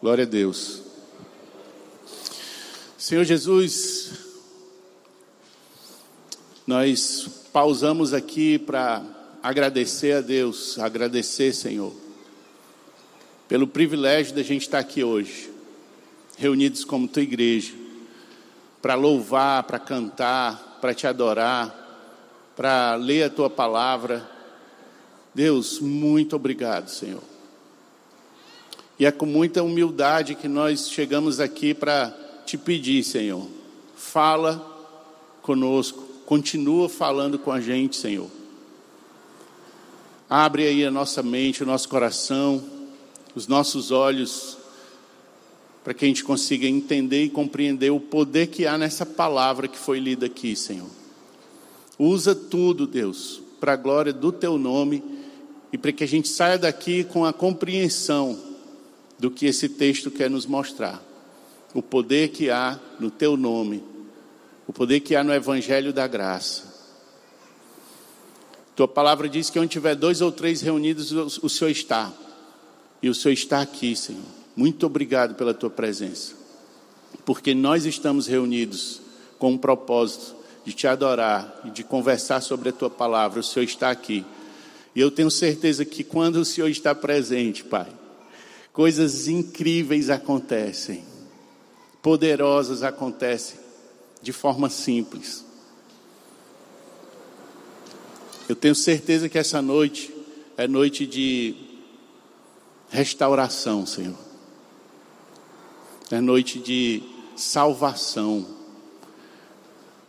Glória 0.00 0.22
a 0.22 0.28
Deus. 0.28 0.82
Senhor 2.96 3.24
Jesus, 3.24 4.12
nós 6.64 7.28
pausamos 7.52 8.14
aqui 8.14 8.58
para 8.58 9.02
agradecer 9.42 10.12
a 10.12 10.20
Deus, 10.20 10.78
agradecer, 10.78 11.52
Senhor, 11.52 11.92
pelo 13.48 13.66
privilégio 13.66 14.34
da 14.34 14.42
gente 14.42 14.62
estar 14.62 14.78
aqui 14.78 15.04
hoje, 15.04 15.50
reunidos 16.36 16.84
como 16.84 17.08
tua 17.08 17.22
igreja, 17.22 17.72
para 18.82 18.94
louvar, 18.94 19.62
para 19.64 19.78
cantar, 19.78 20.78
para 20.80 20.94
te 20.94 21.06
adorar, 21.06 21.84
para 22.56 22.94
ler 22.96 23.24
a 23.24 23.30
tua 23.30 23.48
palavra. 23.48 24.28
Deus, 25.34 25.80
muito 25.80 26.36
obrigado, 26.36 26.88
Senhor. 26.88 27.22
E 28.98 29.06
é 29.06 29.10
com 29.10 29.26
muita 29.26 29.62
humildade 29.62 30.34
que 30.34 30.46
nós 30.46 30.88
chegamos 30.88 31.40
aqui 31.40 31.74
para 31.74 32.14
te 32.46 32.56
pedir, 32.56 33.02
Senhor, 33.02 33.48
fala 33.96 34.70
conosco, 35.42 36.02
continua 36.26 36.88
falando 36.88 37.38
com 37.38 37.50
a 37.50 37.60
gente, 37.60 37.96
Senhor. 37.96 38.30
Abre 40.28 40.66
aí 40.66 40.84
a 40.84 40.90
nossa 40.90 41.22
mente, 41.22 41.62
o 41.62 41.66
nosso 41.66 41.88
coração, 41.88 42.62
os 43.34 43.46
nossos 43.46 43.90
olhos, 43.90 44.56
para 45.84 45.94
que 45.94 46.04
a 46.04 46.08
gente 46.08 46.24
consiga 46.24 46.66
entender 46.66 47.24
e 47.24 47.30
compreender 47.30 47.90
o 47.90 48.00
poder 48.00 48.48
que 48.48 48.66
há 48.66 48.76
nessa 48.76 49.06
palavra 49.06 49.68
que 49.68 49.78
foi 49.78 50.00
lida 50.00 50.26
aqui, 50.26 50.56
Senhor. 50.56 50.88
Usa 51.98 52.34
tudo, 52.34 52.86
Deus, 52.86 53.40
para 53.60 53.74
a 53.74 53.76
glória 53.76 54.12
do 54.12 54.32
Teu 54.32 54.58
nome 54.58 55.04
e 55.72 55.78
para 55.78 55.92
que 55.92 56.02
a 56.02 56.08
gente 56.08 56.26
saia 56.26 56.58
daqui 56.58 57.04
com 57.04 57.24
a 57.24 57.32
compreensão 57.32 58.36
do 59.18 59.30
que 59.30 59.46
esse 59.46 59.68
texto 59.68 60.10
quer 60.10 60.28
nos 60.28 60.46
mostrar. 60.46 61.00
O 61.72 61.82
poder 61.82 62.30
que 62.30 62.50
há 62.50 62.80
no 62.98 63.10
Teu 63.10 63.36
nome, 63.36 63.84
o 64.66 64.72
poder 64.72 65.00
que 65.00 65.14
há 65.14 65.22
no 65.22 65.32
Evangelho 65.32 65.92
da 65.92 66.08
Graça 66.08 66.74
tua 68.74 68.88
palavra 68.88 69.28
diz 69.28 69.50
que 69.50 69.58
onde 69.58 69.68
tiver 69.68 69.94
dois 69.94 70.20
ou 70.20 70.32
três 70.32 70.60
reunidos, 70.60 71.12
o 71.12 71.48
Senhor 71.48 71.70
está. 71.70 72.12
E 73.00 73.08
o 73.08 73.14
Senhor 73.14 73.32
está 73.32 73.60
aqui, 73.60 73.94
Senhor. 73.94 74.22
Muito 74.56 74.86
obrigado 74.86 75.34
pela 75.34 75.52
tua 75.52 75.70
presença. 75.70 76.34
Porque 77.24 77.54
nós 77.54 77.84
estamos 77.86 78.26
reunidos 78.26 79.00
com 79.38 79.52
um 79.52 79.58
propósito 79.58 80.34
de 80.64 80.72
te 80.72 80.86
adorar 80.86 81.60
e 81.64 81.70
de 81.70 81.84
conversar 81.84 82.40
sobre 82.40 82.70
a 82.70 82.72
tua 82.72 82.90
palavra. 82.90 83.40
O 83.40 83.42
Senhor 83.42 83.64
está 83.64 83.90
aqui. 83.90 84.24
E 84.94 85.00
eu 85.00 85.10
tenho 85.10 85.30
certeza 85.30 85.84
que 85.84 86.04
quando 86.04 86.36
o 86.36 86.44
Senhor 86.44 86.68
está 86.68 86.94
presente, 86.94 87.64
Pai, 87.64 87.88
coisas 88.72 89.28
incríveis 89.28 90.08
acontecem, 90.08 91.04
poderosas 92.00 92.82
acontecem, 92.82 93.58
de 94.22 94.32
forma 94.32 94.70
simples. 94.70 95.44
Eu 98.48 98.54
tenho 98.54 98.74
certeza 98.74 99.28
que 99.28 99.38
essa 99.38 99.60
noite 99.60 100.14
é 100.56 100.68
noite 100.68 101.06
de 101.06 101.54
restauração, 102.88 103.84
Senhor. 103.84 104.23
É 106.10 106.20
noite 106.20 106.58
de 106.58 107.02
salvação. 107.36 108.46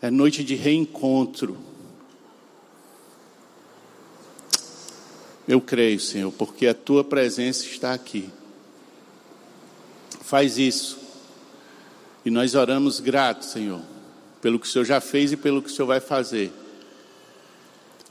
É 0.02 0.10
noite 0.10 0.44
de 0.44 0.56
reencontro. 0.56 1.58
Eu 5.48 5.62
creio, 5.62 6.00
Senhor, 6.00 6.32
porque 6.32 6.68
a 6.68 6.74
tua 6.74 7.04
presença 7.04 7.66
está 7.66 7.94
aqui. 7.94 8.30
Faz 10.22 10.58
isso. 10.58 10.98
E 12.26 12.32
nós 12.32 12.56
oramos 12.56 13.00
gratos, 13.00 13.50
Senhor, 13.50 13.82
pelo 14.42 14.60
que 14.60 14.66
o 14.66 14.70
Senhor 14.70 14.86
já 14.86 15.00
fez 15.00 15.32
e 15.32 15.38
pelo 15.38 15.62
que 15.62 15.70
o 15.70 15.72
Senhor 15.72 15.88
vai 15.88 16.00
fazer 16.00 16.52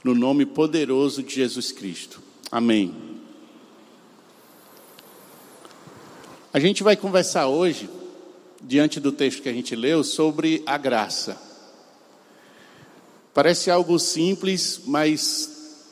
no 0.05 0.13
nome 0.13 0.45
poderoso 0.45 1.23
de 1.23 1.33
Jesus 1.33 1.71
Cristo. 1.71 2.21
Amém. 2.51 3.14
A 6.55 6.59
gente 6.61 6.83
vai 6.83 6.95
conversar 6.95 7.47
hoje, 7.47 7.89
diante 8.61 8.97
do 8.97 9.11
texto 9.11 9.41
que 9.41 9.49
a 9.49 9.51
gente 9.51 9.75
leu, 9.75 10.05
sobre 10.05 10.63
a 10.65 10.77
graça. 10.77 11.37
Parece 13.33 13.69
algo 13.69 13.99
simples, 13.99 14.79
mas 14.85 15.83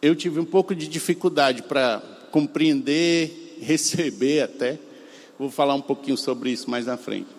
eu 0.00 0.14
tive 0.14 0.38
um 0.38 0.44
pouco 0.44 0.76
de 0.76 0.86
dificuldade 0.86 1.64
para 1.64 2.00
compreender, 2.30 3.56
receber 3.60 4.42
até. 4.42 4.78
Vou 5.36 5.50
falar 5.50 5.74
um 5.74 5.82
pouquinho 5.82 6.16
sobre 6.16 6.50
isso 6.50 6.70
mais 6.70 6.86
na 6.86 6.96
frente. 6.96 7.30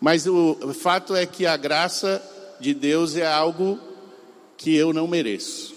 Mas 0.00 0.26
o 0.26 0.72
fato 0.72 1.14
é 1.14 1.26
que 1.26 1.44
a 1.44 1.58
graça 1.58 2.22
de 2.58 2.72
Deus 2.72 3.14
é 3.14 3.26
algo 3.26 3.78
que 4.56 4.74
eu 4.74 4.94
não 4.94 5.06
mereço. 5.06 5.74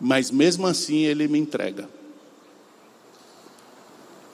Mas 0.00 0.32
mesmo 0.32 0.66
assim 0.66 1.04
ele 1.04 1.28
me 1.28 1.38
entrega. 1.38 1.96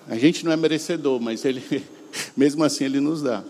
A 0.08 0.16
gente 0.16 0.44
não 0.44 0.52
é 0.52 0.56
merecedor, 0.56 1.20
mas 1.20 1.44
ele 1.44 1.62
mesmo 2.36 2.62
assim 2.64 2.84
ele 2.84 3.00
nos 3.00 3.22
dá. 3.22 3.44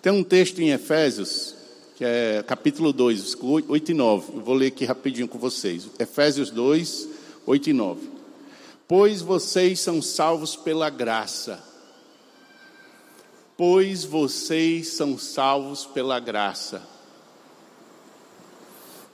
Tem 0.00 0.12
um 0.12 0.24
texto 0.24 0.60
em 0.60 0.70
Efésios, 0.70 1.54
que 1.96 2.04
é 2.04 2.42
capítulo 2.46 2.92
2, 2.92 3.36
8 3.40 3.90
e 3.90 3.94
9. 3.94 4.32
Eu 4.34 4.40
vou 4.40 4.54
ler 4.54 4.68
aqui 4.68 4.84
rapidinho 4.84 5.28
com 5.28 5.38
vocês. 5.38 5.88
Efésios 5.98 6.50
2, 6.50 7.08
8 7.46 7.70
e 7.70 7.72
9. 7.72 8.08
Pois 8.88 9.22
vocês 9.22 9.80
são 9.80 10.02
salvos 10.02 10.56
pela 10.56 10.90
graça. 10.90 11.62
Pois 13.56 14.04
vocês 14.04 14.88
são 14.88 15.16
salvos 15.16 15.86
pela 15.86 16.18
graça 16.18 16.92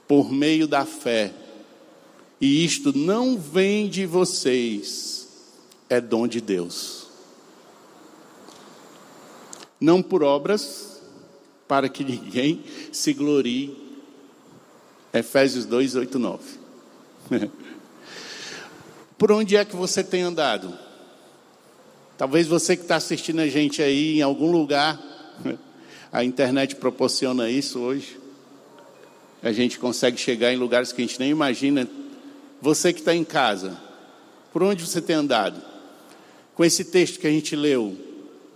por 0.09 0.31
meio 0.31 0.67
da 0.67 0.85
fé. 0.85 1.31
E 2.41 2.65
isto 2.65 2.97
não 2.97 3.37
vem 3.37 3.87
de 3.87 4.07
vocês, 4.07 5.18
é 5.89 5.99
dom 5.99 6.27
de 6.27 6.39
Deus. 6.39 7.07
Não 9.79 10.01
por 10.01 10.23
obras, 10.23 11.01
para 11.67 11.89
que 11.89 12.03
ninguém 12.03 12.63
se 12.91 13.13
glorie. 13.13 13.87
Efésios 15.13 15.65
2, 15.65 15.95
8, 15.95 16.19
9. 16.19 16.43
por 19.17 19.31
onde 19.31 19.55
é 19.55 19.65
que 19.65 19.75
você 19.75 20.03
tem 20.03 20.21
andado? 20.21 20.77
Talvez 22.17 22.47
você 22.47 22.75
que 22.75 22.83
está 22.83 22.97
assistindo 22.97 23.39
a 23.39 23.47
gente 23.47 23.81
aí 23.81 24.19
em 24.19 24.21
algum 24.21 24.51
lugar, 24.51 24.99
a 26.11 26.23
internet 26.23 26.75
proporciona 26.75 27.49
isso 27.49 27.79
hoje 27.79 28.19
a 29.41 29.51
gente 29.51 29.79
consegue 29.79 30.17
chegar 30.17 30.53
em 30.53 30.57
lugares 30.57 30.91
que 30.91 31.01
a 31.01 31.05
gente 31.05 31.19
nem 31.19 31.29
imagina. 31.29 31.87
Você 32.61 32.91
que 32.91 32.99
está 32.99 33.15
em 33.15 33.23
casa, 33.23 33.77
por 34.51 34.61
onde 34.61 34.85
você 34.85 35.01
tem 35.01 35.15
andado? 35.15 35.61
Com 36.59 36.65
esse 36.65 36.83
texto 36.83 37.21
que 37.21 37.25
a 37.25 37.29
gente 37.29 37.55
leu, 37.55 37.97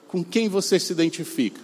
com 0.10 0.22
quem 0.26 0.50
você 0.50 0.78
se 0.78 0.92
identifica? 0.92 1.62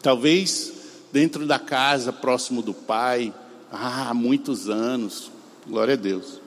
Talvez 0.00 0.72
dentro 1.12 1.46
da 1.46 1.58
casa, 1.58 2.14
próximo 2.14 2.62
do 2.62 2.72
pai, 2.72 3.30
ah, 3.70 4.08
há 4.08 4.14
muitos 4.14 4.70
anos, 4.70 5.30
glória 5.66 5.92
a 5.92 5.98
Deus. 5.98 6.40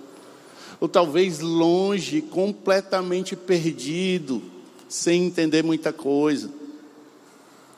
Ou 0.79 0.89
talvez 0.89 1.41
longe, 1.41 2.19
completamente 2.19 3.35
perdido, 3.35 4.41
sem 4.89 5.25
entender 5.25 5.63
muita 5.63 5.93
coisa 5.93 6.49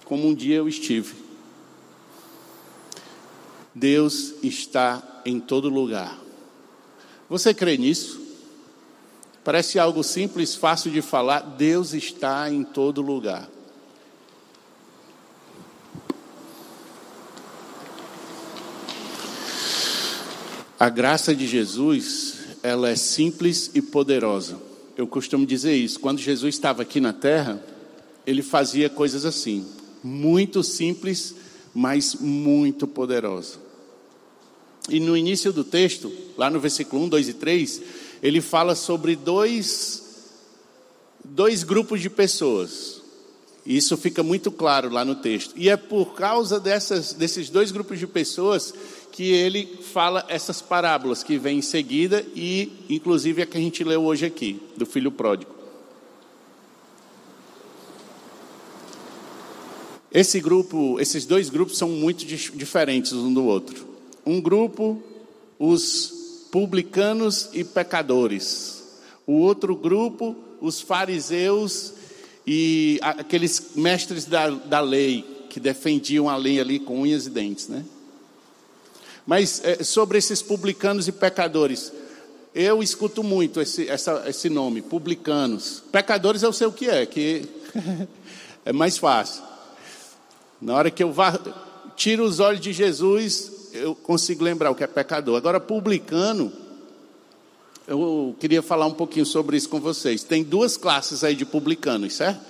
como 0.05 0.25
um 0.25 0.33
dia 0.33 0.55
eu 0.55 0.69
estive. 0.69 1.15
Deus 3.75 4.35
está 4.41 5.21
em 5.25 5.37
todo 5.37 5.67
lugar. 5.67 6.28
Você 7.29 7.53
crê 7.53 7.77
nisso? 7.77 8.19
Parece 9.43 9.79
algo 9.79 10.03
simples, 10.03 10.55
fácil 10.55 10.91
de 10.91 11.01
falar. 11.01 11.41
Deus 11.41 11.93
está 11.93 12.51
em 12.51 12.63
todo 12.63 13.01
lugar. 13.01 13.47
A 20.79 20.89
graça 20.89 21.35
de 21.35 21.45
Jesus, 21.45 22.37
ela 22.63 22.89
é 22.89 22.95
simples 22.95 23.69
e 23.73 23.81
poderosa. 23.81 24.57
Eu 24.97 25.05
costumo 25.05 25.45
dizer 25.45 25.75
isso. 25.75 25.99
Quando 25.99 26.19
Jesus 26.19 26.55
estava 26.55 26.81
aqui 26.81 26.99
na 26.99 27.13
terra, 27.13 27.61
ele 28.25 28.41
fazia 28.41 28.89
coisas 28.89 29.25
assim 29.25 29.65
muito 30.03 30.63
simples, 30.63 31.35
mas 31.73 32.15
muito 32.15 32.87
poderosa. 32.87 33.68
E 34.89 34.99
no 34.99 35.15
início 35.15 35.51
do 35.51 35.63
texto, 35.63 36.11
lá 36.37 36.49
no 36.49 36.59
versículo 36.59 37.03
1, 37.03 37.09
2 37.09 37.29
e 37.29 37.33
3, 37.33 37.81
ele 38.21 38.41
fala 38.41 38.75
sobre 38.75 39.15
dois, 39.15 40.03
dois 41.23 41.63
grupos 41.63 42.01
de 42.01 42.09
pessoas. 42.09 43.01
Isso 43.65 43.95
fica 43.97 44.23
muito 44.23 44.51
claro 44.51 44.89
lá 44.89 45.05
no 45.05 45.15
texto. 45.15 45.53
E 45.55 45.69
é 45.69 45.77
por 45.77 46.15
causa 46.15 46.59
dessas, 46.59 47.13
desses 47.13 47.49
dois 47.49 47.71
grupos 47.71 47.99
de 47.99 48.07
pessoas 48.07 48.73
que 49.11 49.31
ele 49.31 49.79
fala 49.81 50.25
essas 50.27 50.61
parábolas 50.61 51.23
que 51.23 51.37
vem 51.37 51.59
em 51.59 51.61
seguida 51.61 52.25
e, 52.35 52.71
inclusive, 52.89 53.41
a 53.41 53.45
que 53.45 53.57
a 53.57 53.61
gente 53.61 53.83
leu 53.83 54.03
hoje 54.03 54.25
aqui, 54.25 54.61
do 54.77 54.85
filho 54.85 55.11
pródigo. 55.11 55.59
Esse 60.11 60.39
grupo, 60.39 60.99
esses 60.99 61.25
dois 61.25 61.49
grupos 61.49 61.77
são 61.77 61.89
muito 61.89 62.25
diferentes 62.25 63.13
um 63.13 63.31
do 63.31 63.45
outro. 63.45 63.88
Um 64.29 64.39
grupo, 64.39 65.01
os 65.57 66.45
publicanos 66.51 67.49
e 67.51 67.63
pecadores. 67.63 68.83
O 69.25 69.39
outro 69.39 69.75
grupo, 69.75 70.35
os 70.61 70.79
fariseus 70.79 71.93
e 72.45 72.99
aqueles 73.01 73.71
mestres 73.73 74.25
da, 74.25 74.51
da 74.51 74.81
lei 74.81 75.25
que 75.49 75.59
defendiam 75.59 76.29
a 76.29 76.37
lei 76.37 76.61
ali 76.61 76.77
com 76.79 77.01
unhas 77.01 77.25
e 77.25 77.31
dentes, 77.31 77.69
né? 77.69 77.83
Mas 79.25 79.63
é, 79.63 79.83
sobre 79.83 80.19
esses 80.19 80.43
publicanos 80.43 81.07
e 81.07 81.11
pecadores, 81.11 81.91
eu 82.53 82.83
escuto 82.83 83.23
muito 83.23 83.59
esse, 83.59 83.89
essa, 83.89 84.25
esse 84.27 84.47
nome, 84.47 84.83
publicanos. 84.83 85.81
Pecadores 85.91 86.43
eu 86.43 86.53
sei 86.53 86.67
o 86.67 86.71
que 86.71 86.87
é, 86.87 87.03
que 87.03 87.47
é 88.63 88.71
mais 88.71 88.95
fácil. 88.95 89.41
Na 90.61 90.75
hora 90.75 90.91
que 90.91 91.01
eu 91.01 91.11
tiro 91.95 92.23
os 92.23 92.39
olhos 92.39 92.61
de 92.61 92.71
Jesus, 92.71 93.57
eu 93.73 93.95
consigo 93.95 94.43
lembrar 94.43 94.71
o 94.71 94.75
que 94.75 94.83
é 94.83 94.87
pecador. 94.87 95.37
Agora, 95.37 95.59
publicano, 95.59 96.51
eu 97.87 98.35
queria 98.39 98.61
falar 98.61 98.85
um 98.85 98.93
pouquinho 98.93 99.25
sobre 99.25 99.57
isso 99.57 99.69
com 99.69 99.79
vocês. 99.79 100.23
Tem 100.23 100.43
duas 100.43 100.77
classes 100.77 101.23
aí 101.23 101.35
de 101.35 101.45
publicanos, 101.45 102.15
certo? 102.15 102.41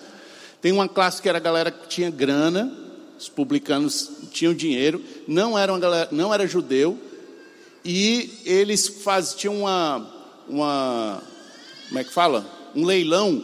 Tem 0.62 0.72
uma 0.72 0.88
classe 0.88 1.22
que 1.22 1.30
era 1.30 1.38
a 1.38 1.42
galera 1.42 1.72
que 1.72 1.88
tinha 1.88 2.10
grana, 2.10 2.72
os 3.18 3.30
publicanos 3.30 4.10
tinham 4.32 4.54
dinheiro, 4.54 5.02
não 5.28 5.58
era, 5.58 5.78
galera, 5.78 6.10
não 6.12 6.34
era 6.34 6.46
judeu, 6.46 6.98
e 7.84 8.42
eles 8.46 8.88
faz, 8.88 9.34
tinham 9.34 9.62
uma, 9.62 10.06
uma, 10.48 11.24
como 11.88 12.00
é 12.00 12.04
que 12.04 12.14
fala? 12.14 12.46
Um 12.76 12.86
leilão 12.86 13.42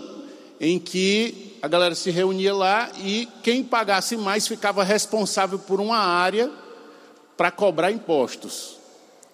em 0.59 0.77
que 0.77 1.57
a 1.61 1.67
galera 1.67 1.95
se 1.95 2.11
reunia 2.11 2.53
lá 2.53 2.91
e 2.99 3.27
quem 3.41 3.63
pagasse 3.63 4.17
mais 4.17 4.47
ficava 4.47 4.83
responsável 4.83 5.57
por 5.57 5.79
uma 5.79 5.97
área 5.97 6.51
para 7.37 7.51
cobrar 7.51 7.91
impostos. 7.91 8.77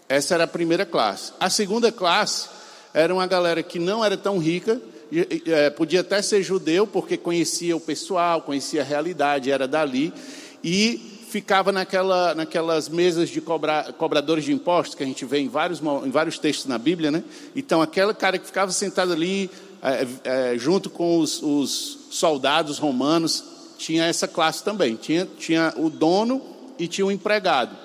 Essa 0.08 0.34
era 0.34 0.44
a 0.44 0.48
primeira 0.48 0.86
classe. 0.86 1.34
A 1.40 1.50
segunda 1.50 1.92
classe 1.92 2.50
era 2.94 3.14
uma 3.14 3.26
galera 3.26 3.64
que 3.64 3.80
não 3.80 4.04
era 4.04 4.18
tão 4.18 4.38
rica, 4.38 4.82
é, 5.46 5.70
podia 5.70 6.02
até 6.02 6.22
ser 6.22 6.44
judeu, 6.44 6.88
porque 6.88 7.18
conhecia 7.18 7.76
o 7.76 7.80
pessoal, 7.80 8.42
conhecia 8.42 8.82
a 8.82 8.86
realidade, 8.86 9.52
era 9.52 9.68
dali, 9.68 10.14
e 10.64 11.12
ficava 11.30 11.72
naquela, 11.72 12.36
naquelas 12.36 12.90
mesas 12.90 13.30
de 13.30 13.40
cobrar, 13.40 13.94
cobradores 13.94 14.44
de 14.44 14.52
impostos, 14.52 14.96
que 14.96 15.04
a 15.04 15.06
gente 15.06 15.24
vê 15.24 15.40
em 15.40 15.48
vários, 15.48 15.82
em 15.82 16.10
vários 16.10 16.38
textos 16.38 16.66
na 16.66 16.78
Bíblia, 16.78 17.10
né? 17.10 17.24
Então, 17.56 17.82
aquele 17.82 18.14
cara 18.14 18.38
que 18.38 18.46
ficava 18.46 18.72
sentado 18.72 19.14
ali, 19.14 19.50
é, 19.82 20.08
é, 20.24 20.58
junto 20.58 20.90
com 20.90 21.20
os, 21.20 21.42
os 21.42 22.08
soldados 22.12 22.78
romanos, 22.78 23.44
tinha 23.78 24.06
essa 24.06 24.28
classe 24.28 24.64
também. 24.64 24.96
Tinha, 24.96 25.26
tinha 25.38 25.74
o 25.78 25.90
dono 25.90 26.42
e 26.78 26.88
tinha 26.88 27.06
o 27.06 27.12
empregado. 27.12 27.76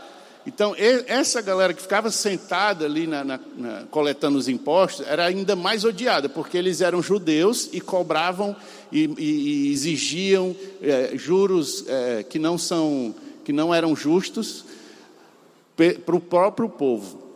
Então, 0.46 0.76
essa 0.78 1.42
galera 1.42 1.74
que 1.74 1.82
ficava 1.82 2.08
sentada 2.08 2.84
ali 2.84 3.06
na, 3.08 3.24
na, 3.24 3.40
na, 3.56 3.82
coletando 3.90 4.38
os 4.38 4.48
impostos 4.48 5.04
era 5.04 5.26
ainda 5.26 5.56
mais 5.56 5.84
odiada, 5.84 6.28
porque 6.28 6.56
eles 6.56 6.80
eram 6.80 7.02
judeus 7.02 7.68
e 7.72 7.80
cobravam 7.80 8.54
e, 8.92 9.10
e, 9.18 9.24
e 9.24 9.72
exigiam 9.72 10.54
é, 10.80 11.12
juros 11.16 11.84
é, 11.88 12.22
que, 12.22 12.38
não 12.38 12.56
são, 12.56 13.12
que 13.44 13.52
não 13.52 13.74
eram 13.74 13.96
justos 13.96 14.64
para 16.06 16.14
o 16.14 16.20
próprio 16.20 16.68
povo. 16.68 17.26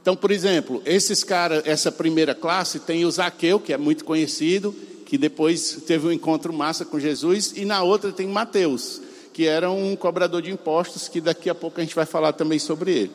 Então, 0.00 0.16
por 0.16 0.32
exemplo, 0.32 0.82
esses 0.84 1.22
caras, 1.22 1.62
essa 1.66 1.92
primeira 1.92 2.34
classe 2.34 2.80
tem 2.80 3.04
o 3.04 3.10
Zaqueu, 3.10 3.60
que 3.60 3.72
é 3.72 3.78
muito 3.78 4.04
conhecido, 4.04 4.74
que 5.06 5.16
depois 5.16 5.82
teve 5.86 6.08
um 6.08 6.12
encontro 6.12 6.52
massa 6.52 6.84
com 6.84 6.98
Jesus, 6.98 7.52
e 7.56 7.64
na 7.64 7.82
outra 7.82 8.10
tem 8.10 8.26
Mateus, 8.26 9.00
que 9.38 9.46
era 9.46 9.70
um 9.70 9.94
cobrador 9.94 10.42
de 10.42 10.50
impostos, 10.50 11.06
que 11.06 11.20
daqui 11.20 11.48
a 11.48 11.54
pouco 11.54 11.78
a 11.78 11.84
gente 11.84 11.94
vai 11.94 12.04
falar 12.04 12.32
também 12.32 12.58
sobre 12.58 12.90
ele. 12.90 13.12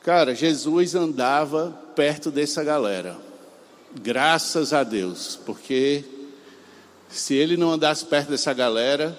Cara, 0.00 0.34
Jesus 0.34 0.96
andava 0.96 1.70
perto 1.94 2.28
dessa 2.28 2.64
galera, 2.64 3.16
graças 4.02 4.72
a 4.72 4.82
Deus, 4.82 5.38
porque 5.46 6.02
se 7.08 7.34
ele 7.34 7.56
não 7.56 7.70
andasse 7.70 8.04
perto 8.04 8.30
dessa 8.30 8.52
galera, 8.52 9.16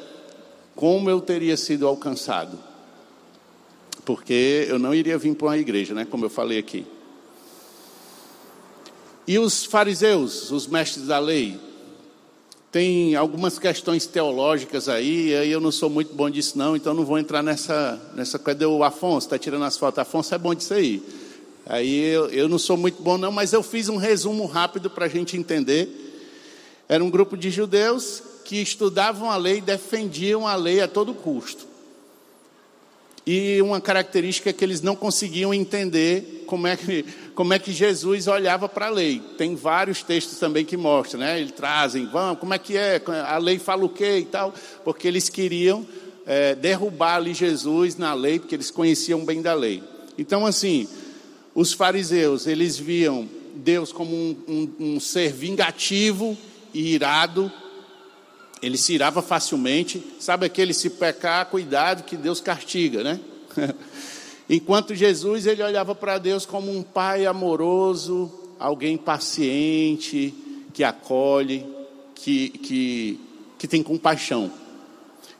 como 0.75 1.09
eu 1.09 1.21
teria 1.21 1.55
sido 1.55 1.87
alcançado? 1.87 2.59
Porque 4.03 4.65
eu 4.67 4.77
não 4.77 4.93
iria 4.93 5.17
vir 5.17 5.35
para 5.35 5.47
uma 5.47 5.57
igreja, 5.57 5.93
né? 5.93 6.03
Como 6.03 6.25
eu 6.25 6.29
falei 6.29 6.59
aqui. 6.59 6.85
E 9.25 9.39
os 9.39 9.63
fariseus, 9.63 10.51
os 10.51 10.67
mestres 10.67 11.07
da 11.07 11.17
lei, 11.17 11.57
tem 12.75 13.15
algumas 13.15 13.57
questões 13.57 14.05
teológicas 14.05 14.89
aí, 14.89 15.29
e 15.29 15.35
aí 15.37 15.49
eu 15.49 15.61
não 15.61 15.71
sou 15.71 15.89
muito 15.89 16.13
bom 16.13 16.29
disso 16.29 16.57
não, 16.57 16.75
então 16.75 16.93
não 16.93 17.05
vou 17.05 17.17
entrar 17.17 17.41
nessa, 17.41 17.97
nessa 18.13 18.37
coisa. 18.37 18.67
O 18.67 18.83
Afonso 18.83 19.27
está 19.27 19.39
tirando 19.39 19.63
as 19.63 19.77
fotos. 19.77 19.99
Afonso 19.99 20.35
é 20.35 20.37
bom 20.37 20.53
disso 20.53 20.73
aí. 20.73 21.01
Aí 21.65 22.03
eu, 22.03 22.27
eu 22.31 22.49
não 22.49 22.59
sou 22.59 22.75
muito 22.75 23.01
bom 23.01 23.17
não, 23.17 23.31
mas 23.31 23.53
eu 23.53 23.63
fiz 23.63 23.87
um 23.87 23.95
resumo 23.95 24.45
rápido 24.45 24.89
para 24.89 25.05
a 25.05 25.07
gente 25.07 25.37
entender. 25.37 25.87
Era 26.89 27.01
um 27.01 27.09
grupo 27.09 27.37
de 27.37 27.49
judeus 27.49 28.21
que 28.43 28.57
estudavam 28.57 29.31
a 29.31 29.37
lei, 29.37 29.61
defendiam 29.61 30.45
a 30.45 30.55
lei 30.55 30.81
a 30.81 30.87
todo 30.89 31.13
custo. 31.13 31.65
E 33.25 33.59
uma 33.61 33.81
característica 33.81 34.51
é 34.51 34.53
que 34.53 34.63
eles 34.63 34.81
não 34.81 34.95
conseguiam 34.95 35.53
entender 35.53 36.43
como 36.45 36.67
é 36.67 36.77
que, 36.77 37.03
como 37.33 37.53
é 37.53 37.59
que 37.59 37.71
Jesus 37.73 38.27
olhava 38.27 38.69
para 38.69 38.85
a 38.85 38.89
lei. 38.89 39.19
Tem 39.37 39.55
vários 39.55 40.03
textos 40.03 40.37
também 40.37 40.63
que 40.63 40.77
mostram, 40.77 41.21
né? 41.21 41.39
Eles 41.39 41.51
trazem, 41.51 42.05
vamos, 42.05 42.39
como 42.39 42.53
é 42.53 42.59
que 42.59 42.77
é? 42.77 43.01
A 43.27 43.37
lei 43.39 43.57
fala 43.57 43.83
o 43.83 43.89
quê 43.89 44.19
e 44.19 44.25
tal? 44.25 44.53
Porque 44.83 45.07
eles 45.07 45.27
queriam 45.27 45.85
é, 46.25 46.53
derrubar 46.53 47.15
ali 47.15 47.33
Jesus 47.33 47.97
na 47.97 48.13
lei, 48.13 48.39
porque 48.39 48.55
eles 48.55 48.69
conheciam 48.69 49.25
bem 49.25 49.41
da 49.41 49.55
lei. 49.55 49.83
Então, 50.17 50.45
assim, 50.45 50.87
os 51.55 51.73
fariseus, 51.73 52.45
eles 52.45 52.77
viam 52.77 53.27
Deus 53.55 53.91
como 53.91 54.15
um, 54.15 54.37
um, 54.47 54.73
um 54.79 54.99
ser 54.99 55.31
vingativo 55.31 56.37
e 56.73 56.93
irado, 56.93 57.51
ele 58.65 58.79
se 58.79 58.93
irava 58.93 59.21
facilmente. 59.21 60.03
Sabe 60.19 60.47
aquele 60.47 60.73
se 60.73 60.89
pecar, 60.89 61.45
cuidado 61.45 62.01
que 62.01 62.17
Deus 62.17 62.41
castiga, 62.41 63.03
né? 63.03 63.19
Enquanto 64.49 64.95
Jesus 64.95 65.45
ele 65.45 65.61
olhava 65.61 65.93
para 65.93 66.17
Deus 66.17 66.47
como 66.47 66.75
um 66.75 66.81
pai 66.81 67.27
amoroso, 67.27 68.31
alguém 68.57 68.97
paciente, 68.97 70.33
que 70.73 70.83
acolhe, 70.83 71.63
que, 72.15 72.49
que, 72.49 73.19
que 73.59 73.67
tem 73.67 73.83
compaixão. 73.83 74.51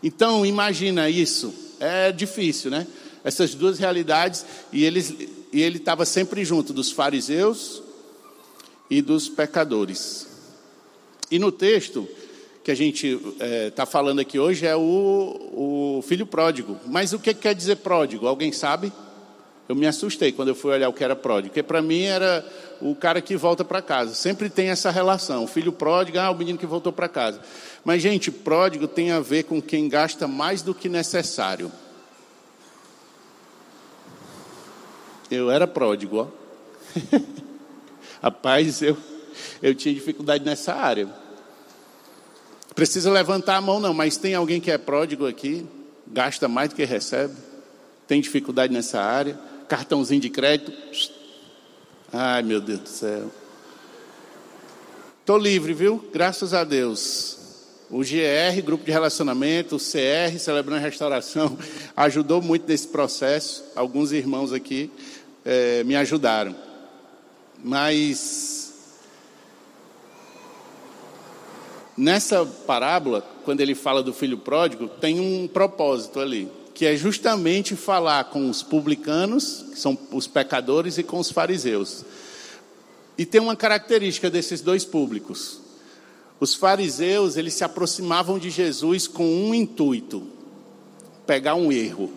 Então, 0.03 0.45
imagina 0.45 1.09
isso. 1.09 1.51
É 1.79 2.11
difícil, 2.11 2.69
né? 2.69 2.85
Essas 3.23 3.55
duas 3.55 3.79
realidades, 3.79 4.45
e, 4.71 4.83
eles, 4.83 5.15
e 5.51 5.63
ele 5.63 5.77
estava 5.77 6.05
sempre 6.05 6.45
junto 6.45 6.71
dos 6.71 6.91
fariseus 6.91 7.81
e 8.87 9.01
dos 9.01 9.27
pecadores. 9.27 10.27
E 11.31 11.39
no 11.39 11.51
texto, 11.51 12.07
que 12.65 12.71
a 12.71 12.75
gente 12.75 13.05
está 13.05 13.45
é, 13.45 13.69
tá 13.69 13.85
falando 13.85 14.19
aqui 14.19 14.39
hoje 14.39 14.65
é 14.65 14.75
o, 14.75 15.99
o 15.99 16.01
filho 16.01 16.25
pródigo. 16.25 16.79
Mas 16.87 17.13
o 17.13 17.19
que 17.19 17.31
quer 17.31 17.53
dizer 17.53 17.75
pródigo? 17.75 18.25
Alguém 18.25 18.51
sabe? 18.51 18.91
Eu 19.69 19.75
me 19.75 19.85
assustei 19.85 20.31
quando 20.31 20.47
eu 20.47 20.55
fui 20.55 20.71
olhar 20.71 20.89
o 20.89 20.93
que 20.93 21.03
era 21.03 21.15
pródigo, 21.15 21.49
porque 21.49 21.61
para 21.61 21.79
mim 21.79 22.01
era 22.01 22.43
o 22.81 22.95
cara 22.95 23.21
que 23.21 23.37
volta 23.37 23.63
para 23.63 23.83
casa. 23.83 24.15
Sempre 24.15 24.49
tem 24.49 24.69
essa 24.69 24.89
relação. 24.89 25.43
O 25.43 25.47
filho 25.47 25.71
pródigo, 25.71 26.17
ah, 26.17 26.31
o 26.31 26.35
menino 26.35 26.57
que 26.57 26.65
voltou 26.65 26.91
para 26.91 27.07
casa. 27.07 27.39
Mas, 27.83 28.01
gente, 28.01 28.31
pródigo 28.31 28.87
tem 28.87 29.11
a 29.11 29.19
ver 29.19 29.43
com 29.43 29.61
quem 29.61 29.87
gasta 29.87 30.27
mais 30.27 30.63
do 30.63 30.73
que 30.73 30.89
necessário. 30.89 31.71
Eu 35.29 35.51
era 35.51 35.67
pródigo, 35.67 36.17
ó. 36.17 36.27
Rapaz, 38.23 38.81
eu, 38.81 38.97
eu 39.61 39.75
tinha 39.75 39.93
dificuldade 39.93 40.43
nessa 40.43 40.73
área. 40.73 41.24
Precisa 42.75 43.09
levantar 43.09 43.55
a 43.55 43.61
mão, 43.61 43.79
não, 43.79 43.93
mas 43.93 44.17
tem 44.17 44.35
alguém 44.35 44.59
que 44.59 44.69
é 44.69 44.77
pródigo 44.77 45.25
aqui, 45.25 45.65
gasta 46.05 46.49
mais 46.49 46.69
do 46.69 46.75
que 46.75 46.83
recebe, 46.83 47.33
tem 48.05 48.19
dificuldade 48.19 48.73
nessa 48.73 49.01
área, 49.01 49.39
cartãozinho 49.69 50.19
de 50.19 50.29
crédito. 50.29 50.73
Ai, 52.11 52.43
meu 52.43 52.59
Deus 52.59 52.81
do 52.81 52.89
céu. 52.89 53.31
Estou 55.21 55.37
livre, 55.37 55.73
viu? 55.73 56.07
Graças 56.13 56.53
a 56.53 56.63
Deus. 56.65 57.37
O 57.89 57.99
GR, 57.99 58.61
Grupo 58.63 58.83
de 58.83 58.91
Relacionamento, 58.91 59.77
o 59.77 59.79
CR, 59.79 60.37
Celebrando 60.37 60.81
a 60.81 60.85
Restauração, 60.85 61.57
ajudou 61.95 62.41
muito 62.41 62.67
nesse 62.67 62.87
processo. 62.89 63.63
Alguns 63.75 64.11
irmãos 64.11 64.51
aqui 64.51 64.91
é, 65.45 65.83
me 65.83 65.95
ajudaram. 65.95 66.55
Mas 67.63 68.64
nessa 71.97 72.45
parábola, 72.45 73.21
quando 73.43 73.61
ele 73.61 73.75
fala 73.75 74.03
do 74.03 74.13
filho 74.13 74.37
pródigo, 74.37 74.87
tem 74.87 75.19
um 75.19 75.47
propósito 75.47 76.19
ali, 76.19 76.49
que 76.73 76.85
é 76.85 76.95
justamente 76.95 77.75
falar 77.75 78.25
com 78.25 78.49
os 78.49 78.61
publicanos, 78.61 79.65
que 79.71 79.79
são 79.79 79.97
os 80.11 80.27
pecadores, 80.27 80.97
e 80.97 81.03
com 81.03 81.19
os 81.19 81.31
fariseus. 81.31 82.03
E 83.17 83.25
tem 83.25 83.39
uma 83.39 83.55
característica 83.55 84.29
desses 84.29 84.61
dois 84.61 84.83
públicos. 84.83 85.61
Os 86.39 86.53
fariseus, 86.53 87.37
eles 87.37 87.53
se 87.53 87.63
aproximavam 87.63 88.37
de 88.37 88.49
Jesus 88.49 89.07
com 89.07 89.25
um 89.25 89.53
intuito: 89.53 90.27
pegar 91.25 91.55
um 91.55 91.71
erro. 91.71 92.11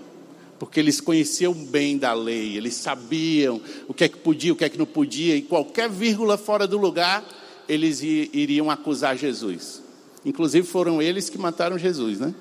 Porque 0.59 0.81
eles 0.81 1.01
conheciam 1.01 1.55
bem 1.55 1.97
da 1.97 2.13
lei, 2.13 2.57
eles 2.57 2.75
sabiam 2.75 3.61
o 3.87 3.95
que 3.95 4.03
é 4.03 4.09
que 4.09 4.17
podia, 4.17 4.53
o 4.53 4.57
que 4.57 4.65
é 4.65 4.69
que 4.69 4.77
não 4.77 4.87
podia, 4.87 5.37
e 5.37 5.43
qualquer 5.43 5.89
vírgula 5.89 6.37
fora 6.37 6.67
do 6.67 6.77
lugar, 6.77 7.25
eles 7.69 8.03
iriam 8.03 8.71
acusar 8.71 9.17
Jesus. 9.17 9.83
Inclusive 10.25 10.67
foram 10.67 11.01
eles 11.01 11.29
que 11.29 11.39
mataram 11.39 11.79
Jesus, 11.79 12.19
né? 12.19 12.35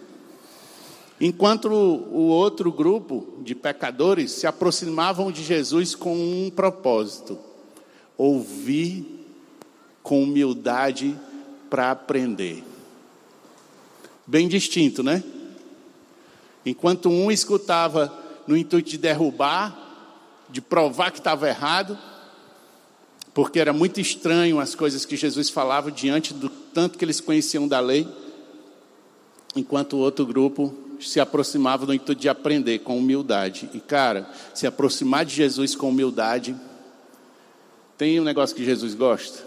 Enquanto 1.19 1.67
o 1.67 2.27
outro 2.27 2.71
grupo 2.71 3.39
de 3.41 3.55
pecadores 3.55 4.31
se 4.31 4.45
aproximavam 4.45 5.31
de 5.31 5.43
Jesus 5.43 5.95
com 5.95 6.15
um 6.15 6.49
propósito: 6.49 7.37
ouvir 8.17 9.25
com 10.03 10.23
humildade 10.23 11.17
para 11.69 11.91
aprender. 11.91 12.63
Bem 14.25 14.47
distinto, 14.47 15.01
né? 15.01 15.23
Enquanto 16.65 17.09
um 17.09 17.31
escutava 17.31 18.13
no 18.45 18.55
intuito 18.55 18.89
de 18.89 18.97
derrubar, 18.97 19.75
de 20.49 20.61
provar 20.61 21.11
que 21.11 21.17
estava 21.17 21.47
errado, 21.47 21.97
porque 23.37 23.59
era 23.59 23.71
muito 23.71 24.01
estranho 24.01 24.59
as 24.59 24.73
coisas 24.73 25.05
que 25.05 25.15
Jesus 25.15 25.47
falava 25.51 25.91
diante 25.91 26.33
do 26.33 26.49
tanto 26.49 26.97
que 26.97 27.05
eles 27.05 27.21
conheciam 27.21 27.67
da 27.67 27.79
lei, 27.79 28.07
enquanto 29.55 29.93
o 29.93 29.99
outro 29.99 30.25
grupo 30.25 30.73
se 30.99 31.19
aproximava 31.19 31.85
no 31.85 31.93
intuito 31.93 32.19
de 32.19 32.27
aprender 32.27 32.79
com 32.79 32.97
humildade. 32.97 33.69
E 33.75 33.79
cara, 33.79 34.27
se 34.55 34.65
aproximar 34.65 35.23
de 35.23 35.35
Jesus 35.35 35.75
com 35.75 35.89
humildade, 35.89 36.55
tem 37.95 38.19
um 38.19 38.23
negócio 38.23 38.55
que 38.55 38.65
Jesus 38.65 38.95
gosta. 38.95 39.45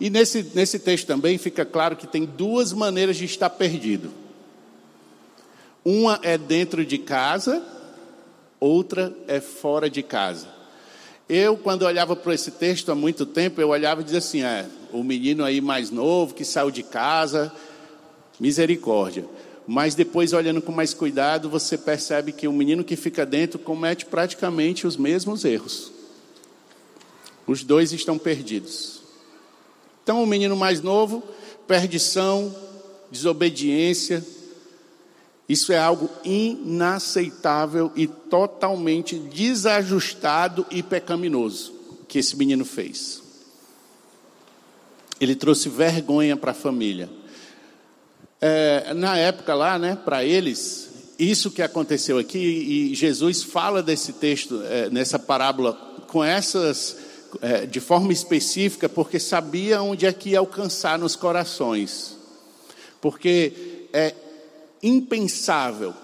E 0.00 0.10
nesse, 0.10 0.42
nesse 0.56 0.80
texto 0.80 1.06
também 1.06 1.38
fica 1.38 1.64
claro 1.64 1.94
que 1.94 2.08
tem 2.08 2.24
duas 2.24 2.72
maneiras 2.72 3.16
de 3.16 3.26
estar 3.26 3.48
perdido. 3.48 4.10
Uma 5.84 6.18
é 6.24 6.36
dentro 6.36 6.84
de 6.84 6.98
casa, 6.98 7.64
outra 8.58 9.16
é 9.28 9.40
fora 9.40 9.88
de 9.88 10.02
casa. 10.02 10.61
Eu, 11.28 11.56
quando 11.56 11.82
olhava 11.82 12.14
para 12.16 12.34
esse 12.34 12.50
texto 12.50 12.90
há 12.90 12.94
muito 12.94 13.24
tempo, 13.24 13.60
eu 13.60 13.68
olhava 13.68 14.00
e 14.00 14.04
dizia 14.04 14.18
assim: 14.18 14.42
é, 14.42 14.66
o 14.92 15.02
menino 15.02 15.44
aí 15.44 15.60
mais 15.60 15.90
novo 15.90 16.34
que 16.34 16.44
saiu 16.44 16.70
de 16.70 16.82
casa, 16.82 17.52
misericórdia. 18.38 19.24
Mas 19.66 19.94
depois, 19.94 20.32
olhando 20.32 20.60
com 20.60 20.72
mais 20.72 20.92
cuidado, 20.92 21.48
você 21.48 21.78
percebe 21.78 22.32
que 22.32 22.48
o 22.48 22.52
menino 22.52 22.82
que 22.82 22.96
fica 22.96 23.24
dentro 23.24 23.58
comete 23.58 24.04
praticamente 24.04 24.86
os 24.86 24.96
mesmos 24.96 25.44
erros. 25.44 25.92
Os 27.46 27.62
dois 27.62 27.92
estão 27.92 28.18
perdidos. 28.18 29.02
Então, 30.02 30.22
o 30.22 30.26
menino 30.26 30.56
mais 30.56 30.80
novo, 30.80 31.22
perdição, 31.66 32.54
desobediência, 33.10 34.24
isso 35.48 35.72
é 35.72 35.78
algo 35.78 36.08
inaceitável 36.24 37.92
e 37.96 38.06
totalmente 38.06 39.18
desajustado 39.18 40.64
e 40.70 40.82
pecaminoso 40.82 41.74
que 42.08 42.18
esse 42.18 42.36
menino 42.36 42.64
fez. 42.64 43.22
Ele 45.20 45.34
trouxe 45.34 45.68
vergonha 45.68 46.36
para 46.36 46.52
a 46.52 46.54
família. 46.54 47.08
É, 48.40 48.92
na 48.94 49.16
época 49.16 49.54
lá, 49.54 49.78
né, 49.78 49.96
para 49.96 50.24
eles, 50.24 50.90
isso 51.18 51.50
que 51.50 51.62
aconteceu 51.62 52.18
aqui, 52.18 52.38
e 52.38 52.94
Jesus 52.94 53.42
fala 53.42 53.82
desse 53.82 54.14
texto, 54.14 54.60
é, 54.64 54.90
nessa 54.90 55.18
parábola, 55.18 55.74
com 56.08 56.24
essas 56.24 56.96
é, 57.40 57.66
de 57.66 57.80
forma 57.80 58.12
específica, 58.12 58.88
porque 58.88 59.18
sabia 59.18 59.80
onde 59.80 60.06
é 60.06 60.12
que 60.12 60.30
ia 60.30 60.38
alcançar 60.38 60.98
nos 60.98 61.16
corações. 61.16 62.16
Porque 63.00 63.86
é 63.92 64.14
impensável 64.82 65.94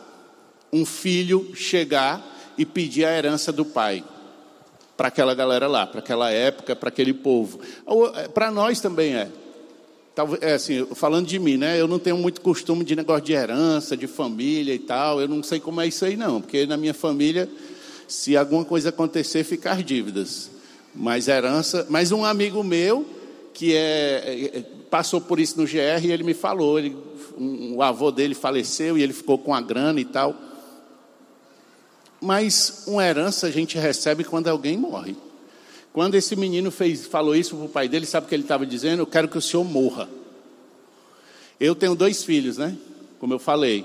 um 0.72 0.84
filho 0.84 1.52
chegar 1.54 2.54
e 2.56 2.64
pedir 2.64 3.04
a 3.04 3.16
herança 3.16 3.50
do 3.52 3.64
pai 3.64 4.04
para 4.96 5.08
aquela 5.08 5.32
galera 5.32 5.68
lá, 5.68 5.86
para 5.86 6.00
aquela 6.00 6.30
época, 6.30 6.74
para 6.74 6.88
aquele 6.88 7.14
povo. 7.14 7.60
É, 8.16 8.28
para 8.28 8.50
nós 8.50 8.80
também 8.80 9.14
é. 9.14 9.28
É 10.40 10.54
assim, 10.54 10.84
falando 10.96 11.28
de 11.28 11.38
mim, 11.38 11.56
né? 11.56 11.80
Eu 11.80 11.86
não 11.86 12.00
tenho 12.00 12.18
muito 12.18 12.40
costume 12.40 12.84
de 12.84 12.96
negócio 12.96 13.24
de 13.24 13.32
herança, 13.32 13.96
de 13.96 14.08
família 14.08 14.74
e 14.74 14.78
tal. 14.80 15.20
Eu 15.20 15.28
não 15.28 15.44
sei 15.44 15.60
como 15.60 15.80
é 15.80 15.86
isso 15.86 16.04
aí, 16.04 16.16
não. 16.16 16.40
Porque 16.40 16.66
na 16.66 16.76
minha 16.76 16.92
família, 16.92 17.48
se 18.08 18.36
alguma 18.36 18.64
coisa 18.64 18.88
acontecer, 18.88 19.44
ficar 19.44 19.80
dívidas. 19.84 20.50
Mas 20.92 21.28
herança, 21.28 21.86
mas 21.88 22.10
um 22.10 22.24
amigo 22.24 22.64
meu 22.64 23.06
que 23.54 23.76
é, 23.76 24.50
é 24.56 24.64
passou 24.90 25.20
por 25.20 25.38
isso 25.38 25.60
no 25.60 25.66
GR 25.66 26.04
ele 26.04 26.24
me 26.24 26.34
falou, 26.34 26.78
ele, 26.78 26.96
um, 27.38 27.76
o 27.76 27.82
avô 27.82 28.10
dele 28.10 28.34
faleceu 28.34 28.98
e 28.98 29.02
ele 29.02 29.12
ficou 29.12 29.38
com 29.38 29.54
a 29.54 29.60
grana 29.60 30.00
e 30.00 30.04
tal. 30.04 30.34
Mas 32.20 32.84
uma 32.86 33.04
herança 33.04 33.46
a 33.46 33.50
gente 33.50 33.78
recebe 33.78 34.24
quando 34.24 34.48
alguém 34.48 34.76
morre. 34.76 35.16
Quando 35.92 36.14
esse 36.14 36.34
menino 36.36 36.70
fez, 36.70 37.06
falou 37.06 37.34
isso 37.34 37.56
para 37.56 37.64
o 37.66 37.68
pai 37.68 37.88
dele, 37.88 38.06
sabe 38.06 38.26
o 38.26 38.28
que 38.28 38.34
ele 38.34 38.42
estava 38.42 38.66
dizendo? 38.66 39.02
Eu 39.02 39.06
quero 39.06 39.28
que 39.28 39.38
o 39.38 39.42
senhor 39.42 39.64
morra. 39.64 40.08
Eu 41.58 41.74
tenho 41.74 41.94
dois 41.94 42.24
filhos, 42.24 42.58
né? 42.58 42.76
Como 43.18 43.34
eu 43.34 43.38
falei. 43.38 43.84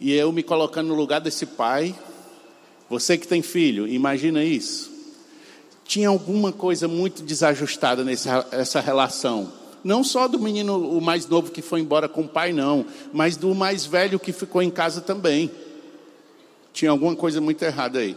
E 0.00 0.12
eu 0.12 0.32
me 0.32 0.42
colocando 0.42 0.88
no 0.88 0.94
lugar 0.94 1.20
desse 1.20 1.46
pai. 1.46 1.94
Você 2.88 3.16
que 3.16 3.26
tem 3.26 3.40
filho, 3.40 3.86
imagina 3.86 4.44
isso 4.44 4.92
tinha 5.92 6.08
alguma 6.08 6.52
coisa 6.52 6.88
muito 6.88 7.22
desajustada 7.22 8.02
nessa 8.02 8.80
relação. 8.80 9.52
Não 9.84 10.04
só 10.04 10.28
do 10.28 10.38
menino, 10.38 10.78
o 10.96 11.00
mais 11.00 11.26
novo 11.26 11.50
que 11.50 11.60
foi 11.60 11.80
embora 11.80 12.08
com 12.08 12.22
o 12.22 12.28
pai, 12.28 12.52
não, 12.52 12.86
mas 13.12 13.36
do 13.36 13.54
mais 13.54 13.84
velho 13.84 14.20
que 14.20 14.32
ficou 14.32 14.62
em 14.62 14.70
casa 14.70 15.00
também. 15.00 15.50
Tinha 16.72 16.90
alguma 16.90 17.16
coisa 17.16 17.40
muito 17.40 17.62
errada 17.62 17.98
aí. 17.98 18.16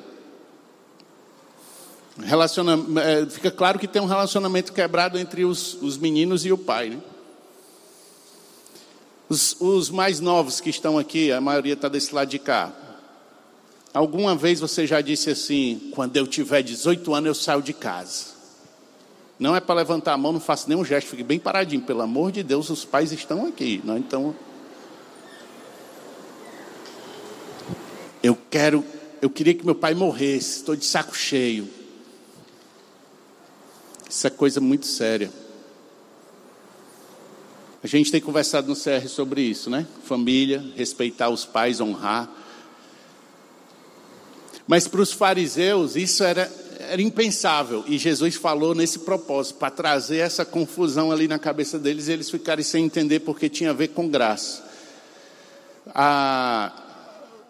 Relaciona, 2.24 2.80
é, 3.02 3.26
fica 3.26 3.52
claro 3.52 3.78
que 3.78 3.88
tem 3.88 4.02
um 4.02 4.06
relacionamento 4.06 4.72
quebrado 4.72 5.18
entre 5.18 5.44
os, 5.44 5.74
os 5.82 5.98
meninos 5.98 6.46
e 6.46 6.52
o 6.52 6.58
pai. 6.58 6.90
Né? 6.90 7.00
Os, 9.28 9.60
os 9.60 9.90
mais 9.90 10.20
novos 10.20 10.62
que 10.62 10.70
estão 10.70 10.98
aqui, 10.98 11.32
a 11.32 11.42
maioria 11.42 11.74
está 11.74 11.90
desse 11.90 12.14
lado 12.14 12.30
de 12.30 12.40
cá. 12.40 12.72
Alguma 13.94 14.36
vez 14.36 14.60
você 14.60 14.86
já 14.86 15.02
disse 15.02 15.30
assim: 15.30 15.90
quando 15.94 16.16
eu 16.16 16.28
tiver 16.28 16.62
18 16.62 17.14
anos 17.14 17.28
eu 17.28 17.36
saio 17.36 17.62
de 17.62 17.74
casa? 17.74 18.35
Não 19.38 19.56
é 19.56 19.60
para 19.60 19.76
levantar 19.76 20.14
a 20.14 20.18
mão, 20.18 20.32
não 20.32 20.40
faço 20.40 20.70
nenhum 20.70 20.86
gesto, 20.86 21.10
fique 21.10 21.24
bem 21.24 21.40
paradinho. 21.40 21.82
Pelo 21.82 22.02
amor 22.02 22.32
de 22.32 22.42
Deus, 22.42 22.70
os 22.70 22.86
pais 22.86 23.12
estão 23.12 23.46
aqui. 23.46 23.82
Não? 23.84 23.98
Então, 23.98 24.36
eu 28.24 28.38
quero, 28.50 28.84
eu 29.22 29.30
queria 29.30 29.54
que 29.54 29.66
meu 29.66 29.76
pai 29.76 29.94
morresse. 29.94 30.60
Estou 30.60 30.76
de 30.76 30.86
saco 30.86 31.16
cheio. 31.16 31.68
Isso 34.10 34.26
é 34.26 34.30
coisa 34.30 34.62
muito 34.62 34.86
séria. 34.86 35.30
A 37.84 37.88
gente 37.88 38.12
tem 38.12 38.20
conversado 38.20 38.68
no 38.68 38.76
CR 38.76 39.08
sobre 39.08 39.42
isso, 39.42 39.70
né? 39.70 39.86
Família, 40.06 40.64
respeitar 40.76 41.30
os 41.30 41.46
pais, 41.46 41.80
honrar. 41.80 42.28
Mas 44.68 44.88
para 44.88 45.02
os 45.02 45.12
fariseus 45.12 45.96
isso 45.96 46.24
era, 46.24 46.52
era 46.80 47.02
impensável. 47.02 47.84
E 47.88 47.98
Jesus 47.98 48.36
falou 48.36 48.76
nesse 48.76 49.00
propósito, 49.00 49.58
para 49.58 49.72
trazer 49.72 50.18
essa 50.18 50.46
confusão 50.46 51.12
ali 51.12 51.28
na 51.28 51.40
cabeça 51.40 51.80
deles 51.80 52.08
e 52.08 52.12
eles 52.12 52.30
ficarem 52.30 52.64
sem 52.64 52.86
entender 52.86 53.22
porque 53.22 53.50
tinha 53.50 53.72
a 53.72 53.74
ver 53.74 53.90
com 53.90 54.08
graça. 54.08 54.64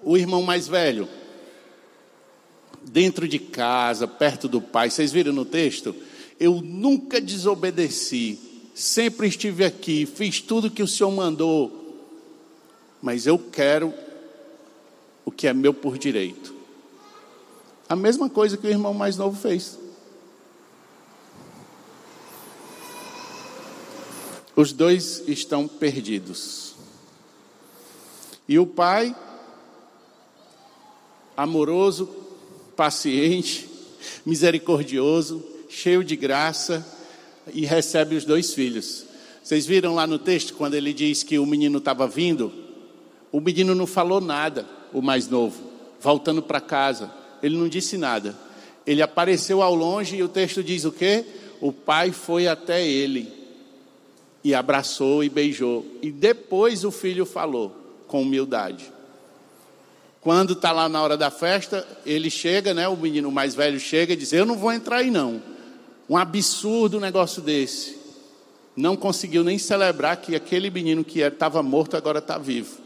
O 0.03 0.17
irmão 0.17 0.41
mais 0.41 0.67
velho, 0.67 1.07
dentro 2.83 3.27
de 3.27 3.39
casa, 3.39 4.07
perto 4.07 4.47
do 4.47 4.61
pai, 4.61 4.89
vocês 4.89 5.11
viram 5.11 5.33
no 5.33 5.45
texto? 5.45 5.95
Eu 6.39 6.61
nunca 6.61 7.19
desobedeci, 7.21 8.39
sempre 8.73 9.27
estive 9.27 9.65
aqui, 9.65 10.05
fiz 10.05 10.41
tudo 10.41 10.69
que 10.69 10.83
o 10.83 10.87
Senhor 10.87 11.11
mandou, 11.11 11.81
mas 13.01 13.25
eu 13.25 13.37
quero 13.37 13.93
o 15.23 15.31
que 15.31 15.47
é 15.47 15.53
meu 15.53 15.73
por 15.73 15.97
direito. 15.97 16.54
A 17.87 17.95
mesma 17.95 18.29
coisa 18.29 18.57
que 18.57 18.65
o 18.65 18.69
irmão 18.69 18.93
mais 18.93 19.17
novo 19.17 19.39
fez. 19.39 19.77
Os 24.55 24.71
dois 24.71 25.23
estão 25.27 25.67
perdidos. 25.67 26.73
E 28.47 28.57
o 28.57 28.65
pai, 28.65 29.15
amoroso, 31.35 32.07
paciente, 32.75 33.69
misericordioso, 34.25 35.43
cheio 35.67 36.03
de 36.03 36.15
graça, 36.15 36.85
e 37.53 37.65
recebe 37.65 38.15
os 38.15 38.25
dois 38.25 38.53
filhos. 38.53 39.05
Vocês 39.43 39.65
viram 39.65 39.93
lá 39.93 40.07
no 40.07 40.17
texto, 40.17 40.53
quando 40.53 40.73
ele 40.73 40.93
diz 40.93 41.21
que 41.21 41.37
o 41.37 41.45
menino 41.45 41.77
estava 41.77 42.07
vindo? 42.07 42.51
O 43.31 43.39
menino 43.39 43.75
não 43.75 43.85
falou 43.85 44.21
nada, 44.21 44.65
o 44.93 45.01
mais 45.01 45.27
novo, 45.27 45.61
voltando 45.99 46.41
para 46.41 46.61
casa. 46.61 47.11
Ele 47.41 47.57
não 47.57 47.67
disse 47.67 47.97
nada. 47.97 48.35
Ele 48.85 49.01
apareceu 49.01 49.61
ao 49.61 49.73
longe 49.73 50.15
e 50.15 50.23
o 50.23 50.29
texto 50.29 50.63
diz 50.63 50.85
o 50.85 50.91
quê? 50.91 51.25
O 51.59 51.71
pai 51.71 52.11
foi 52.11 52.47
até 52.47 52.85
ele 52.85 53.31
e 54.43 54.53
abraçou 54.53 55.23
e 55.23 55.29
beijou. 55.29 55.85
E 56.01 56.11
depois 56.11 56.83
o 56.85 56.91
filho 56.91 57.25
falou 57.25 57.75
com 58.07 58.21
humildade. 58.21 58.91
Quando 60.21 60.53
está 60.53 60.71
lá 60.71 60.89
na 60.89 61.01
hora 61.01 61.17
da 61.17 61.29
festa, 61.29 61.87
ele 62.05 62.29
chega, 62.29 62.73
né? 62.73 62.87
O 62.87 62.95
menino 62.95 63.31
mais 63.31 63.55
velho 63.55 63.79
chega 63.79 64.13
e 64.13 64.15
diz: 64.15 64.33
Eu 64.33 64.45
não 64.45 64.57
vou 64.57 64.71
entrar 64.71 64.97
aí 64.97 65.11
não. 65.11 65.41
Um 66.09 66.17
absurdo 66.17 66.99
negócio 66.99 67.41
desse. 67.41 67.97
Não 68.75 68.95
conseguiu 68.95 69.43
nem 69.43 69.57
celebrar 69.57 70.17
que 70.17 70.35
aquele 70.35 70.69
menino 70.69 71.03
que 71.03 71.21
estava 71.21 71.63
morto 71.63 71.95
agora 71.95 72.19
está 72.19 72.37
vivo. 72.37 72.77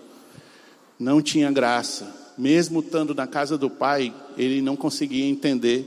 Não 0.99 1.21
tinha 1.21 1.51
graça. 1.51 2.28
Mesmo 2.39 2.79
estando 2.79 3.13
na 3.13 3.27
casa 3.27 3.57
do 3.57 3.69
pai, 3.69 4.13
ele 4.37 4.61
não 4.61 4.77
conseguia 4.77 5.25
entender 5.25 5.85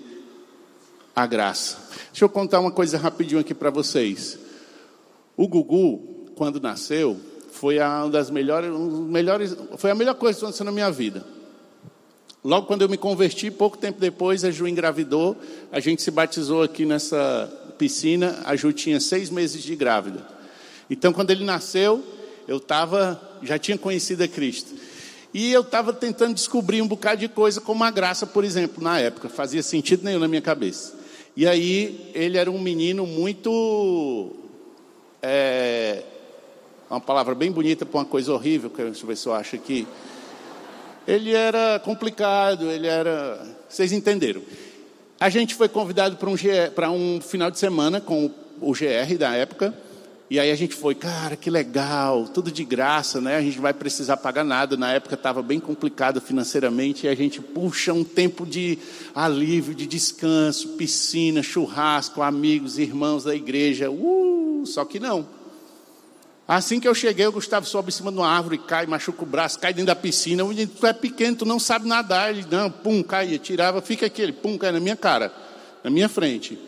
a 1.17 1.27
graça. 1.27 1.79
Deixa 2.11 2.27
eu 2.27 2.29
contar 2.29 2.61
uma 2.61 2.71
coisa 2.71 2.99
rapidinho 2.99 3.41
aqui 3.41 3.55
para 3.55 3.71
vocês. 3.71 4.39
O 5.35 5.49
Gugu, 5.49 6.27
quando 6.35 6.61
nasceu, 6.61 7.19
foi 7.53 7.79
uma 7.79 8.11
das 8.11 8.31
melhores, 8.31 8.71
um 8.71 9.07
melhores, 9.07 9.57
foi 9.79 9.93
a 9.93 9.95
melhor 9.95 10.15
coisa 10.15 10.39
que 10.39 10.45
aconteceu 10.45 10.67
na 10.67 10.73
minha 10.73 10.91
vida. 10.91 11.25
Logo 12.45 12.67
quando 12.67 12.83
eu 12.83 12.89
me 12.91 12.99
converti, 12.99 13.51
pouco 13.51 13.79
tempo 13.79 13.99
depois, 13.99 14.45
a 14.45 14.51
Ju 14.51 14.69
engravidou. 14.69 15.35
A 15.73 15.81
gente 15.81 16.03
se 16.03 16.11
batizou 16.11 16.63
aqui 16.63 16.85
nessa 16.85 17.51
piscina. 17.79 18.43
A 18.45 18.55
Ju 18.57 18.75
tinha 18.75 19.01
seis 19.01 19.31
meses 19.31 19.63
de 19.63 19.75
grávida. 19.75 20.27
Então, 20.91 21.15
quando 21.15 21.31
ele 21.31 21.47
nasceu, 21.47 22.05
eu 22.47 22.61
tava, 22.61 23.19
já 23.43 23.59
tinha 23.59 23.79
conhecido 23.79 24.23
a 24.23 24.29
Cristo. 24.29 24.92
E 25.33 25.53
eu 25.53 25.63
estava 25.63 25.93
tentando 25.93 26.35
descobrir 26.35 26.83
um 26.83 26.89
bocado 26.89 27.21
de 27.21 27.29
coisa, 27.29 27.61
como 27.61 27.83
a 27.85 27.91
graça, 27.91 28.27
por 28.27 28.45
exemplo, 28.45 28.83
na 28.83 28.99
época. 28.99 29.29
Fazia 29.29 29.63
sentido 29.63 30.05
nenhum 30.05 30.19
na 30.19 30.29
minha 30.29 30.43
cabeça. 30.43 30.95
E 31.37 31.47
aí, 31.47 32.11
ele 32.15 32.37
era 32.37 32.51
um 32.51 32.61
menino 32.61 33.07
muito. 33.07 34.37
É, 35.23 36.03
uma 36.91 37.01
palavra 37.01 37.35
bem 37.35 37.51
bonita 37.51 37.87
para 37.87 38.01
uma 38.01 38.05
coisa 38.05 38.33
horrível, 38.33 38.69
que 38.69 39.17
se 39.17 39.27
eu 39.27 39.33
acho 39.33 39.57
aqui 39.57 39.87
ele 41.07 41.33
era 41.33 41.81
complicado, 41.81 42.71
ele 42.71 42.87
era. 42.87 43.45
Vocês 43.69 43.93
entenderam. 43.93 44.43
A 45.19 45.29
gente 45.29 45.55
foi 45.55 45.69
convidado 45.69 46.17
para 46.17 46.29
um, 46.29 46.37
para 46.75 46.91
um 46.91 47.21
final 47.21 47.51
de 47.51 47.59
semana 47.59 48.01
com 48.01 48.31
o 48.61 48.73
GR 48.73 49.17
da 49.19 49.35
época. 49.35 49.75
E 50.33 50.41
aí 50.41 50.51
a 50.51 50.57
gente 50.57 50.75
foi, 50.75 50.95
cara, 50.95 51.37
que 51.37 51.51
legal, 51.51 52.27
tudo 52.27 52.51
de 52.51 52.65
graça, 52.65 53.21
né? 53.21 53.37
A 53.37 53.43
gente 53.43 53.57
não 53.57 53.65
vai 53.65 53.75
precisar 53.75 54.17
pagar 54.17 54.43
nada. 54.43 54.79
Na 54.79 54.91
época 54.91 55.15
estava 55.15 55.43
bem 55.43 55.61
complicado 55.61 56.23
financeiramente. 56.23 57.05
E 57.05 57.09
a 57.11 57.15
gente 57.15 57.39
puxa 57.39 57.93
um 57.93 58.03
tempo 58.03 58.47
de 58.47 58.79
alívio, 59.15 59.75
de 59.75 59.87
descanso, 59.87 60.69
piscina, 60.69 61.43
churrasco, 61.43 62.23
amigos, 62.23 62.79
irmãos 62.79 63.25
da 63.25 63.35
igreja. 63.35 63.91
Uh, 63.91 64.63
só 64.65 64.87
que 64.87 64.99
não. 64.99 65.29
Assim 66.49 66.81
que 66.81 66.89
eu 66.89 66.95
cheguei, 66.95 67.27
o 67.27 67.33
Gustavo 67.33 67.67
sobe 67.67 67.91
em 67.91 67.93
cima 67.93 68.11
de 68.11 68.17
uma 68.17 68.27
árvore, 68.27 68.57
cai, 68.57 68.87
machuca 68.87 69.25
o 69.25 69.27
braço, 69.27 69.59
cai 69.59 69.75
dentro 69.75 69.89
da 69.89 69.95
piscina. 69.95 70.43
Eu 70.43 70.55
disse, 70.55 70.69
tu 70.69 70.87
é 70.87 70.95
pequeno, 70.95 71.37
tu 71.37 71.45
não 71.45 71.59
sabe 71.59 71.87
nadar. 71.87 72.31
Ele, 72.31 72.47
não, 72.51 72.71
pum, 72.71 73.03
caía, 73.03 73.39
tirava, 73.39 73.83
fica 73.83 74.07
aqui, 74.07 74.23
ele, 74.23 74.33
pum, 74.33 74.57
cai 74.57 74.73
na 74.73 74.81
minha 74.81 74.97
cara, 74.97 75.31
na 75.85 75.91
minha 75.91 76.09
frente. 76.09 76.59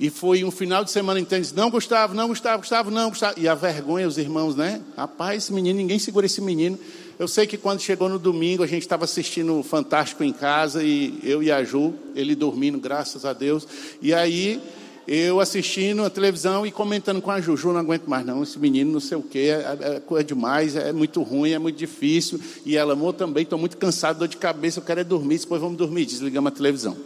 E 0.00 0.10
foi 0.10 0.42
um 0.42 0.50
final 0.50 0.82
de 0.84 0.90
semana 0.90 1.22
disse, 1.22 1.54
não, 1.54 1.70
Gustavo, 1.70 2.14
não, 2.14 2.28
Gustavo, 2.28 2.58
Gustavo, 2.58 2.90
não, 2.90 3.10
Gustavo. 3.10 3.38
E 3.38 3.46
a 3.46 3.54
vergonha, 3.54 4.08
os 4.08 4.18
irmãos, 4.18 4.56
né? 4.56 4.80
Rapaz, 4.96 5.44
esse 5.44 5.52
menino, 5.52 5.78
ninguém 5.78 5.98
segura 5.98 6.26
esse 6.26 6.40
menino. 6.40 6.78
Eu 7.18 7.28
sei 7.28 7.46
que 7.46 7.56
quando 7.56 7.80
chegou 7.80 8.08
no 8.08 8.18
domingo, 8.18 8.62
a 8.62 8.66
gente 8.66 8.82
estava 8.82 9.04
assistindo 9.04 9.58
o 9.58 9.62
Fantástico 9.62 10.24
em 10.24 10.32
casa, 10.32 10.82
e 10.82 11.20
eu 11.22 11.42
e 11.42 11.52
a 11.52 11.62
Ju, 11.62 11.94
ele 12.16 12.34
dormindo, 12.34 12.78
graças 12.78 13.24
a 13.24 13.32
Deus. 13.32 13.66
E 14.00 14.12
aí 14.12 14.60
eu 15.06 15.40
assistindo 15.40 16.04
a 16.04 16.10
televisão 16.10 16.66
e 16.66 16.70
comentando 16.70 17.20
com 17.20 17.30
a 17.30 17.40
Juju, 17.40 17.72
não 17.72 17.80
aguento 17.80 18.06
mais 18.06 18.24
não, 18.24 18.42
esse 18.42 18.58
menino 18.58 18.92
não 18.92 19.00
sei 19.00 19.18
o 19.18 19.22
que, 19.22 19.50
é, 19.50 19.76
é, 19.80 20.00
coisa 20.00 20.24
demais, 20.24 20.76
é 20.76 20.92
muito 20.92 21.22
ruim, 21.22 21.50
é 21.50 21.58
muito 21.58 21.76
difícil. 21.76 22.40
E 22.64 22.76
ela, 22.76 22.92
amor, 22.92 23.12
também 23.12 23.42
estou 23.42 23.58
muito 23.58 23.76
cansado, 23.76 24.20
dor 24.20 24.28
de 24.28 24.36
cabeça, 24.36 24.78
eu 24.78 24.84
quero 24.84 25.00
é 25.00 25.04
dormir, 25.04 25.38
depois 25.38 25.60
vamos 25.60 25.76
dormir, 25.76 26.06
desligamos 26.06 26.52
a 26.52 26.54
televisão. 26.54 26.96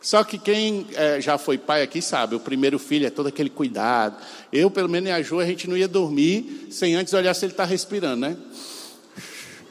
Só 0.00 0.22
que 0.22 0.38
quem 0.38 0.86
é, 0.94 1.20
já 1.20 1.36
foi 1.36 1.58
pai 1.58 1.82
aqui 1.82 2.00
sabe, 2.00 2.36
o 2.36 2.40
primeiro 2.40 2.78
filho 2.78 3.06
é 3.06 3.10
todo 3.10 3.26
aquele 3.26 3.50
cuidado. 3.50 4.16
Eu, 4.52 4.70
pelo 4.70 4.88
menos, 4.88 5.08
e 5.08 5.12
a 5.12 5.20
Ju, 5.20 5.40
a 5.40 5.46
gente 5.46 5.68
não 5.68 5.76
ia 5.76 5.88
dormir 5.88 6.68
sem 6.70 6.94
antes 6.94 7.12
olhar 7.12 7.34
se 7.34 7.44
ele 7.44 7.52
está 7.52 7.64
respirando, 7.64 8.20
né? 8.20 8.36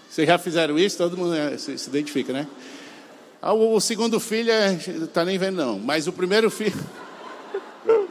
Vocês 0.09 0.27
já 0.27 0.37
fizeram 0.37 0.77
isso? 0.77 0.97
Todo 0.97 1.15
mundo 1.15 1.33
é, 1.33 1.57
se, 1.57 1.77
se 1.77 1.89
identifica, 1.89 2.33
né? 2.33 2.47
Ah, 3.41 3.53
o, 3.53 3.75
o 3.75 3.79
segundo 3.79 4.19
filho 4.19 4.51
está 5.03 5.21
é, 5.21 5.25
nem 5.25 5.37
vendo 5.37 5.55
não, 5.55 5.79
mas 5.79 6.07
o 6.07 6.13
primeiro 6.13 6.49
filho... 6.49 6.73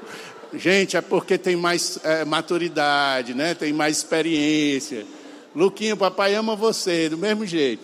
Gente, 0.55 0.97
é 0.97 1.03
porque 1.03 1.37
tem 1.37 1.55
mais 1.55 1.99
é, 2.03 2.25
maturidade, 2.25 3.35
né? 3.35 3.55
Tem 3.55 3.75
mais 3.75 3.99
experiência. 3.99 5.05
Luquinho, 5.55 5.97
papai 5.97 6.35
ama 6.35 6.57
você, 6.57 7.11
do 7.11 7.19
mesmo 7.19 7.45
jeito. 7.45 7.83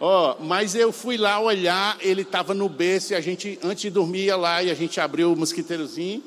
Ó, 0.00 0.36
oh, 0.38 0.44
mas 0.44 0.76
eu 0.76 0.92
fui 0.92 1.16
lá 1.16 1.40
olhar, 1.40 1.96
ele 2.00 2.22
estava 2.22 2.54
no 2.54 2.68
berço 2.68 3.12
e 3.12 3.16
a 3.16 3.20
gente, 3.20 3.58
antes 3.64 3.82
de 3.82 3.90
dormir, 3.90 4.26
ia 4.26 4.36
lá 4.36 4.62
e 4.62 4.70
a 4.70 4.74
gente 4.74 5.00
abriu 5.00 5.32
o 5.32 5.36
mosquiteirozinho 5.36 6.22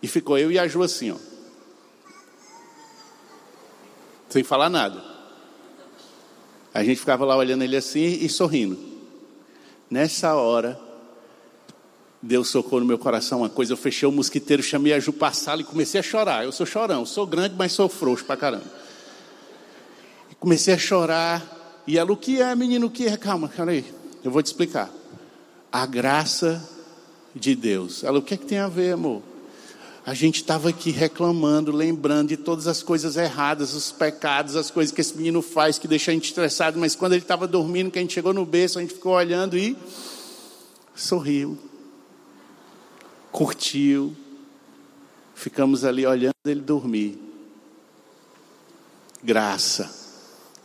e 0.00 0.06
ficou 0.06 0.38
eu 0.38 0.50
e 0.52 0.58
a 0.58 0.68
Ju 0.68 0.82
assim, 0.82 1.10
ó. 1.10 1.16
Sem 4.28 4.44
falar 4.44 4.70
nada. 4.70 5.02
A 6.72 6.84
gente 6.84 7.00
ficava 7.00 7.24
lá 7.24 7.36
olhando 7.36 7.64
ele 7.64 7.76
assim 7.76 8.00
e 8.00 8.28
sorrindo. 8.28 8.78
Nessa 9.90 10.34
hora, 10.34 10.80
Deus 12.22 12.48
socou 12.48 12.78
no 12.78 12.86
meu 12.86 12.96
coração 12.96 13.40
uma 13.40 13.48
coisa. 13.48 13.72
Eu 13.72 13.76
fechei 13.76 14.08
o 14.08 14.12
mosquiteiro, 14.12 14.62
chamei 14.62 14.92
a 14.92 15.00
Ju 15.00 15.12
para 15.12 15.28
a 15.28 15.32
sala 15.32 15.62
e 15.62 15.64
comecei 15.64 15.98
a 15.98 16.02
chorar. 16.02 16.44
Eu 16.44 16.52
sou 16.52 16.64
chorão, 16.64 17.04
sou 17.04 17.26
grande, 17.26 17.56
mas 17.58 17.72
sou 17.72 17.88
frouxo 17.88 18.24
pra 18.24 18.36
caramba. 18.36 18.66
Comecei 20.38 20.72
a 20.74 20.78
chorar. 20.78 21.59
E 21.90 21.98
ela, 21.98 22.12
o 22.12 22.16
que 22.16 22.40
é, 22.40 22.54
menino? 22.54 22.86
O 22.86 22.90
que 22.90 23.08
é? 23.08 23.16
Calma, 23.16 23.48
calma 23.48 23.72
aí. 23.72 23.84
Eu 24.22 24.30
vou 24.30 24.40
te 24.40 24.46
explicar. 24.46 24.88
A 25.72 25.84
graça 25.84 26.64
de 27.34 27.56
Deus. 27.56 28.04
Ela, 28.04 28.20
o 28.20 28.22
que 28.22 28.34
é 28.34 28.36
que 28.36 28.46
tem 28.46 28.58
a 28.58 28.68
ver, 28.68 28.92
amor? 28.92 29.20
A 30.06 30.14
gente 30.14 30.36
estava 30.36 30.68
aqui 30.68 30.92
reclamando, 30.92 31.72
lembrando 31.72 32.28
de 32.28 32.36
todas 32.36 32.68
as 32.68 32.80
coisas 32.80 33.16
erradas, 33.16 33.74
os 33.74 33.90
pecados, 33.90 34.54
as 34.54 34.70
coisas 34.70 34.94
que 34.94 35.00
esse 35.00 35.16
menino 35.16 35.42
faz 35.42 35.80
que 35.80 35.88
deixa 35.88 36.12
a 36.12 36.14
gente 36.14 36.26
estressado. 36.26 36.78
Mas 36.78 36.94
quando 36.94 37.14
ele 37.14 37.22
estava 37.22 37.48
dormindo, 37.48 37.90
que 37.90 37.98
a 37.98 38.02
gente 38.02 38.14
chegou 38.14 38.32
no 38.32 38.46
berço, 38.46 38.78
a 38.78 38.82
gente 38.82 38.94
ficou 38.94 39.14
olhando 39.14 39.58
e 39.58 39.76
sorriu 40.94 41.58
curtiu, 43.32 44.16
ficamos 45.34 45.84
ali 45.84 46.06
olhando 46.06 46.34
ele 46.44 46.60
dormir. 46.60 47.18
Graça. 49.22 49.90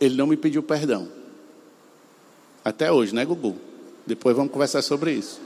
Ele 0.00 0.14
não 0.14 0.26
me 0.26 0.36
pediu 0.36 0.62
perdão. 0.62 1.15
Até 2.66 2.90
hoje, 2.90 3.14
né, 3.14 3.24
Gugu? 3.24 3.54
Depois 4.04 4.34
vamos 4.34 4.50
conversar 4.50 4.82
sobre 4.82 5.12
isso. 5.12 5.40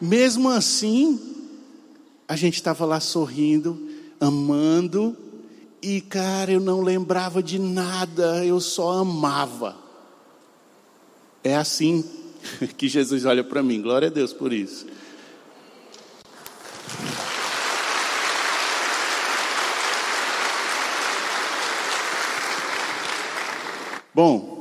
Mesmo 0.00 0.48
assim, 0.48 1.20
a 2.28 2.36
gente 2.36 2.54
estava 2.54 2.86
lá 2.86 3.00
sorrindo, 3.00 3.76
amando, 4.20 5.16
e 5.82 6.00
cara, 6.00 6.52
eu 6.52 6.60
não 6.60 6.82
lembrava 6.82 7.42
de 7.42 7.58
nada, 7.58 8.44
eu 8.44 8.60
só 8.60 8.92
amava. 9.00 9.76
É 11.42 11.56
assim 11.56 12.04
que 12.78 12.86
Jesus 12.86 13.24
olha 13.24 13.42
para 13.42 13.60
mim, 13.60 13.82
glória 13.82 14.06
a 14.06 14.10
Deus 14.12 14.32
por 14.32 14.52
isso. 14.52 14.86
Bom, 24.14 24.55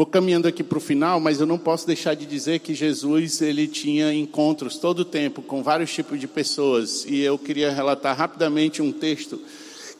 vou 0.00 0.06
caminhando 0.06 0.48
aqui 0.48 0.64
para 0.64 0.78
o 0.78 0.80
final, 0.80 1.20
mas 1.20 1.40
eu 1.40 1.46
não 1.46 1.58
posso 1.58 1.86
deixar 1.86 2.14
de 2.14 2.24
dizer 2.24 2.60
que 2.60 2.74
Jesus 2.74 3.42
ele 3.42 3.68
tinha 3.68 4.14
encontros 4.14 4.78
todo 4.78 5.00
o 5.00 5.04
tempo 5.04 5.42
com 5.42 5.62
vários 5.62 5.92
tipos 5.92 6.18
de 6.18 6.26
pessoas 6.26 7.04
e 7.04 7.20
eu 7.20 7.36
queria 7.36 7.70
relatar 7.70 8.16
rapidamente 8.16 8.80
um 8.80 8.92
texto 8.92 9.38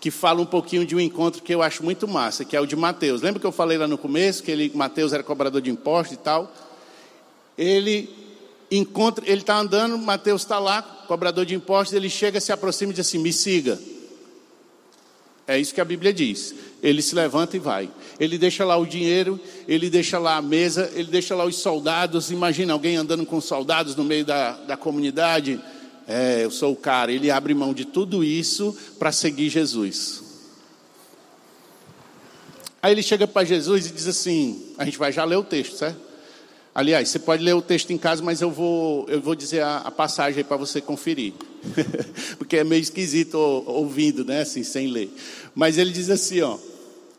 que 0.00 0.10
fala 0.10 0.40
um 0.40 0.46
pouquinho 0.46 0.86
de 0.86 0.96
um 0.96 1.00
encontro 1.00 1.42
que 1.42 1.54
eu 1.54 1.60
acho 1.60 1.84
muito 1.84 2.08
massa, 2.08 2.46
que 2.46 2.56
é 2.56 2.60
o 2.62 2.64
de 2.64 2.74
Mateus. 2.76 3.20
Lembra 3.20 3.40
que 3.40 3.46
eu 3.46 3.52
falei 3.52 3.76
lá 3.76 3.86
no 3.86 3.98
começo 3.98 4.42
que 4.42 4.50
ele, 4.50 4.72
Mateus 4.74 5.12
era 5.12 5.22
cobrador 5.22 5.60
de 5.60 5.70
impostos 5.70 6.16
e 6.16 6.18
tal? 6.18 6.50
Ele 7.58 8.08
encontra, 8.70 9.22
ele 9.30 9.42
está 9.42 9.58
andando, 9.58 9.98
Mateus 9.98 10.40
está 10.40 10.58
lá, 10.58 10.80
cobrador 10.80 11.44
de 11.44 11.54
impostos, 11.54 11.92
ele 11.92 12.08
chega, 12.08 12.40
se 12.40 12.50
aproxima 12.50 12.90
e 12.90 12.94
diz 12.94 13.06
assim: 13.06 13.18
Me 13.18 13.34
siga. 13.34 13.78
É 15.50 15.58
isso 15.58 15.74
que 15.74 15.80
a 15.80 15.84
Bíblia 15.84 16.12
diz. 16.12 16.54
Ele 16.80 17.02
se 17.02 17.12
levanta 17.12 17.56
e 17.56 17.58
vai. 17.58 17.90
Ele 18.20 18.38
deixa 18.38 18.64
lá 18.64 18.76
o 18.76 18.86
dinheiro, 18.86 19.40
ele 19.66 19.90
deixa 19.90 20.16
lá 20.16 20.36
a 20.36 20.42
mesa, 20.42 20.88
ele 20.94 21.10
deixa 21.10 21.34
lá 21.34 21.44
os 21.44 21.56
soldados. 21.56 22.30
Imagina 22.30 22.72
alguém 22.72 22.94
andando 22.94 23.26
com 23.26 23.40
soldados 23.40 23.96
no 23.96 24.04
meio 24.04 24.24
da, 24.24 24.52
da 24.52 24.76
comunidade. 24.76 25.60
É, 26.06 26.44
eu 26.44 26.52
sou 26.52 26.72
o 26.72 26.76
cara. 26.76 27.10
Ele 27.10 27.32
abre 27.32 27.52
mão 27.52 27.74
de 27.74 27.84
tudo 27.84 28.22
isso 28.22 28.76
para 28.96 29.10
seguir 29.10 29.48
Jesus. 29.48 30.22
Aí 32.80 32.92
ele 32.92 33.02
chega 33.02 33.26
para 33.26 33.44
Jesus 33.44 33.86
e 33.86 33.90
diz 33.90 34.06
assim: 34.06 34.72
a 34.78 34.84
gente 34.84 34.98
vai 34.98 35.10
já 35.10 35.24
ler 35.24 35.34
o 35.34 35.42
texto, 35.42 35.74
certo? 35.74 35.98
Aliás, 36.72 37.08
você 37.08 37.18
pode 37.18 37.42
ler 37.42 37.54
o 37.54 37.60
texto 37.60 37.92
em 37.92 37.98
casa, 37.98 38.22
mas 38.22 38.40
eu 38.40 38.52
vou, 38.52 39.04
eu 39.08 39.20
vou 39.20 39.34
dizer 39.34 39.62
a, 39.62 39.78
a 39.78 39.90
passagem 39.90 40.44
para 40.44 40.56
você 40.56 40.80
conferir. 40.80 41.32
Porque 42.38 42.56
é 42.56 42.64
meio 42.64 42.80
esquisito 42.80 43.36
ouvindo, 43.36 44.24
né? 44.24 44.42
Assim, 44.42 44.62
sem 44.62 44.88
ler. 44.88 45.10
Mas 45.54 45.78
ele 45.78 45.92
diz 45.92 46.10
assim, 46.10 46.40
ó. 46.40 46.58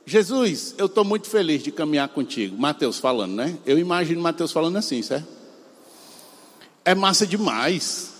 Jesus, 0.06 0.74
eu 0.78 0.88
estou 0.88 1.06
muito 1.06 1.28
feliz 1.28 1.62
de 1.62 1.72
caminhar 1.72 2.10
contigo. 2.10 2.58
Mateus 2.58 3.00
falando, 3.00 3.34
né? 3.34 3.58
Eu 3.66 3.78
imagino 3.78 4.22
Mateus 4.22 4.52
falando 4.52 4.78
assim, 4.78 5.02
certo? 5.02 5.28
É 6.84 6.96
massa 6.96 7.26
demais. 7.28 8.12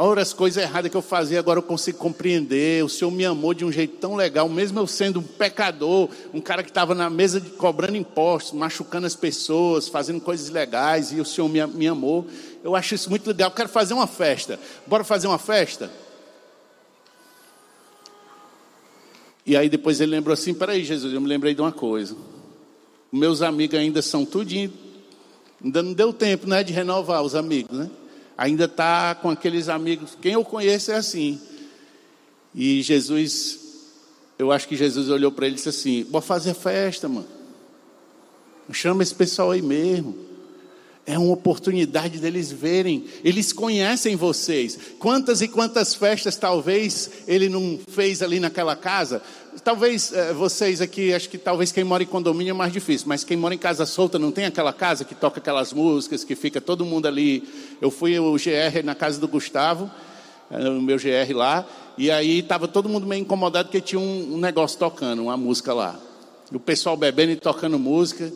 Ora, 0.00 0.22
as 0.22 0.32
coisas 0.32 0.62
erradas 0.62 0.90
que 0.90 0.96
eu 0.96 1.02
fazia, 1.02 1.40
agora 1.40 1.58
eu 1.58 1.62
consigo 1.62 1.98
compreender. 1.98 2.84
O 2.84 2.88
Senhor 2.88 3.10
me 3.10 3.24
amou 3.24 3.52
de 3.52 3.64
um 3.64 3.72
jeito 3.72 3.96
tão 3.96 4.14
legal, 4.14 4.48
mesmo 4.48 4.78
eu 4.78 4.86
sendo 4.86 5.18
um 5.18 5.24
pecador, 5.24 6.08
um 6.32 6.40
cara 6.40 6.62
que 6.62 6.70
estava 6.70 6.94
na 6.94 7.10
mesa 7.10 7.40
de, 7.40 7.50
cobrando 7.50 7.96
impostos, 7.96 8.52
machucando 8.52 9.08
as 9.08 9.16
pessoas, 9.16 9.88
fazendo 9.88 10.20
coisas 10.20 10.50
legais, 10.50 11.10
e 11.10 11.20
o 11.20 11.24
Senhor 11.24 11.48
me, 11.48 11.66
me 11.66 11.88
amou. 11.88 12.24
Eu 12.68 12.76
acho 12.76 12.94
isso 12.94 13.08
muito 13.08 13.26
legal. 13.26 13.50
Quero 13.50 13.68
fazer 13.68 13.94
uma 13.94 14.06
festa. 14.06 14.60
Bora 14.86 15.02
fazer 15.02 15.26
uma 15.26 15.38
festa? 15.38 15.90
E 19.46 19.56
aí 19.56 19.70
depois 19.70 20.02
ele 20.02 20.10
lembrou 20.10 20.34
assim: 20.34 20.52
peraí, 20.52 20.84
Jesus, 20.84 21.14
eu 21.14 21.20
me 21.20 21.26
lembrei 21.26 21.54
de 21.54 21.62
uma 21.62 21.72
coisa. 21.72 22.14
Meus 23.10 23.40
amigos 23.40 23.78
ainda 23.78 24.02
são 24.02 24.26
tudinho. 24.26 24.70
Ainda 25.64 25.82
não 25.82 25.94
deu 25.94 26.12
tempo, 26.12 26.46
né, 26.46 26.62
de 26.62 26.74
renovar 26.74 27.22
os 27.22 27.34
amigos, 27.34 27.76
né? 27.76 27.90
ainda 28.36 28.66
está 28.66 29.14
com 29.14 29.30
aqueles 29.30 29.70
amigos. 29.70 30.16
Quem 30.20 30.34
eu 30.34 30.44
conheço 30.44 30.92
é 30.92 30.96
assim. 30.96 31.40
E 32.54 32.82
Jesus, 32.82 33.58
eu 34.38 34.52
acho 34.52 34.68
que 34.68 34.76
Jesus 34.76 35.08
olhou 35.08 35.32
para 35.32 35.46
ele 35.46 35.54
e 35.54 35.56
disse 35.56 35.70
assim: 35.70 36.04
Bora 36.04 36.22
fazer 36.22 36.52
festa, 36.52 37.08
mano. 37.08 37.26
Chama 38.70 39.02
esse 39.02 39.14
pessoal 39.14 39.52
aí 39.52 39.62
mesmo. 39.62 40.27
É 41.08 41.18
uma 41.18 41.32
oportunidade 41.32 42.18
deles 42.18 42.52
verem. 42.52 43.06
Eles 43.24 43.50
conhecem 43.50 44.14
vocês. 44.14 44.78
Quantas 44.98 45.40
e 45.40 45.48
quantas 45.48 45.94
festas 45.94 46.36
talvez 46.36 47.10
ele 47.26 47.48
não 47.48 47.80
fez 47.88 48.20
ali 48.20 48.38
naquela 48.38 48.76
casa? 48.76 49.22
Talvez 49.64 50.12
é, 50.12 50.34
vocês 50.34 50.82
aqui, 50.82 51.14
acho 51.14 51.30
que 51.30 51.38
talvez 51.38 51.72
quem 51.72 51.82
mora 51.82 52.02
em 52.02 52.06
condomínio 52.06 52.50
é 52.50 52.54
mais 52.54 52.70
difícil, 52.70 53.08
mas 53.08 53.24
quem 53.24 53.38
mora 53.38 53.54
em 53.54 53.58
casa 53.58 53.86
solta 53.86 54.18
não 54.18 54.30
tem 54.30 54.44
aquela 54.44 54.70
casa 54.70 55.02
que 55.02 55.14
toca 55.14 55.40
aquelas 55.40 55.72
músicas, 55.72 56.24
que 56.24 56.36
fica 56.36 56.60
todo 56.60 56.84
mundo 56.84 57.08
ali. 57.08 57.42
Eu 57.80 57.90
fui 57.90 58.18
o 58.18 58.34
GR 58.34 58.84
na 58.84 58.94
casa 58.94 59.18
do 59.18 59.26
Gustavo, 59.26 59.90
é, 60.50 60.68
o 60.68 60.82
meu 60.82 60.98
GR 60.98 61.34
lá, 61.34 61.66
e 61.96 62.10
aí 62.10 62.40
estava 62.40 62.68
todo 62.68 62.86
mundo 62.86 63.06
meio 63.06 63.22
incomodado 63.22 63.68
porque 63.68 63.80
tinha 63.80 63.98
um, 63.98 64.36
negócio 64.36 64.78
tocando, 64.78 65.22
uma 65.22 65.38
música 65.38 65.72
lá. 65.72 65.98
O 66.52 66.60
pessoal 66.60 66.98
bebendo 66.98 67.32
e 67.32 67.36
tocando 67.36 67.78
música. 67.78 68.30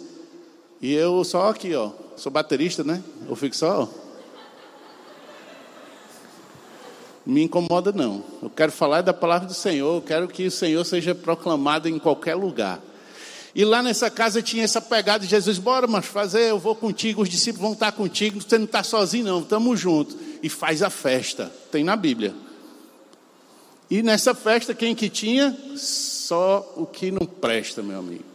E 0.81 0.95
eu 0.95 1.23
só 1.23 1.51
aqui, 1.51 1.75
ó, 1.75 1.93
sou 2.17 2.31
baterista, 2.31 2.85
né? 2.85 3.03
Eu 3.29 3.37
fico 3.37 3.57
só. 3.57 3.89
Me 7.25 7.43
incomoda 7.43 7.93
não. 7.93 8.25
Eu 8.43 8.51
quero 8.51 8.73
falar 8.73 9.03
da 9.03 9.13
palavra 9.15 9.47
do 9.47 9.55
Senhor, 9.55 9.97
eu 9.97 10.03
quero 10.03 10.29
que 10.29 10.47
o 10.47 10.51
Senhor 10.51 10.85
seja 10.85 11.15
proclamado 11.15 11.89
em 11.89 11.99
qualquer 11.99 12.35
lugar. 12.35 12.81
E 13.55 13.65
lá 13.65 13.83
nessa 13.83 14.11
casa 14.11 14.41
tinha 14.41 14.65
essa 14.65 14.81
pegada 14.81 15.25
de 15.25 15.31
Jesus, 15.31 15.59
bora, 15.59 15.87
mas 15.87 16.07
fazer, 16.07 16.51
eu 16.51 16.59
vou 16.59 16.75
contigo, 16.75 17.23
os 17.23 17.29
discípulos 17.29 17.63
vão 17.63 17.73
estar 17.75 17.93
contigo, 17.93 18.41
você 18.41 18.57
não 18.57 18.65
está 18.65 18.83
sozinho 18.83 19.25
não, 19.25 19.41
estamos 19.41 19.79
juntos. 19.79 20.17
E 20.43 20.49
faz 20.49 20.83
a 20.83 20.91
festa, 20.91 21.53
tem 21.71 21.85
na 21.85 21.95
Bíblia. 21.95 22.35
E 23.91 24.03
nessa 24.03 24.35
festa, 24.35 24.75
quem 24.75 24.95
que 24.95 25.09
tinha? 25.11 25.57
Só 25.77 26.73
o 26.77 26.87
que 26.87 27.11
não 27.11 27.27
presta, 27.27 27.83
meu 27.83 27.99
amigo 27.99 28.32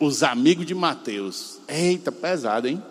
os 0.00 0.22
amigos 0.22 0.64
de 0.64 0.74
Mateus. 0.74 1.58
Eita, 1.68 2.10
pesado, 2.10 2.66
hein? 2.66 2.82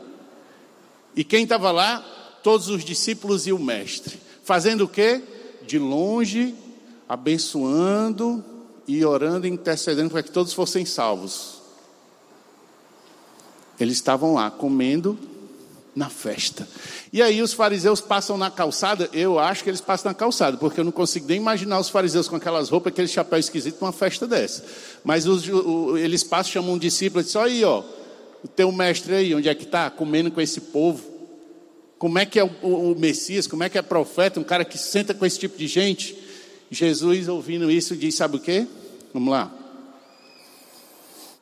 E 1.15 1.23
quem 1.23 1.43
estava 1.43 1.71
lá? 1.71 1.99
Todos 2.43 2.69
os 2.69 2.85
discípulos 2.85 3.47
e 3.47 3.51
o 3.51 3.59
mestre. 3.59 4.19
Fazendo 4.43 4.85
o 4.85 4.87
quê? 4.87 5.21
De 5.65 5.79
longe, 5.79 6.55
abençoando 7.07 8.45
e 8.87 9.03
orando 9.03 9.47
e 9.47 9.49
intercedendo 9.49 10.11
para 10.11 10.23
que 10.23 10.31
todos 10.31 10.53
fossem 10.53 10.85
salvos. 10.85 11.59
Eles 13.79 13.95
estavam 13.95 14.35
lá 14.35 14.51
comendo 14.51 15.17
na 15.95 16.09
festa. 16.09 16.67
E 17.11 17.23
aí 17.23 17.41
os 17.41 17.53
fariseus 17.53 17.99
passam 17.99 18.37
na 18.37 18.51
calçada, 18.51 19.09
eu 19.11 19.39
acho 19.39 19.63
que 19.63 19.69
eles 19.69 19.81
passam 19.81 20.11
na 20.11 20.13
calçada, 20.13 20.57
porque 20.57 20.79
eu 20.79 20.83
não 20.83 20.91
consigo 20.91 21.27
nem 21.27 21.37
imaginar 21.37 21.79
os 21.79 21.89
fariseus 21.89 22.27
com 22.27 22.35
aquelas 22.35 22.69
roupas, 22.69 22.93
aquele 22.93 23.07
chapéu 23.07 23.39
esquisito 23.39 23.81
numa 23.81 23.91
festa 23.91 24.27
dessa. 24.27 24.63
Mas 25.03 25.25
os, 25.25 25.47
o, 25.49 25.97
eles 25.97 26.23
passam, 26.23 26.53
chamam 26.53 26.73
um 26.73 26.77
discípulo 26.77 27.21
e 27.21 27.23
dizem, 27.23 27.41
aí, 27.41 27.63
ó, 27.63 27.83
o 28.43 28.47
teu 28.47 28.71
mestre 28.71 29.15
aí, 29.15 29.33
onde 29.33 29.49
é 29.49 29.55
que 29.55 29.63
está? 29.63 29.89
Comendo 29.89 30.29
com 30.29 30.39
esse 30.39 30.61
povo. 30.61 31.03
Como 31.97 32.19
é 32.19 32.25
que 32.25 32.39
é 32.39 32.43
o, 32.43 32.51
o, 32.61 32.91
o 32.91 32.99
Messias, 32.99 33.47
como 33.47 33.63
é 33.63 33.69
que 33.69 33.77
é 33.77 33.81
profeta, 33.81 34.39
um 34.39 34.43
cara 34.43 34.63
que 34.63 34.77
senta 34.77 35.13
com 35.13 35.25
esse 35.25 35.39
tipo 35.39 35.57
de 35.57 35.67
gente? 35.67 36.15
Jesus, 36.69 37.27
ouvindo 37.27 37.71
isso, 37.71 37.95
diz, 37.95 38.13
sabe 38.13 38.37
o 38.37 38.39
quê? 38.39 38.67
Vamos 39.11 39.31
lá. 39.31 39.51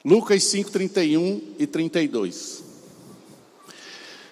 Lucas 0.03 0.45
5, 0.45 0.71
31 0.71 1.41
e 1.59 1.67
32. 1.67 2.66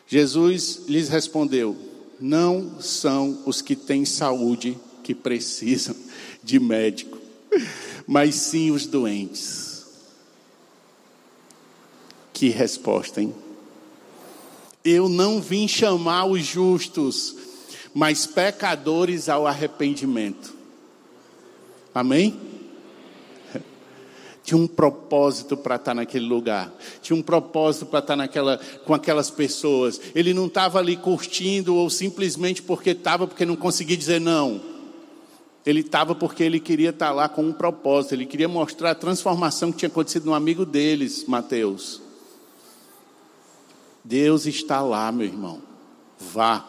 Jesus 0.07 0.81
lhes 0.87 1.09
respondeu: 1.09 1.75
Não 2.19 2.79
são 2.79 3.41
os 3.45 3.61
que 3.61 3.75
têm 3.75 4.05
saúde 4.05 4.77
que 5.03 5.13
precisam 5.13 5.95
de 6.43 6.59
médico, 6.59 7.17
mas 8.07 8.35
sim 8.35 8.71
os 8.71 8.85
doentes. 8.85 9.85
Que 12.33 12.49
resposta, 12.49 13.21
hein? 13.21 13.33
Eu 14.83 15.09
não 15.09 15.41
vim 15.41 15.67
chamar 15.67 16.25
os 16.25 16.45
justos, 16.45 17.35
mas 17.93 18.25
pecadores 18.25 19.29
ao 19.29 19.47
arrependimento. 19.47 20.53
Amém? 21.93 22.54
Tinha 24.45 24.57
um 24.59 24.67
propósito 24.67 25.57
para 25.57 25.75
estar 25.75 25.95
naquele 25.95 26.27
lugar, 26.27 26.71
tinha 27.01 27.17
um 27.17 27.21
propósito 27.23 27.87
para 27.87 27.97
estar 27.97 28.15
naquela, 28.15 28.59
com 28.85 28.93
aquelas 28.93 29.31
pessoas. 29.31 29.99
Ele 30.13 30.35
não 30.35 30.45
estava 30.45 30.77
ali 30.77 30.95
curtindo 30.95 31.75
ou 31.75 31.89
simplesmente 31.89 32.61
porque 32.61 32.91
estava, 32.91 33.25
porque 33.25 33.43
não 33.43 33.55
conseguia 33.55 33.97
dizer 33.97 34.21
não. 34.21 34.61
Ele 35.65 35.79
estava 35.79 36.13
porque 36.13 36.43
ele 36.43 36.59
queria 36.59 36.91
estar 36.91 37.11
lá 37.11 37.27
com 37.27 37.41
um 37.41 37.51
propósito, 37.51 38.13
ele 38.13 38.27
queria 38.27 38.47
mostrar 38.47 38.91
a 38.91 38.95
transformação 38.95 39.71
que 39.71 39.79
tinha 39.79 39.89
acontecido 39.89 40.25
no 40.25 40.35
amigo 40.35 40.63
deles, 40.63 41.25
Mateus. 41.27 41.99
Deus 44.03 44.45
está 44.45 44.79
lá, 44.81 45.11
meu 45.11 45.25
irmão. 45.25 45.59
Vá. 46.19 46.63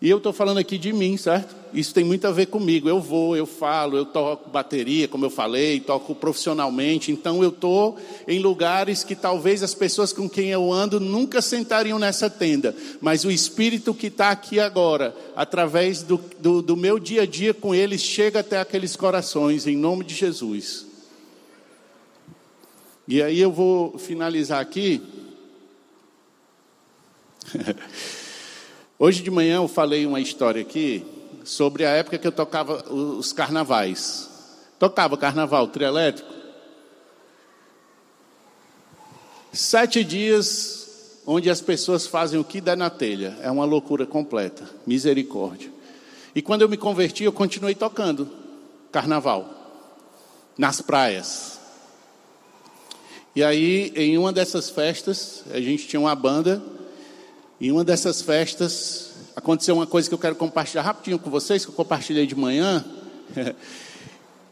E 0.00 0.08
eu 0.08 0.16
estou 0.16 0.32
falando 0.32 0.56
aqui 0.56 0.78
de 0.78 0.94
mim, 0.94 1.18
certo? 1.18 1.63
Isso 1.74 1.92
tem 1.92 2.04
muito 2.04 2.24
a 2.24 2.30
ver 2.30 2.46
comigo. 2.46 2.88
Eu 2.88 3.00
vou, 3.00 3.36
eu 3.36 3.46
falo, 3.46 3.96
eu 3.96 4.06
toco 4.06 4.48
bateria, 4.48 5.08
como 5.08 5.24
eu 5.24 5.30
falei, 5.30 5.80
toco 5.80 6.14
profissionalmente. 6.14 7.10
Então 7.10 7.42
eu 7.42 7.48
estou 7.48 7.98
em 8.28 8.38
lugares 8.38 9.02
que 9.02 9.16
talvez 9.16 9.60
as 9.60 9.74
pessoas 9.74 10.12
com 10.12 10.30
quem 10.30 10.50
eu 10.50 10.72
ando 10.72 11.00
nunca 11.00 11.42
sentariam 11.42 11.98
nessa 11.98 12.30
tenda. 12.30 12.76
Mas 13.00 13.24
o 13.24 13.30
Espírito 13.30 13.92
que 13.92 14.06
está 14.06 14.30
aqui 14.30 14.60
agora, 14.60 15.16
através 15.34 16.04
do, 16.04 16.20
do, 16.38 16.62
do 16.62 16.76
meu 16.76 17.00
dia 17.00 17.22
a 17.22 17.26
dia 17.26 17.52
com 17.52 17.74
eles, 17.74 18.00
chega 18.00 18.38
até 18.38 18.60
aqueles 18.60 18.94
corações, 18.94 19.66
em 19.66 19.76
nome 19.76 20.04
de 20.04 20.14
Jesus. 20.14 20.86
E 23.08 23.20
aí 23.20 23.40
eu 23.40 23.50
vou 23.50 23.98
finalizar 23.98 24.60
aqui. 24.60 25.02
Hoje 28.96 29.24
de 29.24 29.30
manhã 29.30 29.56
eu 29.56 29.66
falei 29.66 30.06
uma 30.06 30.20
história 30.20 30.62
aqui 30.62 31.04
sobre 31.44 31.84
a 31.84 31.90
época 31.90 32.18
que 32.18 32.26
eu 32.26 32.32
tocava 32.32 32.90
os 32.92 33.32
carnavais. 33.32 34.28
Tocava 34.78 35.16
carnaval 35.16 35.68
trielétrico. 35.68 36.32
Sete 39.52 40.02
dias 40.02 41.20
onde 41.26 41.48
as 41.48 41.60
pessoas 41.60 42.06
fazem 42.06 42.40
o 42.40 42.44
que 42.44 42.60
der 42.60 42.76
na 42.76 42.90
telha. 42.90 43.36
É 43.40 43.50
uma 43.50 43.64
loucura 43.64 44.04
completa. 44.04 44.68
Misericórdia. 44.86 45.70
E 46.34 46.42
quando 46.42 46.62
eu 46.62 46.68
me 46.68 46.76
converti, 46.76 47.24
eu 47.24 47.32
continuei 47.32 47.74
tocando 47.74 48.28
carnaval. 48.90 49.62
Nas 50.58 50.80
praias. 50.80 51.58
E 53.36 53.42
aí, 53.42 53.92
em 53.96 54.16
uma 54.16 54.32
dessas 54.32 54.70
festas, 54.70 55.44
a 55.52 55.60
gente 55.60 55.86
tinha 55.86 56.00
uma 56.00 56.14
banda 56.14 56.62
em 57.60 57.70
uma 57.70 57.84
dessas 57.84 58.20
festas, 58.20 59.13
aconteceu 59.36 59.74
uma 59.74 59.86
coisa 59.86 60.08
que 60.08 60.14
eu 60.14 60.18
quero 60.18 60.34
compartilhar 60.34 60.82
rapidinho 60.82 61.18
com 61.18 61.30
vocês, 61.30 61.64
que 61.64 61.70
eu 61.70 61.74
compartilhei 61.74 62.26
de 62.26 62.34
manhã. 62.34 62.84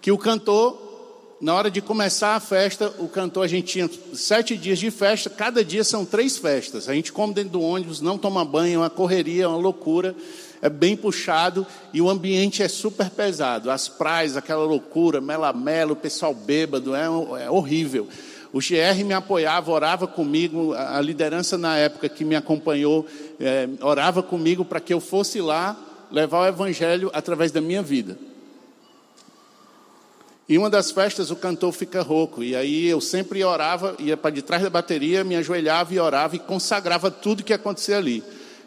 que 0.01 0.11
o 0.11 0.19
cantor, 0.19 1.37
na 1.41 1.55
hora 1.55 1.71
de 1.71 1.81
começar 1.81 2.35
a 2.35 2.41
festa, 2.41 2.93
o 2.99 3.09
cantor, 3.09 3.45
a 3.45 3.49
gente 3.49 3.67
tinha 3.67 3.91
sete 4.15 4.57
dias 4.57 4.79
de 4.79 4.91
festa, 4.91 5.31
cada 5.31 5.65
dia 5.65 5.85
são 5.85 6.05
três 6.05 6.39
festas. 6.39 6.89
A 6.89 6.95
gente 6.95 7.13
come 7.13 7.33
dentro 7.33 7.51
do 7.51 7.61
ônibus, 7.61 8.01
não 8.01 8.19
toma 8.19 8.45
banho, 8.45 8.75
é 8.75 8.79
uma 8.79 8.91
correria, 8.91 9.45
é 9.45 9.47
uma 9.47 9.57
loucura, 9.57 10.15
é 10.61 10.69
bem 10.69 10.97
puxado 10.97 11.67
e 11.93 12.01
o 12.01 12.11
ambiente 12.11 12.63
é 12.63 12.69
super 12.69 13.11
pesado. 13.11 13.71
As 13.71 13.89
praias, 13.89 14.37
aquela 14.37 14.65
loucura, 14.65 15.21
melamelo, 15.21 15.93
o 15.93 15.97
pessoal 15.97 16.35
bêbado, 16.35 16.95
é, 16.95 17.05
é 17.45 17.51
horrível. 17.51 18.09
O 18.53 18.59
GR 18.59 19.05
me 19.05 19.15
apoiava, 19.15 19.71
orava 19.71 20.07
comigo, 20.07 20.75
a 20.75 21.01
liderança 21.01 21.57
na 21.57 21.77
época 21.79 22.09
que 22.09 22.25
me 22.25 22.37
acompanhou, 22.37 23.07
é, 23.41 23.67
orava 23.81 24.23
comigo 24.23 24.65
para 24.65 24.79
que 24.79 24.93
eu 24.93 25.01
fosse 25.01 25.41
lá 25.41 25.77
levar 26.11 26.41
o 26.41 26.47
evangelho 26.47 27.11
através 27.15 27.51
da 27.51 27.63
minha 27.63 27.83
vida. 27.83 28.19
E 30.47 30.59
uma 30.59 30.69
das 30.69 30.91
festas 30.91 31.31
o 31.31 31.37
cantor 31.37 31.73
fica 31.73 32.03
rouco. 32.03 32.43
E 32.43 32.55
aí 32.55 32.87
eu 32.87 33.01
sempre 33.01 33.43
orava, 33.43 33.97
ia 33.99 34.19
para 34.19 34.31
de 34.33 34.43
trás 34.43 34.63
da 34.63 34.69
bateria, 34.69 35.25
me 35.25 35.35
ajoelhava 35.37 35.95
e 35.95 35.99
orava 35.99 36.37
e 36.37 36.39
consagrava 36.39 37.11
tudo 37.11 37.43
que 37.43 37.55
acontecia 37.55 37.97
ali. 37.97 38.23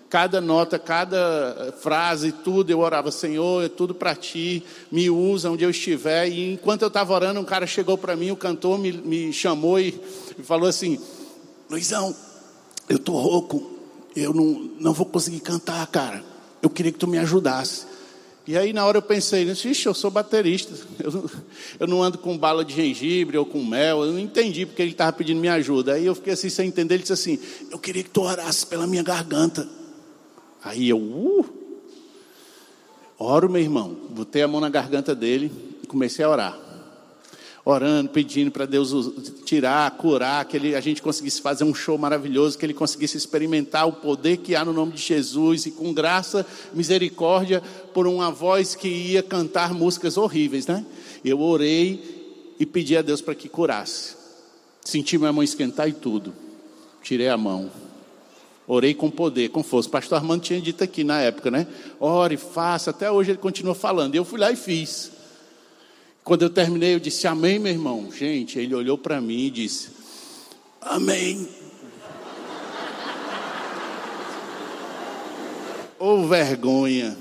Cada 0.10 0.40
nota, 0.40 0.78
cada 0.78 1.74
frase, 1.80 2.32
tudo, 2.32 2.70
eu 2.70 2.80
orava, 2.80 3.12
Senhor, 3.12 3.66
é 3.66 3.70
tudo 3.70 3.94
para 3.94 4.16
ti, 4.16 4.64
me 4.92 5.10
usa 5.10 5.50
onde 5.50 5.64
eu 5.64 5.70
estiver. 5.70 6.30
E 6.30 6.54
enquanto 6.54 6.84
eu 6.84 6.88
estava 6.88 7.14
orando, 7.14 7.40
um 7.40 7.46
cara 7.46 7.66
chegou 7.66 7.98
para 7.98 8.16
mim, 8.16 8.32
o 8.32 8.36
cantor 8.36 8.78
me, 8.78 8.92
me 8.92 9.34
chamou 9.34 9.80
e, 9.80 10.00
e 10.38 10.44
falou 10.44 10.70
assim: 10.70 11.00
Luizão, 11.70 12.16
eu 12.88 12.98
estou 12.98 13.20
rouco, 13.20 13.72
eu 14.16 14.34
não, 14.34 14.70
não 14.80 14.94
vou 14.94 15.06
conseguir 15.06 15.40
cantar, 15.40 15.86
cara. 15.88 16.24
Eu 16.62 16.70
queria 16.70 16.92
que 16.92 17.00
tu 17.00 17.08
me 17.08 17.18
ajudasse. 17.18 17.96
E 18.48 18.56
aí 18.56 18.74
na 18.74 18.86
hora 18.86 19.00
eu 19.00 19.02
pensei, 19.02 19.44
ixi, 19.44 19.88
eu 19.88 19.94
sou 19.94 20.12
baterista, 20.12 20.72
eu 21.04 21.30
eu 21.80 21.88
não, 21.88 22.04
ando 22.04 22.20
com 22.20 22.38
bala 22.38 22.64
de 22.64 22.76
gengibre 22.76 23.38
ou 23.38 23.46
com 23.46 23.64
mel, 23.64 24.06
eu 24.06 24.12
não 24.12 24.20
entendi 24.20 24.66
porque 24.66 24.82
ele 24.82 24.92
estava 24.92 25.12
pedindo 25.12 25.40
minha 25.40 25.54
ajuda. 25.54 25.94
Aí 25.94 26.06
eu 26.06 26.14
fiquei 26.14 26.34
assim 26.34 26.50
sem 26.50 26.68
entender, 26.68 26.96
ele 26.96 27.02
disse 27.02 27.14
assim, 27.14 27.40
eu 27.72 27.80
queria 27.80 28.04
que 28.04 28.10
tu 28.10 28.22
orasse 28.22 28.66
pela 28.68 28.86
minha 28.86 29.02
garganta. 29.02 29.68
Aí 30.66 30.90
eu, 30.90 30.98
uh, 30.98 31.46
oro 33.18 33.50
meu 33.50 33.62
irmão, 33.62 33.96
botei 34.10 34.42
a 34.42 34.48
mão 34.50 34.60
na 34.60 34.70
garganta 34.70 35.16
dele 35.16 35.50
e 35.82 35.88
comecei 35.88 36.26
a 36.26 36.30
orar 36.30 36.66
orando, 37.66 38.12
pedindo 38.12 38.52
para 38.52 38.68
Deus 38.68 38.94
tirar, 39.44 39.90
curar, 39.98 40.46
que 40.46 40.56
ele, 40.56 40.76
a 40.76 40.80
gente 40.80 41.02
conseguisse 41.02 41.42
fazer 41.42 41.64
um 41.64 41.74
show 41.74 41.98
maravilhoso, 41.98 42.58
que 42.58 42.66
ele 42.66 42.76
conseguisse 42.76 43.18
experimentar 43.18 43.88
o 43.88 43.94
poder 43.94 44.38
que 44.38 44.56
há 44.56 44.64
no 44.64 44.72
nome 44.72 44.92
de 44.92 45.02
Jesus 45.02 45.66
e 45.66 45.72
com 45.72 45.92
graça, 45.92 46.46
misericórdia, 46.74 47.64
por 47.92 48.06
uma 48.06 48.30
voz 48.30 48.76
que 48.76 48.88
ia 48.88 49.24
cantar 49.24 49.74
músicas 49.74 50.16
horríveis, 50.16 50.68
né? 50.68 50.86
Eu 51.24 51.42
orei 51.42 52.54
e 52.60 52.66
pedi 52.68 52.96
a 52.96 53.02
Deus 53.02 53.20
para 53.20 53.34
que 53.34 53.50
curasse. 53.50 54.16
Senti 54.82 55.18
minha 55.18 55.34
mão 55.34 55.42
esquentar 55.42 55.90
e 55.90 55.94
tudo. 55.94 56.36
Tirei 57.02 57.30
a 57.30 57.38
mão. 57.38 57.72
Orei 58.68 58.94
com 58.94 59.12
poder, 59.12 59.50
com 59.50 59.62
força. 59.62 59.88
O 59.88 59.92
pastor 59.92 60.18
Armando 60.18 60.42
tinha 60.42 60.60
dito 60.60 60.84
aqui 60.84 61.04
na 61.04 61.22
época, 61.22 61.52
né? 61.52 61.68
Ore, 62.00 62.36
faça. 62.38 62.90
Até 62.90 63.12
hoje 63.12 63.32
ele 63.32 63.38
continua 63.38 63.76
falando. 63.76 64.16
Eu 64.16 64.26
fui 64.26 64.40
lá 64.40 64.52
e 64.52 64.56
fiz. 64.56 65.12
Quando 66.24 66.42
eu 66.42 66.50
terminei, 66.50 66.96
eu 66.96 67.00
disse 67.00 67.28
amém, 67.28 67.60
meu 67.60 67.72
irmão. 67.72 68.12
Gente, 68.12 68.58
ele 68.58 68.74
olhou 68.74 68.98
para 68.98 69.22
mim 69.22 69.46
e 69.46 69.50
disse 69.52 69.90
amém. 70.82 71.48
Ô 76.00 76.08
oh, 76.08 76.28
vergonha. 76.28 77.16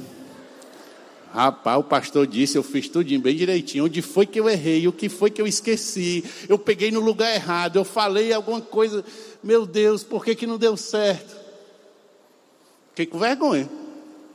Rapaz, 1.34 1.80
o 1.80 1.82
pastor 1.82 2.28
disse, 2.28 2.56
eu 2.56 2.62
fiz 2.62 2.88
tudo 2.88 3.18
bem 3.18 3.34
direitinho. 3.34 3.86
Onde 3.86 4.00
foi 4.00 4.24
que 4.24 4.38
eu 4.38 4.48
errei? 4.48 4.86
O 4.86 4.92
que 4.92 5.08
foi 5.08 5.32
que 5.32 5.42
eu 5.42 5.48
esqueci? 5.48 6.22
Eu 6.48 6.56
peguei 6.56 6.92
no 6.92 7.00
lugar 7.00 7.34
errado, 7.34 7.74
eu 7.74 7.84
falei 7.84 8.32
alguma 8.32 8.60
coisa. 8.60 9.04
Meu 9.42 9.66
Deus, 9.66 10.04
por 10.04 10.24
que, 10.24 10.36
que 10.36 10.46
não 10.46 10.56
deu 10.56 10.76
certo? 10.76 11.34
Fiquei 12.90 13.06
com 13.06 13.18
vergonha. 13.18 13.68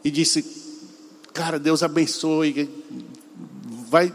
E 0.03 0.11
disse, 0.11 0.43
cara, 1.33 1.57
Deus 1.57 1.83
abençoe. 1.83 2.69
Vai, 3.87 4.13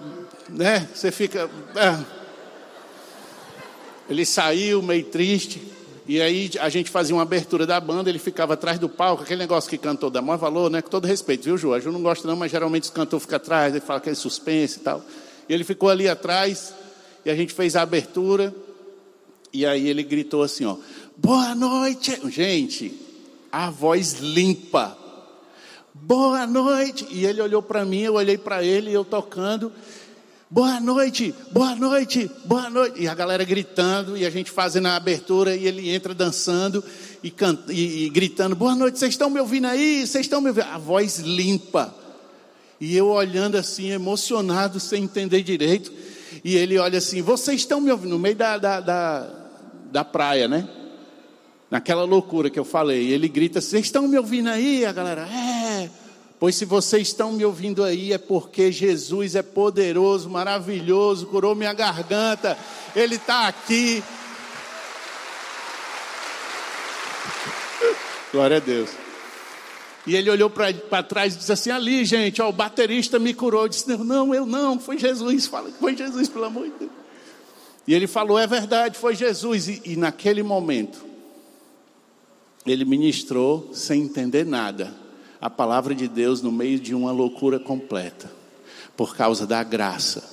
né? 0.51 0.87
Você 0.95 1.11
fica. 1.11 1.49
É. 1.75 2.05
Ele 4.11 4.27
saiu 4.27 4.83
meio 4.83 5.05
triste. 5.05 5.74
E 6.07 6.21
aí 6.21 6.51
a 6.61 6.69
gente 6.69 6.91
fazia 6.91 7.15
uma 7.15 7.23
abertura 7.23 7.67
da 7.67 7.81
banda, 7.81 8.11
ele 8.11 8.19
ficava 8.19 8.55
atrás 8.55 8.79
do 8.79 8.91
palco, 8.91 9.23
aquele 9.23 9.39
negócio 9.41 9.71
que 9.71 9.79
cantou 9.79 10.11
dá 10.11 10.21
maior 10.21 10.37
valor, 10.37 10.71
né? 10.71 10.83
Com 10.83 10.91
todo 10.91 11.07
respeito, 11.07 11.45
viu, 11.45 11.57
Ju? 11.57 11.73
A 11.73 11.81
Ju 11.81 11.91
não 11.91 12.03
gosta 12.03 12.29
não, 12.29 12.37
mas 12.37 12.51
geralmente 12.51 12.91
o 12.91 12.93
cantor 12.93 13.21
fica 13.21 13.37
atrás, 13.37 13.75
ele 13.75 13.81
fala 13.81 13.99
aquele 13.99 14.15
suspense 14.15 14.79
e 14.79 14.83
tal. 14.83 15.03
E 15.49 15.53
ele 15.53 15.65
ficou 15.65 15.89
ali 15.89 16.07
atrás, 16.07 16.75
e 17.25 17.31
a 17.31 17.35
gente 17.35 17.55
fez 17.55 17.75
a 17.75 17.83
abertura, 17.83 18.55
e 19.51 19.65
aí 19.65 19.89
ele 19.89 20.03
gritou 20.03 20.43
assim, 20.43 20.67
ó, 20.67 20.77
boa 21.17 21.55
noite! 21.55 22.21
Gente, 22.31 22.93
a 23.51 23.71
voz 23.71 24.15
limpa. 24.21 24.99
Boa 25.95 26.47
noite! 26.47 27.07
E 27.11 27.25
ele 27.25 27.41
olhou 27.41 27.63
para 27.63 27.83
mim, 27.83 28.01
eu 28.01 28.15
olhei 28.15 28.37
para 28.37 28.63
ele, 28.63 28.93
eu 28.93 29.07
tocando, 29.07 29.73
boa 30.55 30.79
noite, 30.79 31.35
boa 31.51 31.75
noite, 31.75 32.31
boa 32.45 32.71
noite. 32.71 33.03
E 33.03 33.09
a 33.09 33.15
galera 33.15 33.43
gritando, 33.43 34.17
e 34.17 34.25
a 34.25 34.31
gente 34.31 34.53
fazendo 34.53 34.87
a 34.87 34.95
abertura, 34.95 35.57
e 35.57 35.67
ele 35.67 35.91
entra 35.91 36.15
dançando 36.15 36.83
e, 37.25 37.29
canta, 37.29 37.73
e, 37.73 38.05
e 38.05 38.09
gritando: 38.09 38.55
boa 38.55 38.73
noite, 38.77 38.97
vocês 38.97 39.15
estão 39.15 39.29
me 39.29 39.41
ouvindo 39.41 39.67
aí? 39.67 40.07
Vocês 40.07 40.27
estão 40.27 40.41
me 40.41 40.51
ouvindo? 40.51 40.69
A 40.69 40.79
voz 40.79 41.19
limpa. 41.19 41.93
E 42.81 42.97
eu 42.97 43.09
olhando 43.09 43.57
assim, 43.57 43.91
emocionado, 43.91 44.79
sem 44.79 45.03
entender 45.03 45.43
direito. 45.43 45.93
E 46.45 46.55
ele 46.55 46.79
olha 46.79 46.99
assim: 46.99 47.21
vocês 47.21 47.63
estão 47.63 47.81
me 47.81 47.91
ouvindo? 47.91 48.11
No 48.11 48.19
meio 48.21 48.37
da, 48.37 48.57
da, 48.57 48.79
da, 48.79 49.29
da 49.91 50.05
praia, 50.05 50.47
né? 50.47 50.69
Naquela 51.69 52.05
loucura 52.05 52.49
que 52.49 52.61
eu 52.61 52.65
falei. 52.65 53.09
E 53.09 53.13
ele 53.13 53.27
grita: 53.27 53.61
vocês 53.61 53.87
estão 53.87 54.07
me 54.07 54.17
ouvindo 54.17 54.51
aí? 54.51 54.87
A 54.87 54.93
galera: 54.93 55.23
é. 55.23 55.64
Pois 56.45 56.57
se 56.57 56.67
vocês 56.67 57.09
estão 57.09 57.33
me 57.33 57.43
ouvindo 57.43 57.83
aí 57.83 58.13
é 58.13 58.19
porque 58.19 58.71
Jesus 58.71 59.35
é 59.35 59.43
poderoso, 59.43 60.29
maravilhoso, 60.29 61.27
curou 61.29 61.55
minha 61.55 61.73
garganta, 61.73 62.59
Ele 62.95 63.15
está 63.15 63.49
aqui. 63.49 64.05
Glória 68.31 68.59
a 68.59 68.61
Deus. 68.61 68.91
E 70.07 70.15
ele 70.15 70.29
olhou 70.29 70.51
para 70.51 71.03
trás 71.03 71.35
e 71.35 71.39
disse 71.39 71.51
assim: 71.51 71.71
Ali, 71.71 72.05
gente, 72.05 72.43
ó, 72.43 72.51
o 72.51 72.53
baterista 72.53 73.19
me 73.19 73.33
curou. 73.33 73.63
Eu 73.63 73.69
disse: 73.71 73.97
Não, 73.97 74.35
eu 74.35 74.45
não, 74.45 74.79
foi 74.79 74.99
Jesus. 74.99 75.47
Fala 75.47 75.71
que 75.71 75.79
foi 75.79 75.97
Jesus, 75.97 76.29
pelo 76.29 76.45
amor 76.45 76.65
de 76.65 76.75
Deus. 76.79 76.91
E 77.89 77.95
ele 77.95 78.07
falou: 78.07 78.39
É 78.39 78.47
verdade, 78.47 78.99
foi 78.99 79.15
Jesus. 79.15 79.67
E, 79.67 79.81
e 79.83 79.97
naquele 79.97 80.43
momento, 80.43 81.07
ele 82.67 82.85
ministrou 82.85 83.71
sem 83.73 84.03
entender 84.03 84.45
nada 84.45 85.04
a 85.45 85.51
palavra 85.51 85.95
de 85.95 86.09
Deus 86.09 86.41
no 86.41 86.51
meio 86.51 86.81
de 86.81 86.95
uma 86.95 87.13
loucura 87.13 87.59
completa, 87.59 88.33
por 88.97 89.15
causa 89.15 89.47
da 89.47 89.63
graça, 89.63 90.25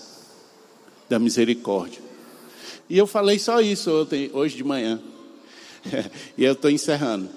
da 1.09 1.20
misericórdia. 1.20 2.01
E 2.89 2.97
eu 2.97 3.05
falei 3.05 3.38
só 3.38 3.59
isso 3.59 3.91
hoje 4.32 4.55
de 4.55 4.64
manhã, 4.64 5.01
e 6.38 6.45
eu 6.45 6.53
estou 6.53 6.72
encerrando. 6.72 7.30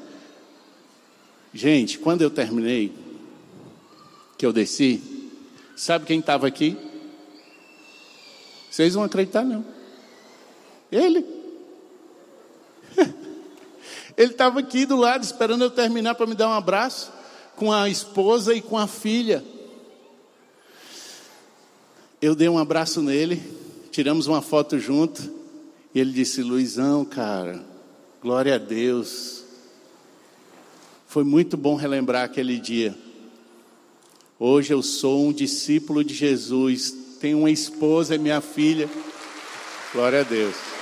Gente, 1.53 1.99
quando 1.99 2.23
eu 2.23 2.31
terminei, 2.31 2.93
que 4.39 4.47
eu 4.47 4.53
desci, 4.53 5.03
sabe 5.75 6.07
quem 6.07 6.21
estava 6.21 6.47
aqui? 6.47 6.77
Vocês 8.71 8.95
vão 8.95 9.03
acreditar, 9.03 9.43
não. 9.43 9.65
Ele. 10.93 11.27
Ele 14.17 14.31
estava 14.31 14.61
aqui 14.61 14.87
do 14.87 14.95
lado, 14.95 15.25
esperando 15.25 15.65
eu 15.65 15.71
terminar 15.71 16.15
para 16.15 16.25
me 16.25 16.37
dar 16.37 16.49
um 16.49 16.53
abraço 16.53 17.24
com 17.57 17.73
a 17.73 17.89
esposa 17.89 18.55
e 18.55 18.61
com 18.61 18.77
a 18.77 18.87
filha. 18.87 19.45
Eu 22.21 22.35
dei 22.35 22.49
um 22.49 22.59
abraço 22.59 23.03
nele, 23.03 23.43
tiramos 23.91 24.27
uma 24.27 24.41
foto 24.41 24.79
junto, 24.79 25.23
e 25.95 26.01
ele 26.01 26.13
disse: 26.13 26.43
Luizão, 26.43 27.05
cara, 27.05 27.65
glória 28.21 28.55
a 28.55 28.59
Deus. 28.59 29.45
Foi 31.07 31.23
muito 31.23 31.57
bom 31.57 31.77
relembrar 31.77 32.25
aquele 32.25 32.59
dia. 32.59 32.95
Hoje 34.39 34.73
eu 34.73 34.83
sou 34.83 35.29
um 35.29 35.33
discípulo 35.33 36.03
de 36.03 36.13
Jesus, 36.13 36.93
tenho 37.21 37.39
uma 37.39 37.51
esposa 37.51 38.17
e 38.17 38.19
minha 38.19 38.41
filha. 38.41 38.91
Glória 39.93 40.21
a 40.21 40.25
Deus. 40.25 40.74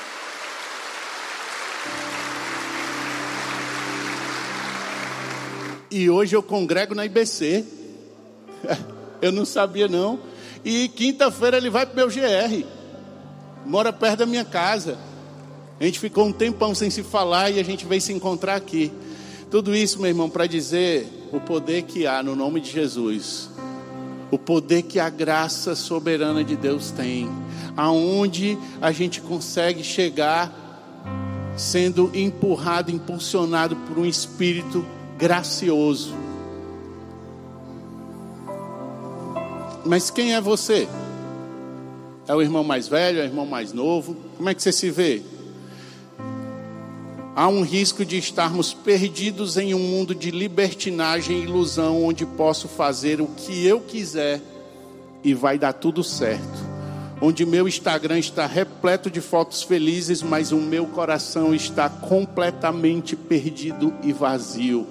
E 5.93 6.09
hoje 6.09 6.35
eu 6.35 6.43
congrego 6.43 6.95
na 6.95 7.05
IBC. 7.05 7.67
Eu 9.21 9.31
não 9.31 9.45
sabia 9.45 9.87
não. 9.87 10.19
E 10.65 10.89
quinta-feira 10.89 11.59
ele 11.59 11.69
vai 11.69 11.85
para 11.85 11.93
o 11.93 11.97
meu 11.97 12.09
GR. 12.09 12.67
Mora 13.67 13.93
perto 13.93 14.21
da 14.21 14.27
minha 14.27 14.45
casa. 14.45 14.99
A 15.79 15.85
gente 15.85 16.01
ficou 16.01 16.27
um 16.27 16.33
tempão 16.33 16.75
sem 16.75 16.89
se 16.89 17.03
falar 17.03 17.51
e 17.51 17.61
a 17.61 17.63
gente 17.63 17.85
veio 17.85 18.01
se 18.01 18.13
encontrar 18.13 18.57
aqui. 18.57 18.91
Tudo 19.51 19.77
isso, 19.77 20.01
meu 20.01 20.09
irmão, 20.09 20.31
para 20.31 20.47
dizer 20.47 21.07
o 21.31 21.39
poder 21.39 21.83
que 21.83 22.07
há 22.07 22.23
no 22.23 22.35
nome 22.35 22.61
de 22.61 22.71
Jesus. 22.71 23.51
o 24.31 24.39
poder 24.39 24.83
que 24.83 24.99
a 24.99 25.11
graça 25.11 25.77
soberana 25.77 26.43
de 26.43 26.57
Deus 26.57 26.91
tem, 26.91 27.29
aonde 27.77 28.57
a 28.81 28.91
gente 28.91 29.21
consegue 29.21 29.85
chegar 29.85 31.53
sendo 31.55 32.11
empurrado, 32.15 32.91
impulsionado 32.91 33.77
por 33.77 33.99
um 33.99 34.07
espírito 34.07 34.87
gracioso. 35.19 36.15
Mas 39.85 40.11
quem 40.11 40.35
é 40.35 40.41
você? 40.41 40.89
É 42.27 42.35
o 42.35 42.41
irmão 42.41 42.63
mais 42.63 42.87
velho, 42.87 43.19
é 43.19 43.23
o 43.23 43.27
irmão 43.27 43.45
mais 43.45 43.73
novo? 43.73 44.17
Como 44.37 44.49
é 44.49 44.55
que 44.55 44.63
você 44.63 44.73
se 44.73 44.91
vê? 44.91 45.23
Há 47.35 47.49
um 47.49 47.63
risco 47.63 48.05
de 48.05 48.19
estarmos 48.19 48.75
perdidos 48.75 49.57
em 49.57 49.75
um 49.75 49.79
mundo 49.79 50.15
de 50.15 50.31
libertinagem 50.31 51.39
e 51.39 51.45
ilusão, 51.45 52.05
onde 52.05 52.27
posso 52.27 52.69
fazer 52.69 53.21
o 53.21 53.27
que 53.27 53.67
eu 53.67 53.81
quiser 53.81 54.41
e 55.25 55.35
vai 55.35 55.59
dar 55.59 55.73
tudo 55.73 56.05
certo. 56.05 56.73
Onde 57.21 57.47
meu 57.47 57.67
Instagram 57.67 58.19
está 58.19 58.47
repleto 58.47 59.11
de 59.11 59.21
fotos 59.21 59.63
felizes, 59.63 60.23
mas 60.23 60.53
o 60.53 60.57
meu 60.57 60.87
coração 60.87 61.55
está 61.55 61.89
completamente 61.89 63.17
perdido 63.17 63.95
e 64.03 64.13
vazio. 64.13 64.87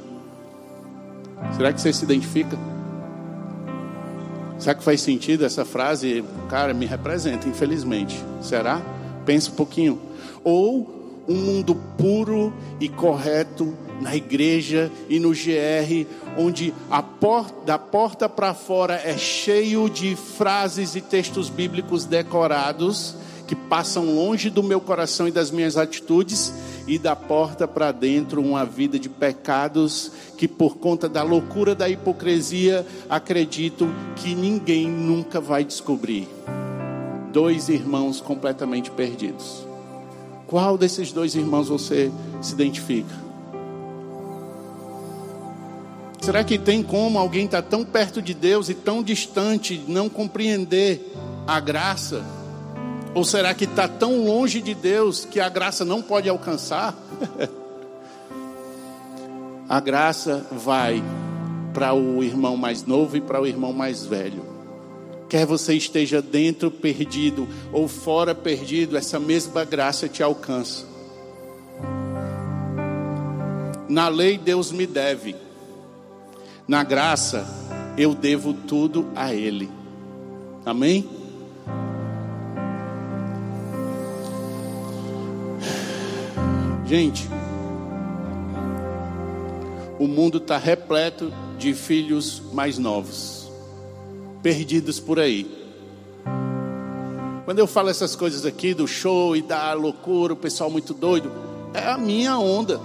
Será 1.56 1.74
que 1.74 1.82
você 1.82 1.94
se 1.94 2.04
identifica? 2.04 2.58
Será 4.58 4.76
que 4.76 4.84
faz 4.84 5.02
sentido 5.02 5.44
essa 5.44 5.66
frase? 5.66 6.24
Cara, 6.50 6.74
me 6.74 6.86
representa, 6.86 7.48
infelizmente. 7.48 8.24
Será? 8.42 8.82
Pensa 9.26 9.52
um 9.52 9.56
pouquinho. 9.56 10.00
Ou 10.44 11.24
um 11.28 11.36
mundo 11.36 11.76
puro 11.98 12.54
e 12.80 12.90
correto 12.90 13.76
na 14.02 14.16
igreja 14.16 14.92
e 15.08 15.20
no 15.20 15.30
GR, 15.30 16.08
onde 16.38 16.74
a 16.90 17.04
porta, 17.04 17.66
da 17.66 17.78
porta 17.78 18.28
para 18.28 18.54
fora 18.54 19.00
é 19.04 19.18
cheio 19.18 19.90
de 19.90 20.16
frases 20.16 20.96
e 20.96 21.02
textos 21.02 21.50
bíblicos 21.50 22.06
decorados 22.06 23.16
que 23.48 23.56
passam 23.56 24.16
longe 24.16 24.50
do 24.50 24.64
meu 24.64 24.80
coração 24.80 25.28
e 25.28 25.32
das 25.32 25.52
minhas 25.52 25.76
atitudes, 25.78 26.54
e 26.92 27.00
da 27.00 27.16
porta 27.16 27.66
para 27.66 27.90
dentro 27.94 28.42
uma 28.42 28.66
vida 28.66 29.00
de 29.00 29.08
pecados 29.08 30.12
que, 30.38 30.46
por 30.46 30.76
conta 30.76 31.08
da 31.08 31.24
loucura 31.24 31.74
da 31.74 31.88
hipocrisia, 31.88 32.86
acredito 33.10 33.88
que 34.18 34.36
ninguém 34.36 34.90
nunca 34.90 35.40
vai 35.40 35.64
descobrir. 35.64 36.28
Dois 37.32 37.70
irmãos 37.70 38.20
completamente 38.20 38.92
perdidos. 38.92 39.66
Qual 40.46 40.78
desses 40.78 41.14
dois 41.14 41.34
irmãos 41.34 41.70
você 41.70 42.12
se 42.42 42.52
identifica? 42.52 43.16
Será 46.20 46.44
que 46.44 46.60
tem 46.60 46.84
como 46.84 47.18
alguém 47.18 47.46
estar 47.46 47.62
tá 47.62 47.70
tão 47.70 47.86
perto 47.86 48.22
de 48.22 48.34
Deus 48.34 48.68
e 48.68 48.74
tão 48.74 49.02
distante 49.02 49.82
não 49.88 50.10
compreender 50.10 51.14
a 51.48 51.58
graça? 51.62 52.41
Ou 53.14 53.26
será 53.26 53.54
que 53.54 53.66
está 53.66 53.88
tão 53.88 54.24
longe 54.26 54.62
de 54.62 54.74
Deus 54.74 55.26
que 55.26 55.40
a 55.40 55.50
graça 55.50 55.84
não 55.84 56.02
pode 56.02 56.30
alcançar? 56.30 56.96
a 59.68 59.80
graça 59.80 60.46
vai 60.52 61.04
para 61.74 61.94
o 61.94 62.24
irmão 62.24 62.56
mais 62.56 62.86
novo 62.86 63.18
e 63.18 63.22
para 63.22 63.42
o 63.42 63.48
irmão 63.48 63.74
mais 63.74 64.06
velho. 64.06 64.44
Quer 65.28 65.46
você 65.46 65.74
esteja 65.76 66.22
dentro 66.22 66.70
perdido 66.70 67.48
ou 67.72 67.88
fora 67.88 68.36
perdido, 68.36 68.98
essa 68.98 69.20
mesma 69.20 69.64
graça 69.64 70.08
te 70.08 70.24
alcança. 70.24 70.86
Na 73.88 74.08
lei 74.08 74.38
Deus 74.38 74.72
me 74.72 74.88
deve. 74.88 75.36
Na 76.68 76.84
graça 76.84 77.46
eu 77.98 78.16
devo 78.16 78.54
tudo 78.54 79.10
a 79.16 79.34
ele. 79.34 79.70
Amém? 80.66 81.21
Gente, 86.92 87.26
o 89.98 90.10
mundo 90.10 90.40
está 90.40 90.58
repleto 90.58 91.32
de 91.58 91.74
filhos 91.74 92.42
mais 92.52 92.78
novos 92.78 93.50
perdidos 94.44 95.00
por 95.00 95.18
aí. 95.18 95.50
Quando 97.46 97.60
eu 97.60 97.66
falo 97.66 97.88
essas 97.88 98.14
coisas 98.14 98.46
aqui 98.46 98.74
do 98.74 98.90
show 98.90 99.38
e 99.38 99.42
da 99.42 99.72
loucura, 99.72 100.34
o 100.34 100.36
pessoal 100.36 100.70
muito 100.70 100.94
doido, 100.94 101.32
é 101.74 101.88
a 101.88 101.98
minha 101.98 102.38
onda. 102.38 102.82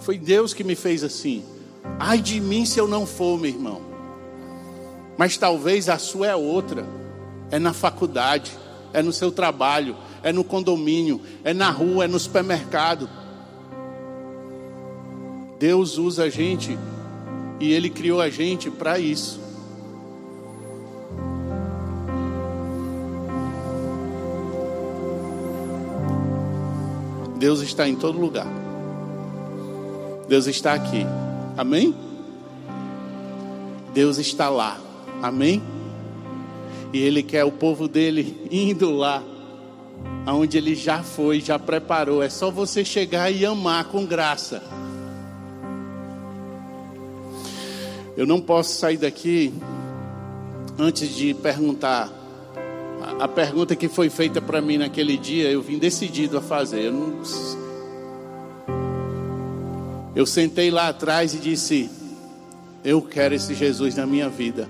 Foi 0.00 0.18
Deus 0.18 0.52
que 0.52 0.62
me 0.62 0.74
fez 0.74 1.02
assim. 1.02 1.42
Ai 1.98 2.20
de 2.20 2.42
mim 2.42 2.66
se 2.66 2.78
eu 2.78 2.86
não 2.86 3.06
for, 3.06 3.40
meu 3.40 3.48
irmão. 3.50 3.80
Mas 5.16 5.38
talvez 5.38 5.88
a 5.88 5.96
sua 5.96 6.26
é 6.26 6.36
outra. 6.36 6.84
É 7.50 7.58
na 7.58 7.72
faculdade, 7.72 8.52
é 8.92 9.00
no 9.00 9.14
seu 9.14 9.32
trabalho, 9.32 9.96
é 10.22 10.32
no 10.32 10.44
condomínio, 10.44 11.20
é 11.44 11.52
na 11.52 11.70
rua, 11.70 12.04
é 12.04 12.08
no 12.08 12.18
supermercado. 12.18 13.08
Deus 15.58 15.98
usa 15.98 16.24
a 16.24 16.28
gente 16.28 16.76
e 17.60 17.72
Ele 17.72 17.88
criou 17.88 18.20
a 18.20 18.28
gente 18.28 18.70
para 18.70 18.98
isso. 18.98 19.40
Deus 27.42 27.60
está 27.60 27.88
em 27.88 27.96
todo 27.96 28.20
lugar. 28.20 28.46
Deus 30.28 30.46
está 30.46 30.74
aqui. 30.74 31.04
Amém? 31.56 31.92
Deus 33.92 34.18
está 34.18 34.48
lá. 34.48 34.80
Amém? 35.20 35.60
E 36.92 36.98
Ele 36.98 37.22
quer 37.22 37.44
o 37.44 37.50
povo 37.50 37.88
dele 37.88 38.46
indo 38.50 38.90
lá, 38.90 39.22
aonde 40.26 40.56
Ele 40.58 40.74
já 40.74 41.02
foi, 41.02 41.40
já 41.40 41.58
preparou. 41.58 42.22
É 42.22 42.28
só 42.28 42.50
você 42.50 42.84
chegar 42.84 43.30
e 43.30 43.44
amar 43.44 43.84
com 43.84 44.04
graça. 44.04 44.62
Eu 48.16 48.26
não 48.26 48.40
posso 48.40 48.74
sair 48.74 48.98
daqui 48.98 49.52
antes 50.78 51.14
de 51.14 51.34
perguntar 51.34 52.22
a 53.18 53.28
pergunta 53.28 53.74
que 53.74 53.88
foi 53.88 54.08
feita 54.08 54.40
para 54.40 54.60
mim 54.60 54.78
naquele 54.78 55.16
dia, 55.16 55.50
eu 55.50 55.60
vim 55.60 55.78
decidido 55.78 56.38
a 56.38 56.40
fazer. 56.40 56.86
Eu, 56.86 56.92
não... 56.92 57.22
eu 60.14 60.26
sentei 60.26 60.70
lá 60.70 60.88
atrás 60.88 61.34
e 61.34 61.38
disse: 61.38 61.90
Eu 62.84 63.02
quero 63.02 63.34
esse 63.34 63.54
Jesus 63.54 63.96
na 63.96 64.06
minha 64.06 64.28
vida. 64.28 64.68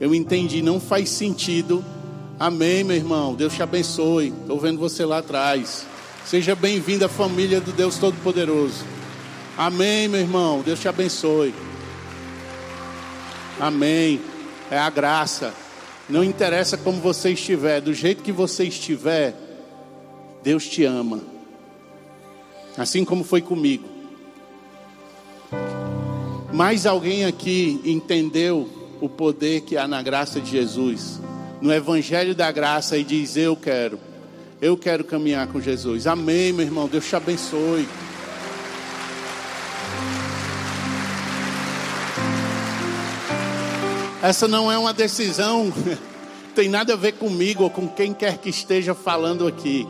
Eu 0.00 0.14
entendi, 0.14 0.62
não 0.62 0.80
faz 0.80 1.08
sentido. 1.10 1.84
Amém, 2.42 2.82
meu 2.82 2.96
irmão. 2.96 3.36
Deus 3.36 3.54
te 3.54 3.62
abençoe. 3.62 4.34
Estou 4.40 4.58
vendo 4.58 4.76
você 4.76 5.04
lá 5.04 5.18
atrás. 5.18 5.86
Seja 6.26 6.56
bem-vindo 6.56 7.04
à 7.04 7.08
família 7.08 7.60
do 7.60 7.70
Deus 7.70 7.98
Todo-Poderoso. 7.98 8.84
Amém, 9.56 10.08
meu 10.08 10.18
irmão. 10.18 10.60
Deus 10.60 10.80
te 10.80 10.88
abençoe. 10.88 11.54
Amém. 13.60 14.20
É 14.68 14.76
a 14.76 14.90
graça. 14.90 15.54
Não 16.08 16.24
interessa 16.24 16.76
como 16.76 17.00
você 17.00 17.30
estiver, 17.30 17.80
do 17.80 17.94
jeito 17.94 18.24
que 18.24 18.32
você 18.32 18.64
estiver, 18.64 19.36
Deus 20.42 20.66
te 20.66 20.82
ama. 20.82 21.20
Assim 22.76 23.04
como 23.04 23.22
foi 23.22 23.40
comigo. 23.40 23.88
Mais 26.52 26.86
alguém 26.86 27.24
aqui 27.24 27.80
entendeu 27.84 28.68
o 29.00 29.08
poder 29.08 29.60
que 29.60 29.76
há 29.76 29.86
na 29.86 30.02
graça 30.02 30.40
de 30.40 30.50
Jesus, 30.50 31.20
no 31.62 31.72
Evangelho 31.72 32.34
da 32.34 32.50
Graça, 32.50 32.98
e 32.98 33.04
diz: 33.04 33.36
Eu 33.36 33.56
quero, 33.56 33.98
eu 34.60 34.76
quero 34.76 35.04
caminhar 35.04 35.46
com 35.46 35.60
Jesus. 35.60 36.08
Amém, 36.08 36.52
meu 36.52 36.66
irmão. 36.66 36.88
Deus 36.88 37.08
te 37.08 37.14
abençoe. 37.14 37.88
Essa 44.20 44.46
não 44.46 44.70
é 44.70 44.78
uma 44.78 44.92
decisão, 44.92 45.72
tem 46.54 46.68
nada 46.68 46.92
a 46.92 46.96
ver 46.96 47.12
comigo 47.12 47.64
ou 47.64 47.70
com 47.70 47.88
quem 47.88 48.12
quer 48.14 48.38
que 48.38 48.50
esteja 48.50 48.94
falando 48.94 49.48
aqui. 49.48 49.86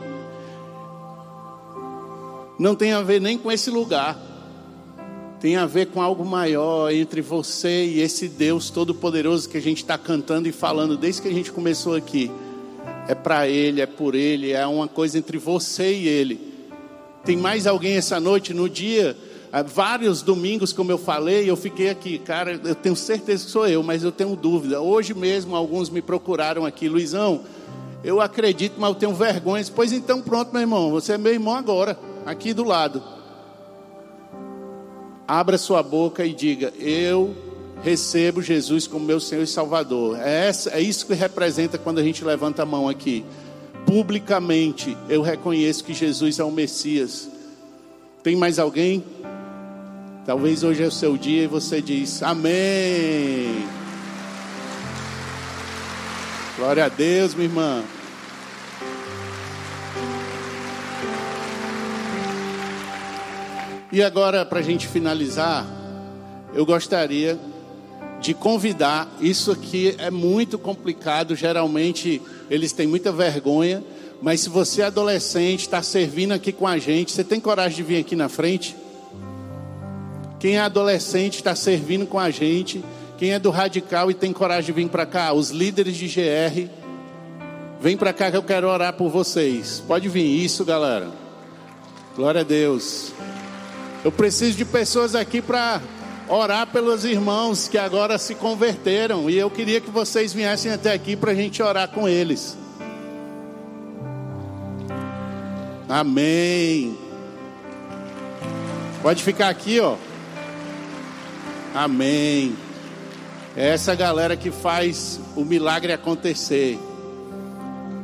Não 2.57 2.75
tem 2.75 2.93
a 2.93 3.01
ver 3.01 3.19
nem 3.19 3.37
com 3.37 3.51
esse 3.51 3.69
lugar. 3.69 4.32
Tem 5.43 5.57
a 5.57 5.65
ver 5.65 5.87
com 5.87 6.01
algo 6.01 6.23
maior 6.23 6.89
entre 6.89 7.19
você 7.19 7.83
e 7.83 7.99
esse 7.99 8.29
Deus 8.29 8.69
Todo-Poderoso 8.69 9.49
que 9.49 9.57
a 9.57 9.61
gente 9.61 9.79
está 9.79 9.97
cantando 9.97 10.47
e 10.47 10.53
falando 10.53 10.95
desde 10.95 11.21
que 11.21 11.27
a 11.27 11.33
gente 11.33 11.51
começou 11.51 11.95
aqui. 11.95 12.31
É 13.09 13.13
para 13.13 13.45
Ele, 13.45 13.81
é 13.81 13.85
por 13.85 14.15
Ele, 14.15 14.53
é 14.53 14.65
uma 14.65 14.87
coisa 14.87 15.17
entre 15.17 15.37
você 15.37 15.95
e 15.95 16.07
Ele. 16.07 16.39
Tem 17.25 17.35
mais 17.35 17.67
alguém 17.67 17.97
essa 17.97 18.21
noite, 18.21 18.53
no 18.53 18.69
dia 18.69 19.17
vários 19.67 20.21
domingos, 20.21 20.71
como 20.71 20.93
eu 20.93 20.97
falei, 20.97 21.49
eu 21.49 21.57
fiquei 21.57 21.89
aqui, 21.89 22.19
cara, 22.19 22.57
eu 22.63 22.73
tenho 22.73 22.95
certeza 22.95 23.43
que 23.43 23.51
sou 23.51 23.67
eu, 23.67 23.83
mas 23.83 24.01
eu 24.01 24.13
tenho 24.13 24.37
dúvida. 24.37 24.79
Hoje 24.79 25.13
mesmo 25.13 25.57
alguns 25.57 25.89
me 25.89 26.01
procuraram 26.01 26.65
aqui, 26.65 26.87
Luizão, 26.87 27.41
eu 28.01 28.21
acredito, 28.21 28.75
mas 28.77 28.91
eu 28.91 28.95
tenho 28.95 29.13
vergonha. 29.13 29.65
Pois 29.75 29.91
então, 29.91 30.21
pronto, 30.21 30.53
meu 30.53 30.61
irmão, 30.61 30.89
você 30.89 31.11
é 31.11 31.17
meu 31.17 31.33
irmão 31.33 31.53
agora, 31.53 31.99
aqui 32.25 32.53
do 32.53 32.63
lado. 32.63 33.03
Abra 35.27 35.57
sua 35.57 35.81
boca 35.81 36.25
e 36.25 36.33
diga: 36.33 36.73
Eu 36.79 37.35
recebo 37.83 38.41
Jesus 38.41 38.87
como 38.87 39.05
meu 39.05 39.19
Senhor 39.19 39.43
e 39.43 39.47
Salvador. 39.47 40.17
É, 40.19 40.47
essa, 40.47 40.69
é 40.71 40.81
isso 40.81 41.05
que 41.05 41.13
representa 41.13 41.77
quando 41.77 41.99
a 41.99 42.03
gente 42.03 42.23
levanta 42.23 42.63
a 42.63 42.65
mão 42.65 42.89
aqui. 42.89 43.25
Publicamente 43.85 44.97
eu 45.09 45.21
reconheço 45.21 45.83
que 45.83 45.93
Jesus 45.93 46.39
é 46.39 46.43
o 46.43 46.51
Messias. 46.51 47.29
Tem 48.21 48.35
mais 48.35 48.57
alguém? 48.59 49.03
Talvez 50.25 50.63
hoje 50.63 50.81
é 50.81 50.87
o 50.87 50.91
seu 50.91 51.17
dia 51.17 51.43
e 51.43 51.47
você 51.47 51.81
diz: 51.81 52.23
Amém. 52.23 53.65
Glória 56.57 56.85
a 56.85 56.89
Deus, 56.89 57.33
minha 57.33 57.47
irmã. 57.47 57.83
E 63.93 64.01
agora, 64.01 64.43
para 64.43 64.57
a 64.57 64.63
gente 64.63 64.87
finalizar, 64.87 65.67
eu 66.51 66.65
gostaria 66.65 67.37
de 68.19 68.33
convidar. 68.33 69.07
Isso 69.21 69.51
aqui 69.51 69.93
é 69.99 70.09
muito 70.09 70.57
complicado, 70.57 71.35
geralmente 71.35 72.19
eles 72.49 72.71
têm 72.71 72.87
muita 72.87 73.11
vergonha. 73.11 73.83
Mas 74.19 74.41
se 74.41 74.49
você 74.49 74.81
é 74.81 74.85
adolescente, 74.85 75.59
está 75.59 75.83
servindo 75.83 76.31
aqui 76.31 76.51
com 76.51 76.65
a 76.65 76.79
gente, 76.79 77.11
você 77.11 77.23
tem 77.23 77.39
coragem 77.39 77.75
de 77.75 77.83
vir 77.83 77.99
aqui 77.99 78.15
na 78.15 78.27
frente? 78.27 78.75
Quem 80.39 80.55
é 80.55 80.61
adolescente 80.61 81.35
está 81.35 81.53
servindo 81.53 82.07
com 82.07 82.17
a 82.17 82.31
gente. 82.31 82.83
Quem 83.19 83.31
é 83.31 83.37
do 83.37 83.51
radical 83.51 84.09
e 84.09 84.15
tem 84.15 84.33
coragem 84.33 84.65
de 84.65 84.71
vir 84.71 84.89
para 84.89 85.05
cá? 85.05 85.33
Os 85.33 85.51
líderes 85.51 85.95
de 85.95 86.07
GR. 86.07 86.67
Vem 87.79 87.95
para 87.95 88.11
cá 88.11 88.31
que 88.31 88.37
eu 88.37 88.43
quero 88.43 88.67
orar 88.67 88.93
por 88.93 89.11
vocês. 89.11 89.83
Pode 89.87 90.09
vir 90.09 90.25
isso, 90.25 90.65
galera. 90.65 91.11
Glória 92.15 92.41
a 92.41 92.43
Deus. 92.43 93.13
Eu 94.03 94.11
preciso 94.11 94.57
de 94.57 94.65
pessoas 94.65 95.15
aqui 95.15 95.41
para 95.41 95.81
orar 96.27 96.67
pelos 96.67 97.05
irmãos 97.05 97.69
que 97.69 97.77
agora 97.77 98.17
se 98.17 98.35
converteram. 98.35 99.29
E 99.29 99.37
eu 99.37 99.49
queria 99.49 99.79
que 99.79 99.89
vocês 99.89 100.33
viessem 100.33 100.71
até 100.71 100.91
aqui 100.91 101.15
para 101.15 101.31
a 101.31 101.35
gente 101.35 101.63
orar 101.63 101.87
com 101.87 102.07
eles. 102.07 102.57
Amém. 105.87 106.97
Pode 109.01 109.23
ficar 109.23 109.47
aqui, 109.47 109.79
ó. 109.79 109.95
Amém. 111.73 112.55
É 113.55 113.69
essa 113.69 113.95
galera 113.95 114.35
que 114.35 114.51
faz 114.51 115.17
o 115.33 115.45
milagre 115.45 115.93
acontecer. 115.93 116.77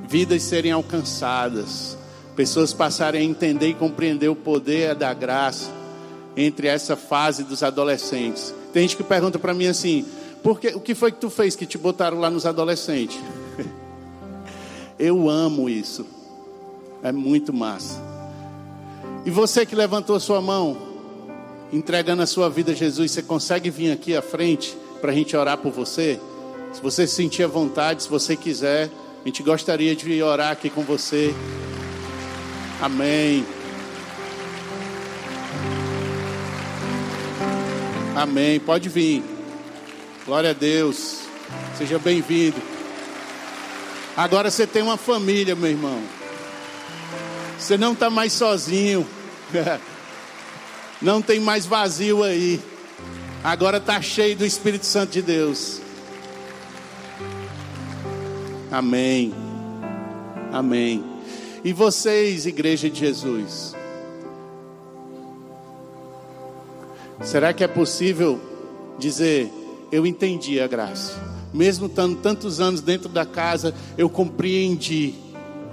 Vidas 0.07 0.43
serem 0.43 0.71
alcançadas. 0.71 1.97
Pessoas 2.37 2.73
passarem 2.73 3.21
a 3.21 3.23
entender 3.23 3.67
e 3.67 3.73
compreender 3.73 4.29
o 4.29 4.35
poder 4.35 4.95
da 4.95 5.13
graça 5.13 5.78
entre 6.39 6.67
essa 6.67 6.95
fase 6.95 7.43
dos 7.43 7.61
adolescentes. 7.61 8.53
Tem 8.71 8.83
gente 8.83 8.95
que 8.95 9.03
pergunta 9.03 9.37
para 9.37 9.53
mim 9.53 9.67
assim: 9.67 10.05
Por 10.41 10.59
que, 10.59 10.69
o 10.69 10.79
que 10.79 10.95
foi 10.95 11.11
que 11.11 11.19
tu 11.19 11.29
fez 11.29 11.55
que 11.55 11.65
te 11.65 11.77
botaram 11.77 12.19
lá 12.19 12.29
nos 12.29 12.45
adolescentes? 12.45 13.19
Eu 14.97 15.29
amo 15.29 15.69
isso. 15.69 16.05
É 17.03 17.11
muito 17.11 17.53
massa. 17.53 18.01
E 19.25 19.29
você 19.29 19.65
que 19.65 19.75
levantou 19.75 20.19
sua 20.19 20.41
mão, 20.41 20.77
entregando 21.71 22.21
a 22.21 22.25
sua 22.25 22.49
vida 22.49 22.71
a 22.71 22.75
Jesus, 22.75 23.11
você 23.11 23.21
consegue 23.21 23.69
vir 23.69 23.91
aqui 23.91 24.15
à 24.15 24.21
frente 24.21 24.77
para 25.01 25.11
a 25.11 25.15
gente 25.15 25.35
orar 25.35 25.57
por 25.57 25.71
você? 25.71 26.19
Se 26.73 26.81
você 26.81 27.05
se 27.05 27.15
sentir 27.15 27.43
à 27.43 27.47
vontade, 27.47 28.03
se 28.03 28.09
você 28.09 28.35
quiser, 28.35 28.89
a 29.23 29.27
gente 29.27 29.43
gostaria 29.43 29.95
de 29.95 30.21
orar 30.23 30.51
aqui 30.51 30.69
com 30.69 30.83
você. 30.83 31.33
Amém. 32.81 33.45
Amém. 38.19 38.59
Pode 38.59 38.89
vir. 38.89 39.23
Glória 40.25 40.49
a 40.49 40.53
Deus. 40.53 41.21
Seja 41.77 41.97
bem-vindo. 41.97 42.61
Agora 44.17 44.51
você 44.51 44.67
tem 44.67 44.81
uma 44.81 44.97
família, 44.97 45.55
meu 45.55 45.69
irmão. 45.69 46.03
Você 47.57 47.77
não 47.77 47.93
está 47.93 48.09
mais 48.09 48.33
sozinho. 48.33 49.07
Não 51.01 51.21
tem 51.21 51.39
mais 51.39 51.65
vazio 51.65 52.25
aí. 52.25 52.59
Agora 53.41 53.77
está 53.77 54.01
cheio 54.01 54.35
do 54.35 54.45
Espírito 54.45 54.85
Santo 54.85 55.11
de 55.11 55.21
Deus. 55.21 55.79
Amém. 58.69 59.33
Amém. 60.51 61.05
E 61.63 61.71
vocês, 61.71 62.45
Igreja 62.45 62.89
de 62.89 62.99
Jesus? 62.99 63.78
Será 67.21 67.51
que 67.53 67.63
é 67.63 67.67
possível 67.67 68.39
dizer, 68.97 69.51
eu 69.91 70.05
entendi 70.05 70.59
a 70.59 70.67
graça? 70.67 71.13
Mesmo 71.53 71.87
estando 71.87 72.17
tantos 72.17 72.61
anos 72.61 72.81
dentro 72.81 73.09
da 73.09 73.25
casa, 73.25 73.73
eu 73.97 74.09
compreendi 74.09 75.15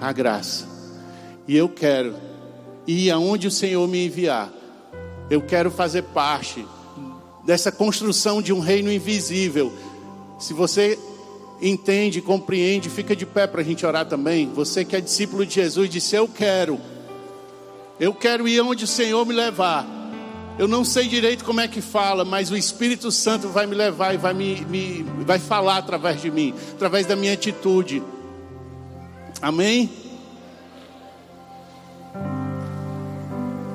a 0.00 0.12
graça. 0.12 0.66
E 1.46 1.56
eu 1.56 1.68
quero 1.68 2.14
ir 2.86 3.10
aonde 3.10 3.46
o 3.46 3.50
Senhor 3.50 3.86
me 3.86 4.06
enviar. 4.06 4.52
Eu 5.30 5.40
quero 5.40 5.70
fazer 5.70 6.02
parte 6.02 6.66
dessa 7.44 7.70
construção 7.70 8.42
de 8.42 8.52
um 8.52 8.58
reino 8.58 8.90
invisível. 8.92 9.72
Se 10.40 10.52
você 10.52 10.98
entende, 11.62 12.20
compreende, 12.20 12.90
fica 12.90 13.14
de 13.14 13.24
pé 13.24 13.46
para 13.46 13.60
a 13.60 13.64
gente 13.64 13.86
orar 13.86 14.06
também. 14.06 14.50
Você 14.52 14.84
que 14.84 14.96
é 14.96 15.00
discípulo 15.00 15.46
de 15.46 15.54
Jesus, 15.54 15.88
disse: 15.88 16.16
Eu 16.16 16.26
quero, 16.26 16.80
eu 18.00 18.12
quero 18.12 18.48
ir 18.48 18.60
onde 18.60 18.84
o 18.84 18.88
Senhor 18.88 19.24
me 19.24 19.32
levar. 19.32 19.95
Eu 20.58 20.66
não 20.66 20.84
sei 20.84 21.06
direito 21.06 21.44
como 21.44 21.60
é 21.60 21.68
que 21.68 21.82
fala, 21.82 22.24
mas 22.24 22.50
o 22.50 22.56
Espírito 22.56 23.12
Santo 23.12 23.48
vai 23.48 23.66
me 23.66 23.74
levar 23.74 24.14
e 24.14 24.16
vai 24.16 24.32
me, 24.32 24.64
me 24.64 25.02
vai 25.24 25.38
falar 25.38 25.76
através 25.76 26.22
de 26.22 26.30
mim, 26.30 26.54
através 26.72 27.04
da 27.04 27.14
minha 27.14 27.34
atitude. 27.34 28.02
Amém? 29.42 29.90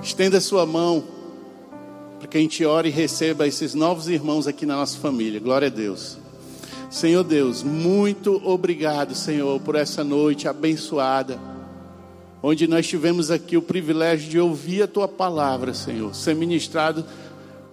Estenda 0.02 0.42
sua 0.42 0.66
mão 0.66 1.04
para 2.18 2.28
que 2.28 2.38
a 2.38 2.42
gente 2.42 2.66
ore 2.66 2.90
e 2.90 2.92
receba 2.92 3.48
esses 3.48 3.76
novos 3.76 4.08
irmãos 4.08 4.48
aqui 4.48 4.66
na 4.66 4.76
nossa 4.76 4.98
família. 4.98 5.40
Glória 5.40 5.68
a 5.68 5.72
Deus. 5.72 6.18
Senhor 6.90 7.24
Deus, 7.24 7.62
muito 7.62 8.42
obrigado, 8.44 9.14
Senhor, 9.14 9.60
por 9.62 9.76
essa 9.76 10.04
noite 10.04 10.48
abençoada, 10.48 11.40
onde 12.42 12.68
nós 12.68 12.88
tivemos 12.88 13.32
aqui 13.32 13.56
o 13.58 13.62
privilégio 13.62 14.30
de 14.30 14.40
ouvir 14.40 14.84
a 14.84 14.88
tua 14.88 15.08
palavra, 15.08 15.74
Senhor, 15.74 16.14
ser 16.16 16.36
ministrado 16.36 17.06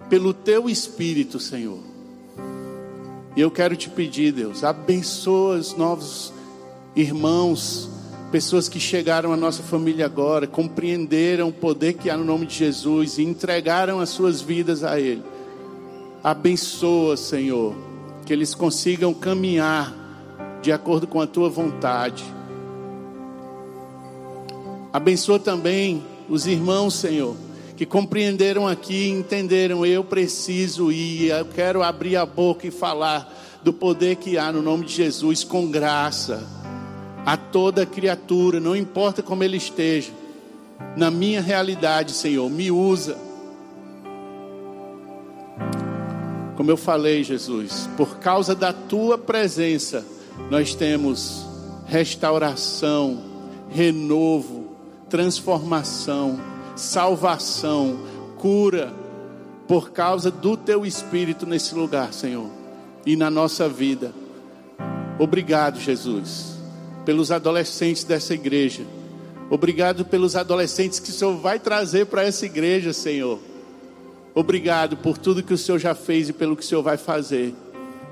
pelo 0.09 0.33
teu 0.33 0.69
Espírito, 0.69 1.39
Senhor. 1.39 1.79
E 3.35 3.41
eu 3.41 3.51
quero 3.51 3.75
te 3.75 3.89
pedir, 3.89 4.31
Deus, 4.31 4.63
abençoa 4.63 5.57
os 5.57 5.75
novos 5.75 6.33
irmãos 6.95 7.89
Pessoas 8.31 8.69
que 8.69 8.79
chegaram 8.79 9.33
à 9.33 9.37
nossa 9.37 9.63
família 9.63 10.05
agora, 10.05 10.45
compreenderam 10.45 11.47
o 11.47 11.53
poder 11.53 11.93
que 11.93 12.11
há 12.11 12.17
no 12.17 12.23
nome 12.23 12.45
de 12.45 12.53
Jesus 12.53 13.17
e 13.17 13.23
entregaram 13.23 13.99
as 13.99 14.09
suas 14.09 14.39
vidas 14.39 14.83
a 14.83 14.99
Ele. 14.99 15.23
Abençoa, 16.23 17.17
Senhor, 17.17 17.73
que 18.27 18.31
eles 18.31 18.53
consigam 18.53 19.15
caminhar 19.15 19.95
de 20.61 20.71
acordo 20.71 21.07
com 21.07 21.19
a 21.19 21.25
tua 21.25 21.49
vontade. 21.49 22.23
Abençoa 24.91 25.39
também 25.39 26.03
os 26.27 26.47
irmãos, 26.47 26.95
Senhor, 26.95 27.35
que 27.77 27.85
compreenderam 27.85 28.67
aqui 28.67 29.09
entenderam: 29.09 29.85
eu 29.85 30.03
preciso 30.03 30.91
ir, 30.91 31.29
eu 31.29 31.45
quero 31.45 31.83
abrir 31.83 32.15
a 32.15 32.25
boca 32.25 32.67
e 32.67 32.71
falar 32.71 33.31
do 33.63 33.71
poder 33.71 34.15
que 34.15 34.37
há 34.37 34.51
no 34.51 34.61
nome 34.61 34.85
de 34.85 34.93
Jesus 34.93 35.43
com 35.43 35.69
graça 35.69 36.47
a 37.25 37.37
toda 37.37 37.85
criatura, 37.85 38.59
não 38.59 38.75
importa 38.75 39.21
como 39.21 39.43
ele 39.43 39.57
esteja, 39.57 40.11
na 40.95 41.11
minha 41.11 41.41
realidade, 41.41 42.13
Senhor, 42.13 42.49
me 42.49 42.71
usa. 42.71 43.17
Como 46.55 46.71
eu 46.71 46.77
falei, 46.77 47.23
Jesus, 47.23 47.87
por 47.95 48.17
causa 48.17 48.55
da 48.55 48.73
tua 48.73 49.17
presença, 49.17 50.05
nós 50.49 50.73
temos 50.73 51.45
restauração, 51.85 53.23
renovo, 53.69 54.58
transformação, 55.09 56.39
salvação, 56.75 57.99
cura, 58.37 58.93
por 59.67 59.91
causa 59.91 60.31
do 60.31 60.55
teu 60.55 60.85
espírito 60.85 61.45
nesse 61.45 61.75
lugar, 61.75 62.13
Senhor, 62.13 62.49
e 63.05 63.15
na 63.15 63.29
nossa 63.29 63.67
vida. 63.67 64.13
Obrigado, 65.19 65.79
Jesus 65.79 66.59
pelos 67.09 67.31
adolescentes 67.31 68.03
dessa 68.03 68.35
igreja. 68.35 68.83
Obrigado 69.49 70.05
pelos 70.05 70.35
adolescentes 70.35 70.99
que 70.99 71.09
o 71.09 71.13
Senhor 71.13 71.35
vai 71.37 71.57
trazer 71.57 72.05
para 72.05 72.23
essa 72.23 72.45
igreja, 72.45 72.93
Senhor. 72.93 73.39
Obrigado 74.35 74.95
por 74.95 75.17
tudo 75.17 75.41
que 75.41 75.51
o 75.51 75.57
Senhor 75.57 75.79
já 75.79 75.95
fez 75.95 76.29
e 76.29 76.33
pelo 76.33 76.55
que 76.55 76.63
o 76.63 76.65
Senhor 76.65 76.83
vai 76.83 76.97
fazer. 76.97 77.55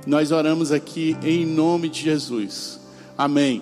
Nós 0.08 0.32
oramos 0.32 0.72
aqui 0.72 1.16
em 1.22 1.46
nome 1.46 1.90
de 1.90 2.02
Jesus. 2.02 2.80
Amém. 3.16 3.62